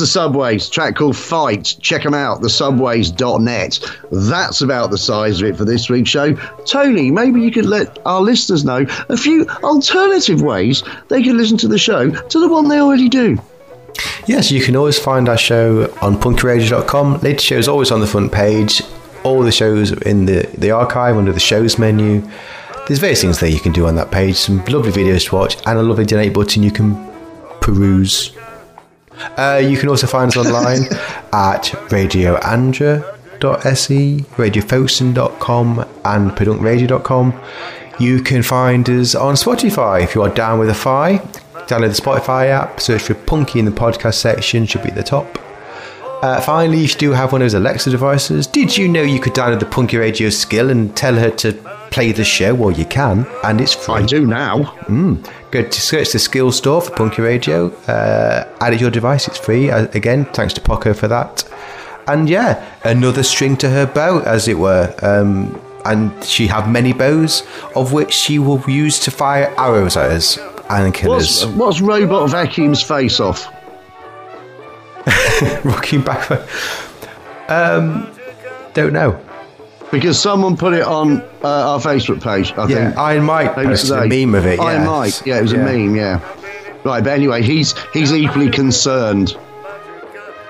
The 0.00 0.06
Subways, 0.06 0.68
track 0.68 0.96
called 0.96 1.16
Fight. 1.16 1.76
Check 1.80 2.02
them 2.02 2.14
out, 2.14 2.40
thesubways.net. 2.40 3.96
That's 4.10 4.60
about 4.60 4.90
the 4.90 4.98
size 4.98 5.40
of 5.40 5.48
it 5.48 5.56
for 5.56 5.64
this 5.64 5.88
week's 5.88 6.10
show. 6.10 6.34
Tony, 6.64 7.10
maybe 7.10 7.40
you 7.40 7.52
could 7.52 7.66
let 7.66 7.98
our 8.06 8.20
listeners 8.20 8.64
know 8.64 8.86
a 9.08 9.16
few 9.16 9.46
alternative 9.62 10.42
ways 10.42 10.82
they 11.08 11.22
can 11.22 11.36
listen 11.36 11.56
to 11.58 11.68
the 11.68 11.78
show 11.78 12.10
to 12.10 12.40
the 12.40 12.48
one 12.48 12.68
they 12.68 12.80
already 12.80 13.08
do. 13.08 13.38
Yes, 14.26 14.50
you 14.50 14.62
can 14.62 14.76
always 14.76 14.98
find 14.98 15.28
our 15.28 15.38
show 15.38 15.92
on 16.02 16.16
punkyradio.com. 16.16 17.20
Latest 17.20 17.46
show 17.46 17.58
is 17.58 17.68
always 17.68 17.90
on 17.90 18.00
the 18.00 18.06
front 18.06 18.32
page. 18.32 18.82
All 19.22 19.42
the 19.42 19.52
shows 19.52 19.92
in 19.92 20.24
the, 20.24 20.48
the 20.56 20.70
archive 20.70 21.16
under 21.16 21.32
the 21.32 21.40
shows 21.40 21.78
menu. 21.78 22.22
there's 22.86 22.98
various 22.98 23.20
things 23.20 23.38
there 23.38 23.50
you 23.50 23.60
can 23.60 23.72
do 23.72 23.86
on 23.86 23.94
that 23.96 24.10
page. 24.10 24.36
Some 24.36 24.64
lovely 24.66 24.92
videos 24.92 25.28
to 25.28 25.36
watch 25.36 25.56
and 25.66 25.78
a 25.78 25.82
lovely 25.82 26.06
donate 26.06 26.32
button 26.32 26.62
you 26.62 26.70
can 26.70 26.96
peruse. 27.60 28.32
Uh, 29.36 29.60
you 29.62 29.76
can 29.76 29.88
also 29.88 30.06
find 30.06 30.28
us 30.28 30.36
online 30.36 30.84
at 31.32 31.64
radioandra.se, 31.90 34.18
radiofosun.com, 34.36 35.78
and 36.04 36.30
pedunkradio.com. 36.32 37.40
You 37.98 38.22
can 38.22 38.42
find 38.42 38.88
us 38.88 39.14
on 39.14 39.34
Spotify 39.34 40.02
if 40.02 40.14
you 40.14 40.22
are 40.22 40.30
down 40.30 40.58
with 40.58 40.70
a 40.70 40.74
fi. 40.74 41.18
Download 41.68 41.94
the 41.94 42.02
Spotify 42.02 42.46
app, 42.46 42.80
search 42.80 43.02
for 43.02 43.14
Punky 43.14 43.58
in 43.58 43.64
the 43.64 43.70
podcast 43.70 44.14
section, 44.14 44.66
should 44.66 44.82
be 44.82 44.88
at 44.88 44.94
the 44.94 45.02
top. 45.02 45.38
Uh, 46.22 46.40
finally, 46.40 46.84
if 46.84 46.92
you 46.94 46.98
do 46.98 47.10
have 47.12 47.32
one 47.32 47.40
of 47.40 47.46
those 47.46 47.54
Alexa 47.54 47.90
devices, 47.90 48.46
did 48.46 48.76
you 48.76 48.88
know 48.88 49.02
you 49.02 49.18
could 49.20 49.32
download 49.32 49.60
the 49.60 49.66
Punky 49.66 49.96
Radio 49.96 50.28
skill 50.28 50.68
and 50.70 50.94
tell 50.96 51.14
her 51.14 51.30
to 51.30 51.52
play 51.90 52.12
the 52.12 52.24
show? 52.24 52.54
Well, 52.54 52.70
you 52.72 52.84
can, 52.84 53.26
and 53.42 53.60
it's 53.60 53.72
free. 53.74 53.94
I 53.94 54.02
do 54.06 54.26
now. 54.26 54.64
Mm. 54.86 55.26
Go 55.50 55.62
to 55.62 55.80
search 55.80 56.12
the 56.12 56.18
skill 56.18 56.52
store 56.52 56.82
for 56.82 56.90
Punky 56.90 57.22
Radio, 57.22 57.68
uh, 57.88 58.46
add 58.60 58.74
it 58.74 58.76
to 58.76 58.82
your 58.82 58.90
device, 58.90 59.26
it's 59.28 59.38
free. 59.38 59.70
Uh, 59.70 59.88
again, 59.94 60.26
thanks 60.26 60.52
to 60.54 60.60
Poco 60.60 60.92
for 60.92 61.08
that. 61.08 61.42
And 62.06 62.28
yeah, 62.28 62.70
another 62.84 63.22
string 63.22 63.56
to 63.58 63.70
her 63.70 63.86
bow, 63.86 64.20
as 64.20 64.46
it 64.46 64.58
were. 64.58 64.94
Um, 65.02 65.58
and 65.86 66.22
she 66.24 66.46
have 66.48 66.68
many 66.68 66.92
bows, 66.92 67.44
of 67.74 67.92
which 67.94 68.12
she 68.12 68.38
will 68.38 68.62
use 68.68 68.98
to 69.00 69.10
fire 69.10 69.52
arrows 69.56 69.96
at 69.96 70.10
us 70.10 70.38
and 70.68 70.92
kill 70.92 71.12
What's, 71.12 71.42
us. 71.44 71.54
what's 71.54 71.80
Robot 71.80 72.28
Vacuum's 72.30 72.82
face 72.82 73.18
off? 73.20 73.46
Rocking 75.64 76.02
back. 76.02 76.30
Um, 77.48 78.10
don't 78.74 78.92
know. 78.92 79.20
Because 79.90 80.20
someone 80.20 80.56
put 80.56 80.72
it 80.72 80.82
on 80.84 81.20
uh, 81.42 81.72
our 81.72 81.80
Facebook 81.80 82.22
page, 82.22 82.52
I 82.56 82.68
Yeah, 82.68 82.84
think. 82.90 82.96
Iron 82.96 83.24
Mike 83.24 83.56
Maybe 83.56 83.68
posted 83.70 83.90
a 83.98 84.06
meme 84.06 84.34
of 84.36 84.46
it, 84.46 84.60
Iron 84.60 84.82
yeah. 84.82 84.86
Mike, 84.86 85.26
yeah, 85.26 85.38
it 85.38 85.42
was 85.42 85.52
Yeah. 85.52 85.58
a 85.58 85.64
meme, 85.64 85.96
yeah. 85.96 86.20
Right, 86.84 87.02
but 87.02 87.10
anyway, 87.12 87.42
he's 87.42 87.74
he's 87.92 88.12
equally 88.12 88.50
concerned 88.50 89.36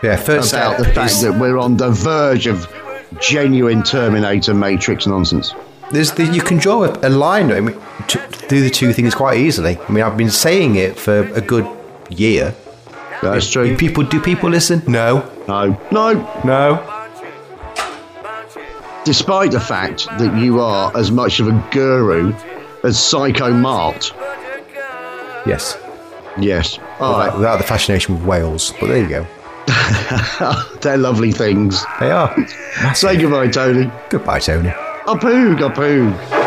Yeah, 0.02 0.16
first 0.16 0.52
about 0.52 0.74
step 0.74 0.86
the 0.86 0.92
fact 0.92 1.22
that 1.22 1.38
we're 1.40 1.56
on 1.58 1.76
the 1.78 1.90
verge 1.90 2.46
of 2.46 2.68
genuine 3.18 3.82
Terminator 3.82 4.52
Matrix 4.54 5.06
nonsense. 5.06 5.54
There's 5.90 6.12
the, 6.12 6.24
you 6.26 6.42
can 6.42 6.58
draw 6.58 6.84
a, 6.84 7.08
a 7.08 7.10
line 7.10 7.50
I 7.50 7.60
mean, 7.60 7.76
to 8.08 8.20
do 8.48 8.60
the 8.62 8.70
two 8.70 8.92
things 8.92 9.14
quite 9.14 9.38
easily. 9.38 9.78
I 9.88 9.90
mean, 9.92 10.04
I've 10.04 10.16
been 10.18 10.30
saying 10.30 10.76
it 10.76 10.96
for 10.98 11.22
a 11.32 11.40
good 11.40 11.66
year. 12.10 12.54
That's 13.22 13.50
true. 13.50 13.68
Do 13.68 13.76
people 13.76 14.04
do 14.04 14.20
people 14.20 14.48
listen? 14.50 14.82
No, 14.86 15.28
No, 15.48 15.78
no. 15.90 16.14
no. 16.44 16.86
Despite 19.04 19.50
the 19.50 19.60
fact 19.60 20.06
that 20.18 20.36
you 20.38 20.60
are 20.60 20.94
as 20.96 21.10
much 21.10 21.40
of 21.40 21.48
a 21.48 21.68
guru 21.70 22.32
as 22.84 22.98
Psycho 22.98 23.50
Mark. 23.52 23.96
Yes, 25.46 25.78
Yes. 26.38 26.78
All 27.00 27.12
without, 27.16 27.28
right. 27.30 27.36
without 27.38 27.56
the 27.58 27.64
fascination 27.66 28.14
with 28.16 28.24
whales. 28.24 28.72
But 28.78 28.88
there 28.88 29.02
you 29.02 29.08
go. 29.08 29.26
They're 30.80 30.96
lovely 30.98 31.32
things. 31.32 31.84
They 31.98 32.10
are. 32.10 32.34
Say 32.94 33.16
goodbye, 33.16 33.48
Tony. 33.48 33.90
Goodbye, 34.10 34.38
Tony. 34.40 34.68
A 34.68 35.14
poog, 35.16 35.64
a 35.64 35.70
poog. 35.70 36.39